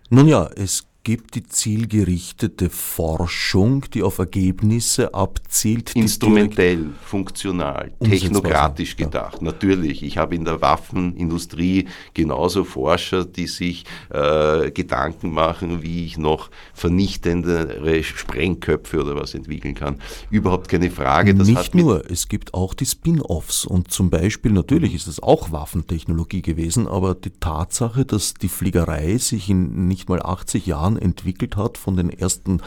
Nun 0.10 0.28
ja, 0.28 0.50
es 0.56 0.87
gibt 1.08 1.36
die 1.36 1.48
zielgerichtete 1.48 2.70
Forschung, 2.70 3.86
die 3.94 4.04
auf 4.04 4.18
Ergebnisse 4.18 5.14
abzielt. 5.14 5.96
Instrumentell, 5.96 6.90
funktional, 7.02 7.94
technokratisch 8.04 8.98
gedacht. 8.98 9.36
Ja. 9.36 9.46
Natürlich, 9.46 10.04
ich 10.04 10.18
habe 10.18 10.36
in 10.36 10.44
der 10.44 10.60
Waffenindustrie 10.60 11.88
genauso 12.14 12.66
Forscher, 12.66 13.24
die 13.24 13.48
sich 13.48 13.86
äh, 14.10 14.70
Gedanken 14.72 15.32
machen, 15.32 15.82
wie 15.82 16.04
ich 16.04 16.18
noch 16.18 16.50
vernichtendere 16.74 18.04
Sprengköpfe 18.04 19.00
oder 19.00 19.16
was 19.16 19.34
entwickeln 19.34 19.76
kann. 19.76 20.02
Überhaupt 20.30 20.68
keine 20.68 20.92
Frage. 20.92 21.34
Das 21.34 21.48
Nicht 21.48 21.74
nur, 21.74 22.04
es 22.12 22.28
gibt 22.28 22.54
auch 22.54 22.74
die 22.74 22.86
Spin-offs 22.86 23.64
und 23.64 23.92
zum 23.92 24.10
Beispiel, 24.10 24.52
natürlich 24.52 24.94
ist 24.94 25.08
es 25.08 25.24
auch 25.24 25.54
Waffentechnologie 25.54 26.42
gewesen, 26.42 26.86
aber 26.86 27.16
die 27.16 27.32
Tatsache, 27.32 28.04
dass 28.04 28.34
die 28.34 28.50
Fliegerei 28.50 29.18
sich 29.18 29.50
in 29.50 29.88
nicht 29.88 30.10
mal 30.10 30.22
80 30.22 30.66
Jahren 30.66 30.97
entwickelt 30.98 31.56
hat, 31.56 31.78
von 31.78 31.96
den 31.96 32.10
ersten 32.10 32.62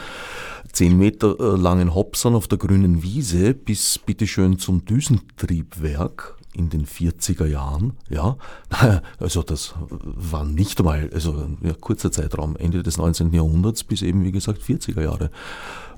zehn 0.73 0.97
Meter 0.97 1.39
äh, 1.39 1.57
langen 1.57 1.95
Hopsern 1.95 2.35
auf 2.35 2.49
der 2.49 2.59
grünen 2.59 3.03
Wiese 3.03 3.55
bis 3.55 3.99
bitteschön 3.99 4.59
zum 4.59 4.85
Düsentriebwerk 4.85 6.37
in 6.53 6.69
den 6.69 6.85
40er 6.85 7.47
Jahren, 7.47 7.93
ja, 8.09 8.37
also 9.19 9.43
das 9.43 9.75
war 9.79 10.45
nicht 10.45 10.81
einmal, 10.81 11.09
also 11.15 11.49
ja, 11.63 11.75
kurzer 11.75 12.11
Zeitraum, 12.11 12.57
Ende 12.57 12.83
des 12.83 12.99
19. 12.99 13.33
Jahrhunderts 13.33 13.85
bis 13.85 14.03
eben, 14.03 14.25
wie 14.25 14.33
gesagt, 14.33 14.61
40er 14.63 15.03
Jahre. 15.03 15.31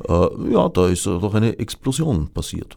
Äh, 0.07 0.53
ja, 0.53 0.69
da 0.69 0.89
ist 0.89 1.07
doch 1.07 1.35
eine 1.35 1.59
Explosion 1.59 2.29
passiert. 2.29 2.77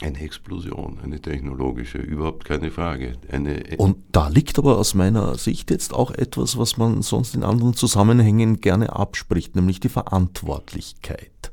Eine 0.00 0.20
Explosion, 0.20 0.98
eine 1.02 1.20
technologische, 1.20 1.98
überhaupt 1.98 2.44
keine 2.44 2.70
Frage. 2.70 3.12
Eine 3.30 3.62
Und 3.76 3.98
da 4.10 4.28
liegt 4.28 4.58
aber 4.58 4.78
aus 4.78 4.94
meiner 4.94 5.36
Sicht 5.36 5.70
jetzt 5.70 5.92
auch 5.92 6.10
etwas, 6.10 6.58
was 6.58 6.76
man 6.76 7.02
sonst 7.02 7.34
in 7.34 7.44
anderen 7.44 7.74
Zusammenhängen 7.74 8.60
gerne 8.60 8.94
abspricht, 8.96 9.54
nämlich 9.54 9.80
die 9.80 9.90
Verantwortlichkeit. 9.90 11.52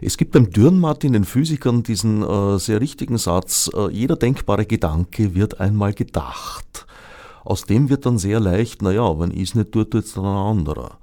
Es 0.00 0.16
gibt 0.16 0.32
beim 0.32 0.50
Dürrenmatt 0.50 1.02
den 1.02 1.24
Physikern, 1.24 1.82
diesen 1.82 2.22
äh, 2.22 2.58
sehr 2.58 2.80
richtigen 2.80 3.18
Satz, 3.18 3.70
äh, 3.74 3.90
jeder 3.90 4.16
denkbare 4.16 4.66
Gedanke 4.66 5.34
wird 5.34 5.60
einmal 5.60 5.92
gedacht. 5.92 6.86
Aus 7.44 7.64
dem 7.64 7.88
wird 7.88 8.06
dann 8.06 8.18
sehr 8.18 8.40
leicht, 8.40 8.82
naja, 8.82 9.18
wenn 9.18 9.30
ich 9.30 9.50
es 9.50 9.54
nicht 9.54 9.72
tue, 9.72 9.88
tut 9.88 10.04
es 10.04 10.14
dann 10.14 10.24
ein 10.24 10.58
anderer. 10.58 10.98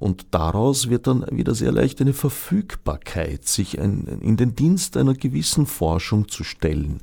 Und 0.00 0.28
daraus 0.30 0.88
wird 0.88 1.06
dann 1.06 1.26
wieder 1.30 1.54
sehr 1.54 1.72
leicht 1.72 2.00
eine 2.00 2.14
Verfügbarkeit, 2.14 3.46
sich 3.46 3.78
ein, 3.78 4.18
in 4.22 4.38
den 4.38 4.56
Dienst 4.56 4.96
einer 4.96 5.12
gewissen 5.12 5.66
Forschung 5.66 6.26
zu 6.28 6.42
stellen. 6.42 7.00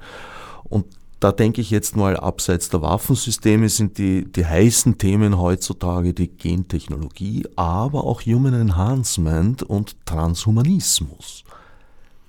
Und 0.64 0.86
da 1.20 1.32
denke 1.32 1.62
ich 1.62 1.70
jetzt 1.70 1.95
mal, 1.95 2.18
abseits 2.18 2.70
der 2.70 2.82
Waffensysteme 2.82 3.70
sind 3.70 4.00
die, 4.00 4.26
die 4.26 4.45
heißen 4.48 4.98
Themen 4.98 5.38
heutzutage 5.38 6.16
die 6.16 6.28
Gentechnologie, 6.28 7.45
aber 7.56 8.04
auch 8.04 8.22
Human 8.24 8.56
Enhancement 8.56 9.62
und 9.62 9.95
Transhumanismus, 10.06 11.43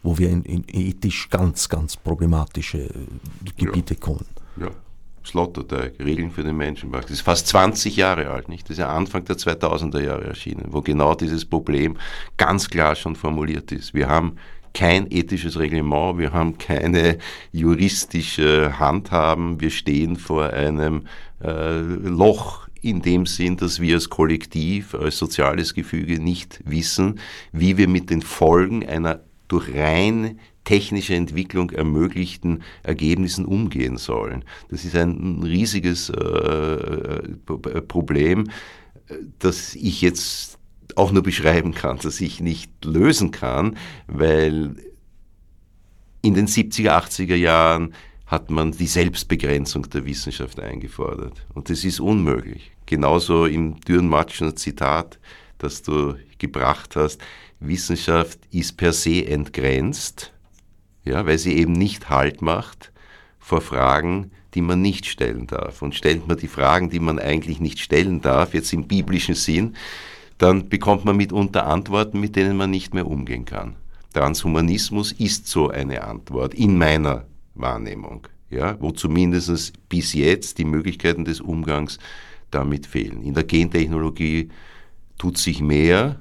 wo 0.02 0.18
wir 0.18 0.28
in, 0.28 0.42
in 0.42 0.64
ethisch 0.68 1.30
ganz, 1.30 1.70
ganz 1.70 1.96
problematische 1.96 2.90
Gebiete 3.56 3.94
ja. 3.94 4.00
kommen. 4.00 4.26
Ja. 4.60 4.68
Sloterdijk, 5.24 5.98
Regeln 6.00 6.30
für 6.30 6.42
den 6.42 6.56
Menschenmarkt. 6.56 7.06
Das 7.06 7.18
ist 7.18 7.20
fast 7.22 7.46
20 7.48 7.96
Jahre 7.96 8.30
alt, 8.30 8.48
nicht? 8.48 8.64
Das 8.64 8.72
ist 8.72 8.78
ja 8.78 8.88
Anfang 8.88 9.24
der 9.24 9.36
2000er 9.36 10.00
Jahre 10.00 10.24
erschienen, 10.24 10.66
wo 10.70 10.80
genau 10.80 11.14
dieses 11.14 11.44
Problem 11.44 11.96
ganz 12.36 12.68
klar 12.68 12.94
schon 12.94 13.16
formuliert 13.16 13.72
ist. 13.72 13.94
Wir 13.94 14.08
haben 14.08 14.36
kein 14.74 15.10
ethisches 15.10 15.58
Reglement, 15.58 16.18
wir 16.18 16.32
haben 16.32 16.58
keine 16.58 17.18
juristische 17.52 18.78
Handhaben, 18.78 19.60
wir 19.60 19.70
stehen 19.70 20.16
vor 20.16 20.50
einem 20.50 21.04
äh, 21.42 21.78
Loch 21.78 22.68
in 22.80 23.02
dem 23.02 23.26
Sinn, 23.26 23.56
dass 23.56 23.80
wir 23.80 23.96
als 23.96 24.08
Kollektiv, 24.08 24.94
als 24.94 25.18
soziales 25.18 25.74
Gefüge 25.74 26.20
nicht 26.20 26.60
wissen, 26.64 27.18
wie 27.52 27.76
wir 27.76 27.88
mit 27.88 28.10
den 28.10 28.22
Folgen 28.22 28.86
einer 28.86 29.20
durch 29.48 29.74
rein 29.74 30.38
technische 30.68 31.14
Entwicklung 31.14 31.70
ermöglichten 31.70 32.62
Ergebnissen 32.82 33.46
umgehen 33.46 33.96
sollen. 33.96 34.44
Das 34.68 34.84
ist 34.84 34.94
ein 34.94 35.42
riesiges 35.42 36.10
äh, 36.10 37.22
Problem, 37.88 38.50
das 39.38 39.74
ich 39.74 40.02
jetzt 40.02 40.58
auch 40.94 41.10
nur 41.10 41.22
beschreiben 41.22 41.72
kann, 41.72 41.98
das 42.02 42.20
ich 42.20 42.42
nicht 42.42 42.84
lösen 42.84 43.30
kann, 43.30 43.78
weil 44.08 44.76
in 46.20 46.34
den 46.34 46.46
70er, 46.46 46.90
80er 46.90 47.36
Jahren 47.36 47.94
hat 48.26 48.50
man 48.50 48.72
die 48.72 48.88
Selbstbegrenzung 48.88 49.88
der 49.88 50.04
Wissenschaft 50.04 50.60
eingefordert. 50.60 51.46
Und 51.54 51.70
das 51.70 51.82
ist 51.82 51.98
unmöglich. 51.98 52.72
Genauso 52.84 53.46
im 53.46 53.80
Dürrenmatschner 53.80 54.54
Zitat, 54.54 55.18
das 55.56 55.80
du 55.80 56.16
gebracht 56.36 56.94
hast, 56.94 57.22
Wissenschaft 57.58 58.38
ist 58.50 58.76
per 58.76 58.92
se 58.92 59.26
entgrenzt, 59.26 60.34
ja, 61.08 61.26
weil 61.26 61.38
sie 61.38 61.56
eben 61.56 61.72
nicht 61.72 62.10
Halt 62.10 62.42
macht 62.42 62.92
vor 63.38 63.60
Fragen, 63.60 64.30
die 64.54 64.60
man 64.60 64.80
nicht 64.80 65.06
stellen 65.06 65.46
darf. 65.46 65.82
Und 65.82 65.94
stellt 65.94 66.26
man 66.28 66.36
die 66.36 66.48
Fragen, 66.48 66.90
die 66.90 67.00
man 67.00 67.18
eigentlich 67.18 67.60
nicht 67.60 67.80
stellen 67.80 68.20
darf, 68.20 68.54
jetzt 68.54 68.72
im 68.72 68.86
biblischen 68.86 69.34
Sinn, 69.34 69.74
dann 70.38 70.68
bekommt 70.68 71.04
man 71.04 71.16
mitunter 71.16 71.66
Antworten, 71.66 72.20
mit 72.20 72.36
denen 72.36 72.56
man 72.56 72.70
nicht 72.70 72.94
mehr 72.94 73.06
umgehen 73.06 73.44
kann. 73.44 73.76
Transhumanismus 74.14 75.12
ist 75.12 75.48
so 75.48 75.68
eine 75.68 76.04
Antwort 76.04 76.54
in 76.54 76.78
meiner 76.78 77.26
Wahrnehmung, 77.54 78.26
ja, 78.50 78.76
wo 78.80 78.90
zumindest 78.90 79.72
bis 79.88 80.14
jetzt 80.14 80.58
die 80.58 80.64
Möglichkeiten 80.64 81.24
des 81.24 81.40
Umgangs 81.40 81.98
damit 82.50 82.86
fehlen. 82.86 83.22
In 83.22 83.34
der 83.34 83.44
Gentechnologie 83.44 84.48
tut 85.18 85.36
sich 85.36 85.60
mehr, 85.60 86.20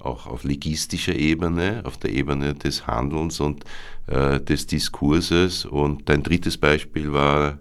auch 0.00 0.26
auf 0.26 0.44
legistischer 0.44 1.14
Ebene, 1.14 1.82
auf 1.84 1.96
der 1.98 2.10
Ebene 2.10 2.54
des 2.54 2.86
Handelns 2.86 3.40
und 3.40 3.64
äh, 4.06 4.40
des 4.40 4.66
Diskurses. 4.66 5.64
Und 5.64 6.08
dein 6.08 6.22
drittes 6.22 6.56
Beispiel 6.56 7.12
war 7.12 7.58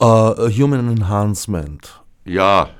uh, 0.00 0.48
Human 0.50 0.88
Enhancement. 0.88 2.02
Ja. 2.24 2.70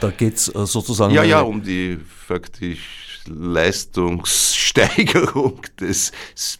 Da 0.00 0.10
geht 0.10 0.34
es 0.36 0.54
uh, 0.54 0.64
sozusagen. 0.66 1.14
Ja, 1.14 1.22
ja, 1.22 1.40
um 1.40 1.62
die 1.62 1.98
faktisch 1.98 3.22
Leistungssteigerung 4.76 5.60
des 5.80 6.12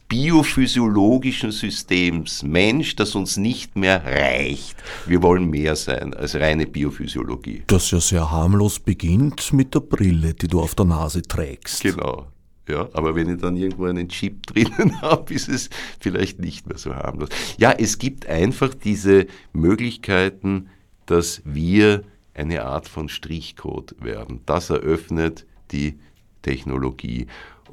biophysiologischen 0.09 1.53
Systems 1.53 2.43
Mensch, 2.43 2.97
das 2.97 3.15
uns 3.15 3.37
nicht 3.37 3.77
mehr 3.77 4.05
reicht. 4.05 4.77
Wir 5.07 5.23
wollen 5.23 5.49
mehr 5.49 5.77
sein 5.77 6.15
als 6.15 6.35
reine 6.35 6.67
Biophysiologie. 6.67 7.63
Das 7.67 7.91
ja 7.91 8.01
sehr 8.01 8.31
harmlos 8.31 8.81
beginnt 8.81 9.53
mit 9.53 9.75
der 9.75 9.81
Brille, 9.81 10.35
die 10.35 10.49
du 10.49 10.61
auf 10.61 10.75
der 10.75 10.87
Nase 10.87 11.23
trägst. 11.23 11.83
Genau. 11.83 12.27
Ja, 12.69 12.89
aber 12.95 13.15
wenn 13.15 13.33
ich 13.33 13.41
dann 13.41 13.57
irgendwo 13.57 13.85
einen 13.85 14.09
Chip 14.09 14.47
drinnen 14.47 15.01
habe, 15.01 15.33
ist 15.35 15.49
es 15.49 15.71
vielleicht 16.01 16.41
nicht 16.41 16.67
mehr 16.67 16.79
so 16.79 16.95
harmlos. 16.95 17.29
Ja, 17.59 17.73
es 17.73 17.99
gibt 17.99 18.27
einfach 18.27 18.75
diese 18.75 19.27
Möglichkeiten, 19.53 20.69
dass 21.07 21.43
wir 21.45 22.03
eine 22.35 22.65
Art 22.65 22.89
von 22.89 23.09
Strichcode 23.09 23.95
werden. 24.01 24.41
Das 24.47 24.71
eröffnet 24.71 25.47
die 25.71 25.99
Technologie. 26.43 27.27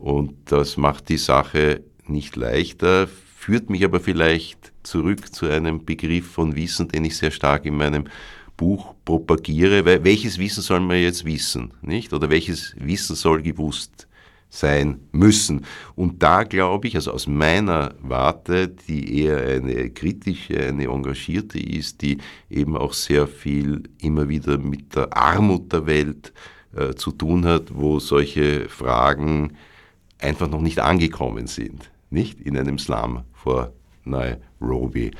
Und 0.03 0.51
das 0.51 0.75
macht 0.75 1.07
die 1.07 1.17
Sache 1.17 1.81
nicht 2.07 2.35
leichter, 2.35 3.07
führt 3.07 3.69
mich 3.69 3.85
aber 3.85 4.01
vielleicht 4.01 4.73
zurück 4.83 5.33
zu 5.33 5.45
einem 5.45 5.85
Begriff 5.85 6.29
von 6.29 6.57
Wissen, 6.57 6.89
den 6.89 7.05
ich 7.05 7.15
sehr 7.15 7.31
stark 7.31 7.65
in 7.65 7.77
meinem 7.77 8.03
Buch 8.57 8.95
propagiere, 9.05 9.85
weil 9.85 10.03
welches 10.03 10.37
Wissen 10.39 10.61
soll 10.61 10.81
man 10.81 10.97
jetzt 10.97 11.23
wissen, 11.23 11.73
nicht? 11.81 12.11
Oder 12.11 12.29
welches 12.29 12.75
Wissen 12.77 13.15
soll 13.15 13.41
gewusst 13.41 14.09
sein 14.49 14.99
müssen. 15.13 15.65
Und 15.95 16.21
da 16.21 16.43
glaube 16.43 16.89
ich, 16.89 16.95
also 16.95 17.13
aus 17.13 17.25
meiner 17.25 17.95
Warte, 18.01 18.67
die 18.67 19.21
eher 19.21 19.37
eine 19.37 19.89
kritische, 19.91 20.67
eine 20.67 20.87
engagierte 20.87 21.61
ist, 21.61 22.01
die 22.01 22.17
eben 22.49 22.75
auch 22.75 22.91
sehr 22.91 23.25
viel 23.25 23.83
immer 24.01 24.27
wieder 24.27 24.57
mit 24.57 24.97
der 24.97 25.15
Armut 25.15 25.71
der 25.71 25.85
Welt 25.85 26.33
äh, 26.75 26.93
zu 26.93 27.13
tun 27.13 27.45
hat, 27.45 27.73
wo 27.73 27.99
solche 27.99 28.67
Fragen 28.67 29.53
einfach 30.23 30.49
noch 30.49 30.61
nicht 30.61 30.79
angekommen 30.79 31.47
sind, 31.47 31.91
nicht 32.09 32.39
in 32.41 32.57
einem 32.57 32.79
Slum 32.79 33.23
vor 33.33 33.73
Nairobi 34.05 35.11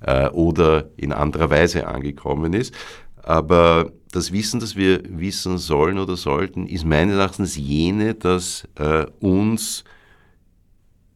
äh, 0.00 0.28
oder 0.28 0.90
in 0.96 1.12
anderer 1.12 1.50
Weise 1.50 1.86
angekommen 1.86 2.52
ist. 2.52 2.74
Aber 3.22 3.92
das 4.12 4.32
Wissen, 4.32 4.60
das 4.60 4.76
wir 4.76 5.02
wissen 5.04 5.58
sollen 5.58 5.98
oder 5.98 6.16
sollten, 6.16 6.66
ist 6.66 6.84
meines 6.84 7.16
Erachtens 7.16 7.56
jene, 7.56 8.14
das 8.14 8.66
äh, 8.76 9.06
uns 9.20 9.84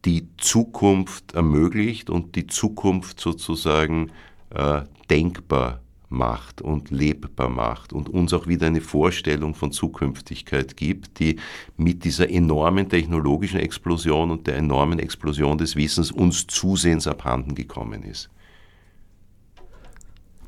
die 0.05 0.27
Zukunft 0.37 1.33
ermöglicht 1.33 2.09
und 2.09 2.35
die 2.35 2.47
Zukunft 2.47 3.19
sozusagen 3.19 4.11
äh, 4.49 4.81
denkbar 5.09 5.82
macht 6.13 6.61
und 6.61 6.91
lebbar 6.91 7.49
macht 7.49 7.91
und 7.91 8.07
uns 8.07 8.33
auch 8.33 8.47
wieder 8.47 8.67
eine 8.67 8.81
Vorstellung 8.81 9.55
von 9.55 9.71
Zukünftigkeit 9.71 10.77
gibt, 10.77 11.19
die 11.19 11.37
mit 11.75 12.05
dieser 12.05 12.29
enormen 12.29 12.87
technologischen 12.87 13.59
Explosion 13.59 14.31
und 14.31 14.47
der 14.47 14.57
enormen 14.57 14.99
Explosion 14.99 15.57
des 15.57 15.75
Wissens 15.75 16.11
uns 16.11 16.47
zusehends 16.47 17.07
abhanden 17.07 17.55
gekommen 17.55 18.03
ist. 18.03 18.29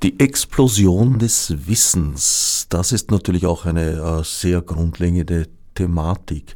Die 0.04 0.20
Explosion 0.20 1.20
des 1.20 1.68
Wissens, 1.68 2.68
das 2.70 2.92
ist 2.92 3.12
natürlich 3.12 3.46
auch 3.46 3.66
eine 3.66 4.20
äh, 4.20 4.24
sehr 4.24 4.62
grundlegende 4.62 5.48
Thematik. 5.74 6.54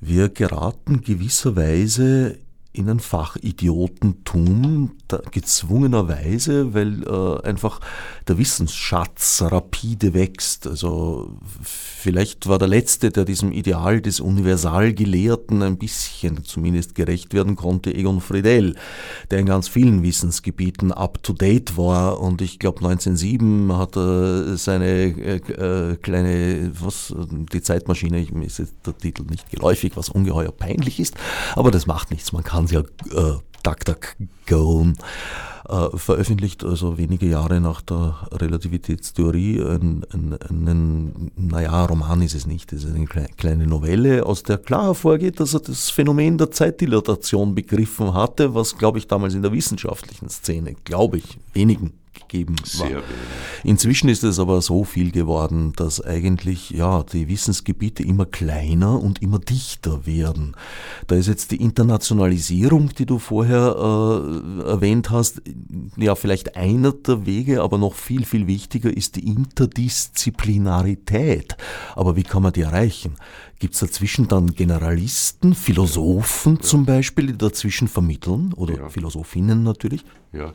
Wir 0.00 0.30
geraten 0.30 1.02
gewisserweise 1.02 2.38
in 2.72 2.88
ein 2.88 3.00
Fachidiotentum, 3.00 4.92
gezwungenerweise, 5.30 6.74
weil 6.74 7.02
äh, 7.02 7.46
einfach 7.46 7.80
der 8.28 8.38
Wissensschatz 8.38 9.42
rapide 9.42 10.14
wächst. 10.14 10.66
Also 10.66 11.36
vielleicht 11.52 12.46
war 12.46 12.58
der 12.58 12.68
Letzte, 12.68 13.10
der 13.10 13.24
diesem 13.24 13.52
Ideal 13.52 14.00
des 14.00 14.20
Universalgelehrten 14.20 15.62
ein 15.62 15.78
bisschen 15.78 16.44
zumindest 16.44 16.94
gerecht 16.94 17.34
werden 17.34 17.56
konnte, 17.56 17.94
Egon 17.94 18.20
Friedel, 18.20 18.76
der 19.30 19.40
in 19.40 19.46
ganz 19.46 19.68
vielen 19.68 20.02
Wissensgebieten 20.02 20.92
up-to-date 20.92 21.76
war 21.76 22.20
und 22.20 22.40
ich 22.40 22.58
glaube 22.58 22.78
1907 22.78 23.76
hat 23.76 23.96
er 23.96 24.56
seine 24.56 24.86
äh, 24.86 25.36
äh, 25.36 25.96
kleine, 25.96 26.72
was, 26.80 27.14
die 27.52 27.62
Zeitmaschine, 27.62 28.20
ich, 28.20 28.32
mir 28.32 28.46
ist 28.46 28.58
jetzt 28.58 28.74
der 28.86 28.96
Titel 28.96 29.24
nicht 29.24 29.50
geläufig, 29.50 29.92
was 29.96 30.08
ungeheuer 30.08 30.52
peinlich 30.52 31.00
ist, 31.00 31.14
aber 31.54 31.70
das 31.70 31.86
macht 31.86 32.10
nichts, 32.10 32.32
man 32.32 32.44
kann 32.44 32.61
kann 32.66 32.68
ja 32.68 32.80
äh, 33.18 33.38
DuckDuckGo. 33.62 34.92
Äh, 35.68 35.96
veröffentlicht, 35.96 36.64
also 36.64 36.98
wenige 36.98 37.26
Jahre 37.26 37.60
nach 37.60 37.82
der 37.82 38.16
Relativitätstheorie, 38.32 39.62
einen, 39.62 40.04
einen, 40.12 40.38
einen, 40.68 41.30
naja, 41.36 41.84
Roman 41.84 42.22
ist 42.22 42.34
es 42.34 42.46
nicht, 42.46 42.72
es 42.72 42.84
ist 42.84 42.94
eine 42.94 43.06
kleine 43.06 43.66
Novelle, 43.66 44.26
aus 44.26 44.42
der 44.42 44.58
klar 44.58 44.84
hervorgeht, 44.84 45.40
dass 45.40 45.54
er 45.54 45.60
das 45.60 45.90
Phänomen 45.90 46.38
der 46.38 46.50
Zeitdilatation 46.50 47.54
begriffen 47.54 48.14
hatte, 48.14 48.54
was, 48.54 48.76
glaube 48.76 48.98
ich, 48.98 49.06
damals 49.06 49.34
in 49.34 49.42
der 49.42 49.52
wissenschaftlichen 49.52 50.28
Szene, 50.28 50.74
glaube 50.84 51.18
ich, 51.18 51.38
wenigen 51.52 51.92
gegeben 52.32 52.56
war. 52.78 53.02
Inzwischen 53.64 54.08
ist 54.08 54.24
es 54.24 54.38
aber 54.38 54.60
so 54.62 54.84
viel 54.84 55.10
geworden, 55.10 55.72
dass 55.76 56.00
eigentlich 56.00 56.70
ja 56.70 57.02
die 57.02 57.28
Wissensgebiete 57.28 58.02
immer 58.02 58.26
kleiner 58.26 59.00
und 59.00 59.22
immer 59.22 59.38
dichter 59.38 60.06
werden. 60.06 60.56
Da 61.06 61.16
ist 61.16 61.28
jetzt 61.28 61.50
die 61.52 61.62
Internationalisierung, 61.62 62.90
die 62.98 63.06
du 63.06 63.18
vorher 63.18 63.76
äh, 63.76 64.68
erwähnt 64.68 65.10
hast, 65.10 65.42
ja 65.96 66.14
vielleicht 66.14 66.54
einer 66.56 66.92
der 66.92 67.26
Wege, 67.26 67.62
aber 67.62 67.78
noch 67.78 67.94
viel 67.94 68.24
viel 68.24 68.46
wichtiger 68.46 68.96
ist 68.96 69.16
die 69.16 69.26
Interdisziplinarität. 69.26 71.56
Aber 71.94 72.16
wie 72.16 72.22
kann 72.22 72.42
man 72.42 72.52
die 72.52 72.60
erreichen? 72.62 73.16
Gibt 73.58 73.74
es 73.74 73.80
dazwischen 73.80 74.28
dann 74.28 74.54
Generalisten, 74.54 75.54
Philosophen 75.54 76.56
ja. 76.56 76.62
zum 76.62 76.84
Beispiel, 76.84 77.28
die 77.28 77.38
dazwischen 77.38 77.88
vermitteln 77.88 78.52
oder 78.54 78.76
ja. 78.76 78.88
Philosophinnen 78.88 79.62
natürlich? 79.62 80.04
Ja. 80.32 80.52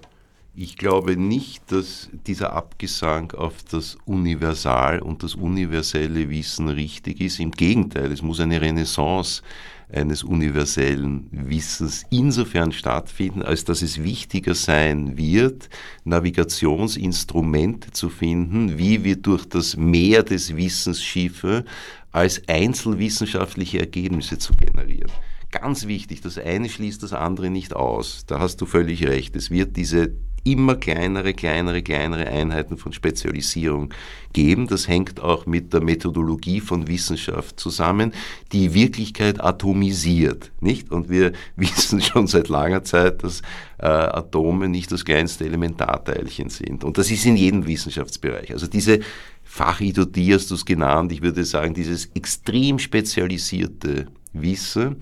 Ich 0.59 0.75
glaube 0.75 1.15
nicht, 1.15 1.71
dass 1.71 2.09
dieser 2.25 2.53
Abgesang 2.53 3.31
auf 3.33 3.53
das 3.69 3.95
Universal 4.05 5.03
und 5.03 5.21
das 5.21 5.35
universelle 5.35 6.31
Wissen 6.31 6.67
richtig 6.67 7.21
ist. 7.21 7.39
Im 7.39 7.51
Gegenteil, 7.51 8.11
es 8.11 8.23
muss 8.23 8.39
eine 8.39 8.59
Renaissance 8.59 9.43
eines 9.89 10.23
universellen 10.23 11.27
Wissens 11.31 12.03
insofern 12.09 12.71
stattfinden, 12.71 13.41
als 13.41 13.63
dass 13.63 13.81
es 13.81 14.03
wichtiger 14.03 14.53
sein 14.53 15.17
wird, 15.17 15.69
Navigationsinstrumente 16.03 17.91
zu 17.91 18.09
finden, 18.09 18.77
wie 18.77 19.03
wir 19.03 19.15
durch 19.15 19.45
das 19.45 19.77
Meer 19.77 20.23
des 20.23 20.55
Wissens 20.57 21.01
Schiffe 21.01 21.63
als 22.11 22.41
einzelwissenschaftliche 22.47 23.79
Ergebnisse 23.79 24.37
zu 24.37 24.53
generieren. 24.53 25.11
Ganz 25.51 25.87
wichtig, 25.87 26.19
das 26.21 26.37
eine 26.37 26.67
schließt 26.67 27.01
das 27.03 27.13
andere 27.13 27.49
nicht 27.49 27.73
aus. 27.73 28.25
Da 28.27 28.39
hast 28.39 28.59
du 28.59 28.65
völlig 28.65 29.07
recht. 29.07 29.35
Es 29.37 29.49
wird 29.49 29.77
diese 29.77 30.11
immer 30.51 30.75
kleinere, 30.75 31.33
kleinere, 31.33 31.81
kleinere 31.81 32.27
Einheiten 32.27 32.77
von 32.77 32.93
Spezialisierung 32.93 33.93
geben. 34.33 34.67
Das 34.67 34.87
hängt 34.87 35.19
auch 35.19 35.45
mit 35.45 35.73
der 35.73 35.81
Methodologie 35.81 36.61
von 36.61 36.87
Wissenschaft 36.87 37.59
zusammen, 37.59 38.13
die 38.51 38.73
Wirklichkeit 38.73 39.43
atomisiert, 39.43 40.51
nicht? 40.61 40.91
Und 40.91 41.09
wir 41.09 41.33
wissen 41.55 42.01
schon 42.01 42.27
seit 42.27 42.47
langer 42.47 42.83
Zeit, 42.83 43.23
dass 43.23 43.41
äh, 43.79 43.87
Atome 43.87 44.69
nicht 44.69 44.91
das 44.91 45.05
kleinste 45.05 45.45
Elementarteilchen 45.45 46.49
sind. 46.49 46.83
Und 46.83 46.97
das 46.97 47.11
ist 47.11 47.25
in 47.25 47.35
jedem 47.35 47.67
Wissenschaftsbereich. 47.67 48.51
Also 48.51 48.67
diese 48.67 48.99
Fachidiotie 49.43 50.33
hast 50.33 50.51
du 50.51 50.55
es 50.55 50.65
genannt, 50.65 51.11
ich 51.11 51.21
würde 51.21 51.43
sagen, 51.43 51.73
dieses 51.73 52.09
extrem 52.13 52.79
spezialisierte 52.79 54.07
Wissen, 54.33 54.97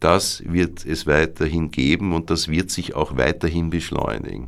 das 0.00 0.42
wird 0.46 0.86
es 0.86 1.06
weiterhin 1.06 1.70
geben 1.70 2.12
und 2.12 2.30
das 2.30 2.48
wird 2.48 2.70
sich 2.70 2.94
auch 2.94 3.16
weiterhin 3.16 3.70
beschleunigen. 3.70 4.46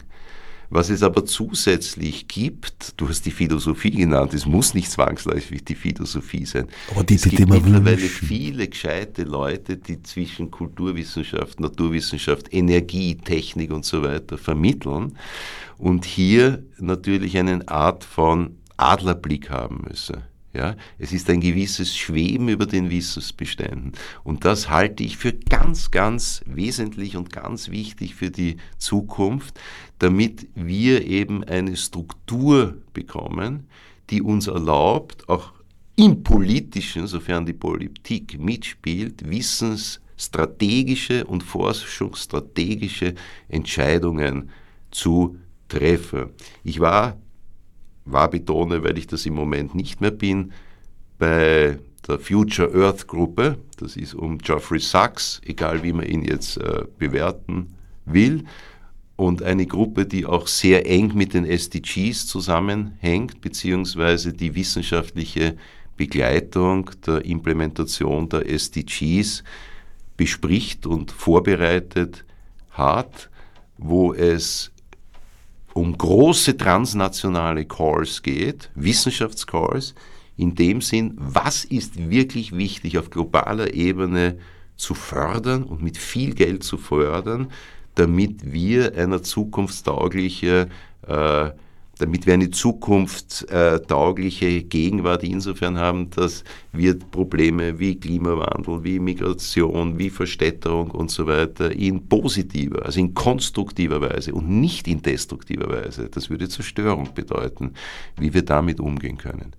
Was 0.73 0.89
es 0.89 1.03
aber 1.03 1.27
zusätzlich 1.27 2.29
gibt, 2.29 2.95
du 2.97 3.09
hast 3.09 3.27
die 3.27 3.33
Philosophie 3.33 3.91
genannt, 3.91 4.33
es 4.35 4.47
muss 4.47 4.73
nicht 4.73 4.89
zwangsläufig 4.89 5.65
die 5.65 5.75
Philosophie 5.75 6.47
sein. 6.47 6.69
Aber 6.93 7.03
die, 7.03 7.17
es 7.17 7.25
gibt 7.25 7.49
mittlerweile 7.49 7.99
viele 7.99 8.69
gescheite 8.69 9.25
Leute, 9.25 9.77
die 9.77 10.01
zwischen 10.05 10.53
Kulturwissenschaft, 10.53 11.59
Naturwissenschaft, 11.59 12.55
Energie, 12.55 13.17
Technik 13.17 13.73
und 13.73 13.85
so 13.85 14.05
weiter 14.05 14.39
vermitteln 14.39 15.19
und 15.77 16.05
hier 16.05 16.63
natürlich 16.79 17.37
eine 17.37 17.67
Art 17.69 18.05
von 18.05 18.57
Adlerblick 18.77 19.51
haben 19.51 19.85
müssen. 19.89 20.23
Ja, 20.53 20.75
es 20.99 21.13
ist 21.13 21.31
ein 21.31 21.41
gewisses 21.41 21.97
Schweben 21.97 22.49
über 22.49 22.67
den 22.67 22.91
Wissensbeständen. 22.91 23.93
Und 24.25 24.45
das 24.45 24.69
halte 24.69 25.05
ich 25.05 25.17
für 25.17 25.33
ganz, 25.33 25.93
ganz 25.93 26.43
wesentlich 26.45 27.17
und 27.17 27.33
ganz 27.33 27.71
wichtig 27.71 28.17
für 28.17 28.33
die 28.33 28.57
Zukunft, 28.77 29.61
damit 30.01 30.49
wir 30.57 31.07
eben 31.07 31.45
eine 31.45 31.77
Struktur 31.77 32.79
bekommen, 32.93 33.69
die 34.11 34.23
uns 34.23 34.49
erlaubt, 34.49 35.29
auch 35.29 35.53
im 35.95 36.25
Politischen, 36.25 37.07
sofern 37.07 37.47
die 37.47 37.53
Politik 37.53 38.41
mitspielt, 38.41 39.31
wissensstrategische 39.31 41.27
und 41.27 41.45
forschungsstrategische 41.45 43.15
Entscheidungen 43.49 44.51
zu 44.91 45.37
treffen. 45.69 46.31
Ich 46.65 46.81
war 46.81 47.20
war 48.13 48.31
betone, 48.31 48.83
weil 48.85 48.99
ich 48.99 49.07
das 49.07 49.27
im 49.27 49.35
Moment 49.35 49.75
nicht 49.75 50.01
mehr 50.01 50.11
bin, 50.11 50.53
bei 51.19 51.79
der 52.09 52.19
Future 52.19 52.73
Earth 52.75 53.07
Gruppe, 53.07 53.59
das 53.77 53.97
ist 53.97 54.15
um 54.15 54.39
Geoffrey 54.39 54.81
Sachs, 54.81 55.41
egal 55.45 55.83
wie 55.83 55.93
man 55.93 56.07
ihn 56.07 56.23
jetzt 56.23 56.57
äh, 56.57 56.85
bewerten 56.99 57.75
will, 58.05 58.45
und 59.17 59.43
eine 59.43 59.67
Gruppe, 59.67 60.07
die 60.07 60.25
auch 60.25 60.47
sehr 60.47 60.89
eng 60.89 61.13
mit 61.15 61.35
den 61.35 61.45
SDGs 61.45 62.27
zusammenhängt, 62.27 63.43
beziehungsweise 63.43 64.33
die 64.33 64.55
wissenschaftliche 64.55 65.57
Begleitung 65.99 66.91
der 67.07 67.27
Implementation 67.27 68.31
der 68.31 68.49
SDGs 68.49 69.45
bespricht 70.17 70.87
und 70.87 71.11
vorbereitet 71.11 72.25
hat, 72.71 73.29
wo 73.77 74.15
es 74.15 74.73
um 75.75 75.97
große 75.97 76.57
transnationale 76.57 77.65
Calls 77.65 78.23
geht, 78.23 78.71
Wissenschaftscalls, 78.75 79.95
in 80.37 80.55
dem 80.55 80.81
Sinn, 80.81 81.15
was 81.17 81.65
ist 81.65 82.11
wirklich 82.11 82.57
wichtig 82.57 82.99
auf 82.99 83.11
globaler 83.11 83.75
Ebene 83.75 84.39
zu 84.77 84.95
fördern 84.95 85.63
und 85.63 85.83
mit 85.83 85.99
viel 85.99 86.35
Geld 86.35 86.65
zu 86.65 86.79
fördern, 86.79 87.51
damit 87.95 88.51
wir 88.53 88.97
einer 88.97 89.23
zukunftstaugliche 89.23 90.69
äh, 91.07 91.51
damit 92.01 92.27
wir 92.27 92.35
eine 92.35 92.51
zukunftstaugliche 92.51 94.63
Gegenwart 94.63 95.23
insofern 95.23 95.79
haben, 95.79 96.11
dass 96.11 96.43
wir 96.73 96.99
Probleme 96.99 97.79
wie 97.79 98.01
Klimawandel, 98.01 98.83
wie 98.85 98.99
Migration, 98.99 99.99
wie 99.99 100.09
Verstädterung 100.09 100.91
und 100.91 101.11
so 101.11 101.27
weiter 101.27 101.71
in 101.71 102.09
positiver, 102.09 102.87
also 102.87 103.01
in 103.01 103.13
konstruktiver 103.13 104.01
Weise 104.01 104.33
und 104.33 104.49
nicht 104.49 104.89
in 104.89 105.03
destruktiver 105.03 105.69
Weise, 105.69 106.09
das 106.09 106.31
würde 106.31 106.49
Zerstörung 106.49 107.11
bedeuten, 107.15 107.75
wie 108.19 108.33
wir 108.33 108.43
damit 108.43 108.81
umgehen 108.81 109.19
können. 109.19 109.53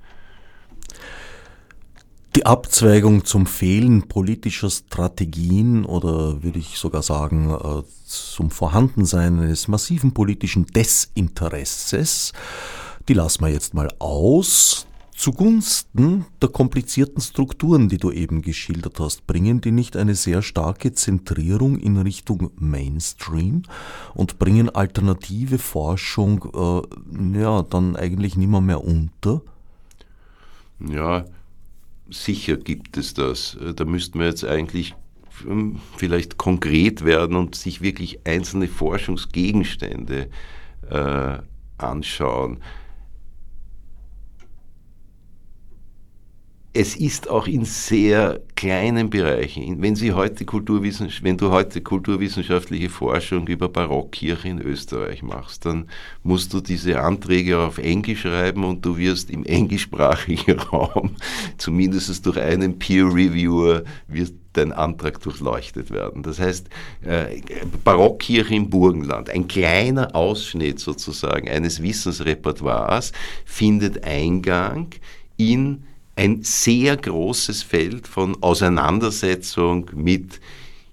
Die 2.35 2.45
Abzweigung 2.45 3.25
zum 3.25 3.45
Fehlen 3.45 4.07
politischer 4.07 4.69
Strategien 4.69 5.83
oder 5.83 6.41
würde 6.41 6.59
ich 6.59 6.77
sogar 6.77 7.03
sagen 7.03 7.49
äh, 7.49 7.83
zum 8.05 8.51
Vorhandensein 8.51 9.37
eines 9.37 9.67
massiven 9.67 10.13
politischen 10.13 10.65
Desinteresses, 10.65 12.31
die 13.09 13.15
lassen 13.15 13.43
wir 13.43 13.49
jetzt 13.49 13.73
mal 13.73 13.89
aus. 13.99 14.87
Zugunsten 15.13 16.25
der 16.41 16.49
komplizierten 16.49 17.21
Strukturen, 17.21 17.89
die 17.89 17.97
du 17.97 18.11
eben 18.11 18.41
geschildert 18.41 18.99
hast, 18.99 19.27
bringen 19.27 19.59
die 19.59 19.71
nicht 19.71 19.97
eine 19.97 20.15
sehr 20.15 20.41
starke 20.41 20.93
Zentrierung 20.93 21.77
in 21.77 21.97
Richtung 21.97 22.49
Mainstream 22.55 23.63
und 24.15 24.39
bringen 24.39 24.69
alternative 24.69 25.59
Forschung 25.59 26.49
äh, 26.55 27.39
ja 27.39 27.61
dann 27.61 27.97
eigentlich 27.97 28.37
nimmer 28.37 28.61
mehr 28.61 28.83
unter? 28.83 29.41
Ja, 30.79 31.25
sicher 32.11 32.57
gibt 32.57 32.97
es 32.97 33.13
das. 33.13 33.55
Äh, 33.55 33.73
da 33.73 33.85
müssten 33.85 34.19
wir 34.19 34.27
jetzt 34.27 34.45
eigentlich 34.45 34.95
ähm, 35.47 35.79
vielleicht 35.97 36.37
konkret 36.37 37.05
werden 37.05 37.35
und 37.35 37.55
sich 37.55 37.81
wirklich 37.81 38.25
einzelne 38.25 38.67
Forschungsgegenstände 38.67 40.29
äh, 40.89 41.37
anschauen. 41.77 42.59
Es 46.73 46.95
ist 46.95 47.29
auch 47.29 47.47
in 47.47 47.65
sehr 47.65 48.39
kleinen 48.55 49.09
Bereichen. 49.09 49.81
Wenn, 49.81 49.97
Sie 49.97 50.13
heute 50.13 50.45
wenn 50.45 51.37
du 51.37 51.51
heute 51.51 51.81
kulturwissenschaftliche 51.81 52.89
Forschung 52.89 53.45
über 53.47 53.67
Barockkirche 53.67 54.47
in 54.47 54.61
Österreich 54.61 55.21
machst, 55.21 55.65
dann 55.65 55.89
musst 56.23 56.53
du 56.53 56.61
diese 56.61 57.01
Anträge 57.01 57.59
auf 57.59 57.77
Englisch 57.77 58.21
schreiben 58.21 58.63
und 58.63 58.85
du 58.85 58.97
wirst 58.97 59.29
im 59.29 59.43
englischsprachigen 59.43 60.59
Raum, 60.71 61.17
zumindest 61.57 62.25
durch 62.25 62.37
einen 62.39 62.79
Peer 62.79 63.05
Reviewer, 63.05 63.83
wird 64.07 64.33
dein 64.53 64.71
Antrag 64.71 65.19
durchleuchtet 65.21 65.91
werden. 65.91 66.23
Das 66.23 66.39
heißt, 66.39 66.67
äh, 67.03 67.41
Barockkirche 67.83 68.55
im 68.55 68.69
Burgenland, 68.69 69.29
ein 69.29 69.47
kleiner 69.47 70.15
Ausschnitt 70.15 70.79
sozusagen 70.79 71.49
eines 71.49 71.81
Wissensrepertoires, 71.81 73.11
findet 73.45 74.05
Eingang 74.05 74.87
in 75.37 75.83
ein 76.15 76.43
sehr 76.43 76.97
großes 76.97 77.63
Feld 77.63 78.07
von 78.07 78.41
Auseinandersetzung 78.41 79.89
mit 79.93 80.39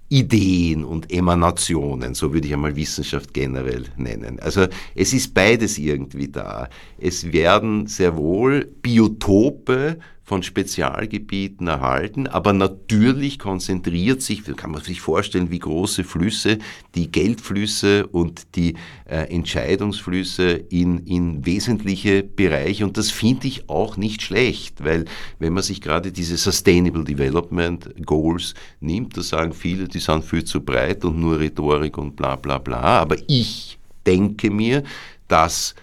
Ideen 0.09 0.83
und 0.83 1.11
Emanationen, 1.11 2.15
so 2.15 2.33
würde 2.33 2.47
ich 2.47 2.53
einmal 2.53 2.75
Wissenschaft 2.75 3.31
generell 3.33 3.85
nennen. 3.95 4.39
Also 4.39 4.65
es 4.95 5.13
ist 5.13 5.35
beides 5.35 5.77
irgendwie 5.77 6.29
da. 6.29 6.67
Es 6.97 7.31
werden 7.31 7.85
sehr 7.85 8.17
wohl 8.17 8.65
Biotope 8.81 9.99
von 10.29 10.43
Spezialgebieten 10.43 11.65
erhalten, 11.65 12.27
aber 12.27 12.53
natürlich 12.53 13.39
konzentriert 13.39 14.21
sich, 14.21 14.43
kann 14.55 14.69
man 14.69 14.83
sich 14.83 15.01
vorstellen, 15.01 15.49
wie 15.49 15.57
große 15.57 16.03
Flüsse, 16.03 16.59
die 16.93 17.11
Geldflüsse 17.11 18.05
und 18.05 18.55
die 18.55 18.75
äh, 19.05 19.23
Entscheidungsflüsse 19.33 20.51
in, 20.51 20.99
in 21.07 21.47
wesentliche 21.47 22.21
Bereiche. 22.21 22.85
Und 22.85 22.95
das 22.97 23.09
finde 23.09 23.47
ich 23.47 23.67
auch 23.71 23.97
nicht 23.97 24.21
schlecht, 24.21 24.83
weil 24.83 25.05
wenn 25.39 25.53
man 25.53 25.63
sich 25.63 25.81
gerade 25.81 26.11
diese 26.11 26.37
Sustainable 26.37 27.03
Development 27.03 28.05
Goals 28.05 28.53
nimmt, 28.81 29.17
da 29.17 29.23
sagen 29.23 29.51
viele, 29.51 29.87
die 29.87 29.97
sind 29.97 30.23
viel 30.23 30.43
zu 30.43 30.61
breit 30.61 31.03
und 31.05 31.19
nur 31.19 31.39
Rhetorik 31.39 31.97
und 31.97 32.15
bla 32.15 32.35
bla 32.35 32.59
bla, 32.59 32.99
aber 33.01 33.15
ich 33.25 33.79
denke 34.05 34.51
mir, 34.51 34.83
dass 35.27 35.73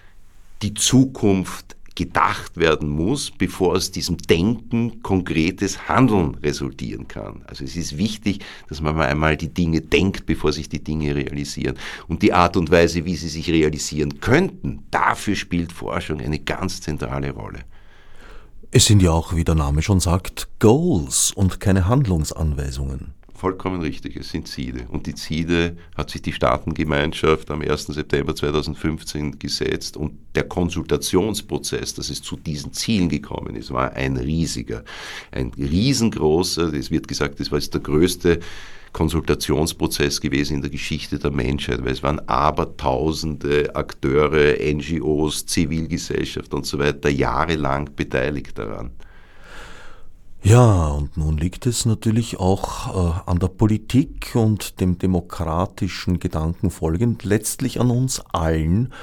die 0.61 0.73
Zukunft 0.73 1.76
gedacht 1.97 2.57
werden 2.57 2.89
muss, 2.89 3.31
bevor 3.31 3.73
aus 3.73 3.89
diesem 3.89 4.17
Denken 4.17 5.01
konkretes 5.01 5.89
Handeln 5.89 6.35
resultieren 6.35 7.07
kann. 7.07 7.41
Also 7.47 7.63
es 7.63 7.75
ist 7.75 7.97
wichtig, 7.97 8.45
dass 8.69 8.81
man 8.81 8.95
mal 8.95 9.07
einmal 9.07 9.35
die 9.35 9.51
Dinge 9.51 9.81
denkt, 9.81 10.27
bevor 10.27 10.53
sich 10.53 10.69
die 10.69 10.83
Dinge 10.83 11.15
realisieren. 11.15 11.75
Und 12.07 12.21
die 12.21 12.33
Art 12.33 12.55
und 12.55 12.69
Weise, 12.69 13.03
wie 13.05 13.15
sie 13.15 13.29
sich 13.29 13.49
realisieren 13.49 14.21
könnten, 14.21 14.83
dafür 14.91 15.35
spielt 15.35 15.71
Forschung 15.71 16.21
eine 16.21 16.37
ganz 16.37 16.81
zentrale 16.81 17.31
Rolle. 17.31 17.61
Es 18.69 18.85
sind 18.85 19.01
ja 19.01 19.09
auch, 19.09 19.35
wie 19.35 19.43
der 19.43 19.55
Name 19.55 19.81
schon 19.81 19.99
sagt, 19.99 20.49
Goals 20.59 21.31
und 21.31 21.59
keine 21.59 21.87
Handlungsanweisungen. 21.87 23.15
Vollkommen 23.37 23.81
richtig, 23.81 24.15
es 24.15 24.31
sind 24.31 24.47
Ziele. 24.47 24.87
Und 24.89 25.05
die 25.05 25.13
Ziele 25.13 25.77
hat 25.95 26.09
sich 26.09 26.23
die 26.23 26.33
Staatengemeinschaft 26.33 27.51
am 27.51 27.61
1. 27.61 27.85
September 27.85 28.35
2015 28.35 29.37
gesetzt 29.37 29.95
und 29.95 30.17
der 30.33 30.45
Konsultationsprozess, 30.45 31.93
dass 31.93 32.09
es 32.09 32.23
zu 32.23 32.35
diesen 32.35 32.73
Zielen 32.73 33.09
gekommen 33.09 33.55
ist, 33.55 33.69
war 33.69 33.93
ein 33.93 34.17
riesiger, 34.17 34.83
ein 35.29 35.51
riesengroßer, 35.55 36.73
es 36.73 36.89
wird 36.89 37.07
gesagt, 37.07 37.39
das 37.39 37.51
war 37.51 37.59
jetzt 37.59 37.75
der 37.75 37.81
größte 37.81 38.39
Konsultationsprozess 38.93 40.19
gewesen 40.19 40.55
in 40.55 40.61
der 40.63 40.71
Geschichte 40.71 41.19
der 41.19 41.29
Menschheit, 41.29 41.85
weil 41.85 41.91
es 41.91 42.01
waren 42.01 42.19
abertausende 42.27 43.75
Akteure, 43.75 44.55
NGOs, 44.59 45.45
Zivilgesellschaft 45.45 46.55
und 46.55 46.65
so 46.65 46.79
weiter 46.79 47.09
jahrelang 47.09 47.91
beteiligt 47.95 48.57
daran. 48.57 48.89
Ja, 50.47 50.87
und 50.91 51.17
nun 51.17 51.37
liegt 51.37 51.65
es 51.65 51.85
natürlich 51.85 52.39
auch 52.39 52.87
äh, 52.95 53.29
an 53.29 53.37
der 53.37 53.49
Politik 53.49 54.33
und 54.33 54.79
dem 54.79 54.97
demokratischen 54.97 56.21
Gedanken 56.21 56.71
folgend, 56.71 57.25
letztlich 57.25 57.81
an 57.81 57.91
uns 57.91 58.21
allen, 58.31 58.93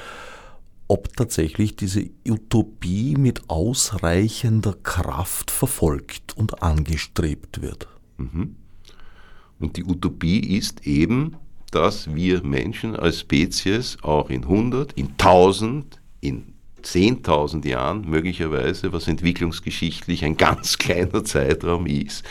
ob 0.87 1.15
tatsächlich 1.15 1.75
diese 1.75 2.09
Utopie 2.27 3.15
mit 3.15 3.47
ausreichender 3.47 4.73
Kraft 4.73 5.51
verfolgt 5.51 6.35
und 6.35 6.63
angestrebt 6.63 7.61
wird. 7.61 7.89
Mhm. 8.17 8.55
Und 9.59 9.77
die 9.77 9.83
Utopie 9.83 10.39
ist 10.39 10.87
eben, 10.87 11.35
dass 11.69 12.15
wir 12.15 12.43
Menschen 12.43 12.95
als 12.95 13.19
Spezies 13.19 13.99
auch 14.01 14.31
in 14.31 14.45
100, 14.45 14.93
in 14.93 15.11
1000, 15.11 16.01
in 16.21 16.54
10.000 16.85 17.67
Jahren 17.67 18.09
möglicherweise, 18.09 18.93
was 18.93 19.07
entwicklungsgeschichtlich 19.07 20.23
ein 20.23 20.37
ganz 20.37 20.77
kleiner 20.79 21.23
Zeitraum 21.23 21.87
ist, 21.87 22.23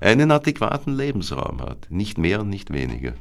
einen 0.00 0.30
adäquaten 0.30 0.96
Lebensraum 0.96 1.60
hat. 1.60 1.90
Nicht 1.90 2.18
mehr 2.18 2.40
und 2.40 2.48
nicht 2.48 2.72
weniger. 2.72 3.12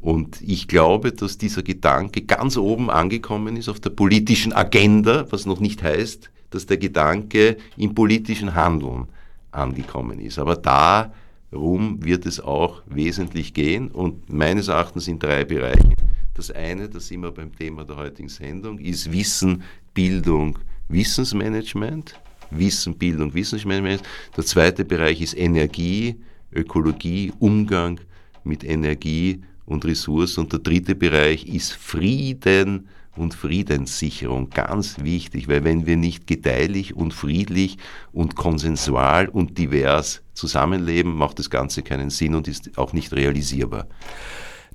Und 0.00 0.40
ich 0.40 0.68
glaube, 0.68 1.12
dass 1.12 1.36
dieser 1.36 1.62
Gedanke 1.62 2.22
ganz 2.22 2.56
oben 2.56 2.90
angekommen 2.90 3.56
ist 3.56 3.68
auf 3.68 3.80
der 3.80 3.90
politischen 3.90 4.52
Agenda, 4.52 5.26
was 5.30 5.44
noch 5.44 5.60
nicht 5.60 5.82
heißt, 5.82 6.30
dass 6.50 6.66
der 6.66 6.78
Gedanke 6.78 7.58
im 7.76 7.94
politischen 7.94 8.54
Handeln 8.54 9.08
angekommen 9.52 10.20
ist. 10.20 10.38
Aber 10.38 10.56
darum 10.56 12.02
wird 12.02 12.24
es 12.26 12.40
auch 12.40 12.82
wesentlich 12.86 13.52
gehen 13.52 13.88
und 13.90 14.32
meines 14.32 14.68
Erachtens 14.68 15.06
in 15.06 15.18
drei 15.18 15.44
Bereichen. 15.44 15.94
Das 16.34 16.50
eine, 16.50 16.88
das 16.88 17.08
sind 17.08 17.20
wir 17.20 17.32
beim 17.32 17.54
Thema 17.54 17.84
der 17.84 17.96
heutigen 17.96 18.28
Sendung, 18.28 18.78
ist 18.78 19.12
Wissen, 19.12 19.62
Bildung, 19.94 20.58
Wissensmanagement. 20.88 22.14
Wissen, 22.50 22.98
Bildung, 22.98 23.32
Wissensmanagement. 23.34 24.02
Der 24.36 24.44
zweite 24.44 24.84
Bereich 24.84 25.20
ist 25.20 25.36
Energie, 25.36 26.16
Ökologie, 26.52 27.32
Umgang 27.38 28.00
mit 28.44 28.64
Energie 28.64 29.42
und 29.66 29.84
Ressourcen. 29.84 30.40
Und 30.40 30.52
der 30.52 30.60
dritte 30.60 30.94
Bereich 30.94 31.46
ist 31.46 31.72
Frieden 31.72 32.88
und 33.16 33.34
Friedenssicherung. 33.34 34.50
Ganz 34.50 35.00
wichtig, 35.00 35.48
weil 35.48 35.64
wenn 35.64 35.86
wir 35.86 35.96
nicht 35.96 36.26
gedeihlich 36.26 36.96
und 36.96 37.12
friedlich 37.12 37.78
und 38.12 38.36
konsensual 38.36 39.28
und 39.28 39.58
divers 39.58 40.22
zusammenleben, 40.34 41.14
macht 41.14 41.38
das 41.38 41.50
Ganze 41.50 41.82
keinen 41.82 42.10
Sinn 42.10 42.34
und 42.34 42.48
ist 42.48 42.78
auch 42.78 42.92
nicht 42.92 43.12
realisierbar. 43.12 43.86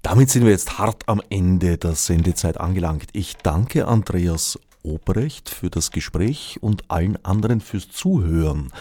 Damit 0.01 0.29
sind 0.29 0.43
wir 0.43 0.51
jetzt 0.51 0.77
hart 0.77 1.03
am 1.07 1.21
Ende 1.29 1.77
der 1.77 1.95
Sendezeit 1.95 2.59
angelangt. 2.59 3.07
Ich 3.13 3.37
danke 3.37 3.87
Andreas 3.87 4.59
Obrecht 4.85 5.49
für 5.49 5.69
das 5.69 5.91
Gespräch 5.91 6.59
und 6.61 6.89
allen 6.89 7.17
anderen 7.25 7.59
fürs 7.59 7.89
Zuhören. 7.89 8.71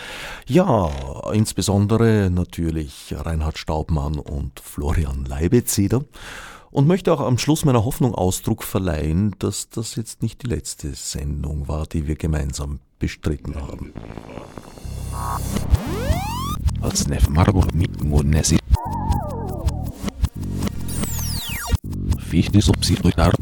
Ja, 0.47 0.91
insbesondere 1.33 2.31
natürlich 2.31 3.15
Reinhard 3.17 3.59
Staubmann 3.59 4.19
und 4.19 4.61
Florian 4.61 5.25
Leibezeder. 5.25 6.05
Und 6.71 6.89
möchte 6.89 7.13
auch 7.13 7.21
am 7.21 7.39
Schluss 7.39 7.65
meiner 7.65 7.85
Hoffnung 7.85 8.15
Ausdruck 8.15 8.65
verleihen, 8.65 9.37
dass 9.39 9.69
das 9.69 9.95
jetzt 9.95 10.23
nicht 10.23 10.43
die 10.43 10.49
letzte 10.49 10.93
Sendung 10.95 11.69
war, 11.69 11.87
die 11.87 12.09
wir 12.09 12.17
gemeinsam 12.17 12.81
bestritten 12.99 13.55
haben. 13.55 13.93
Als 16.81 17.07
Nef 17.07 17.29
Margot 17.29 17.73
mit 17.75 18.03
Monesi 18.03 18.59
fiz 22.35 22.51
de 22.51 22.61
subsidiar 22.61 23.33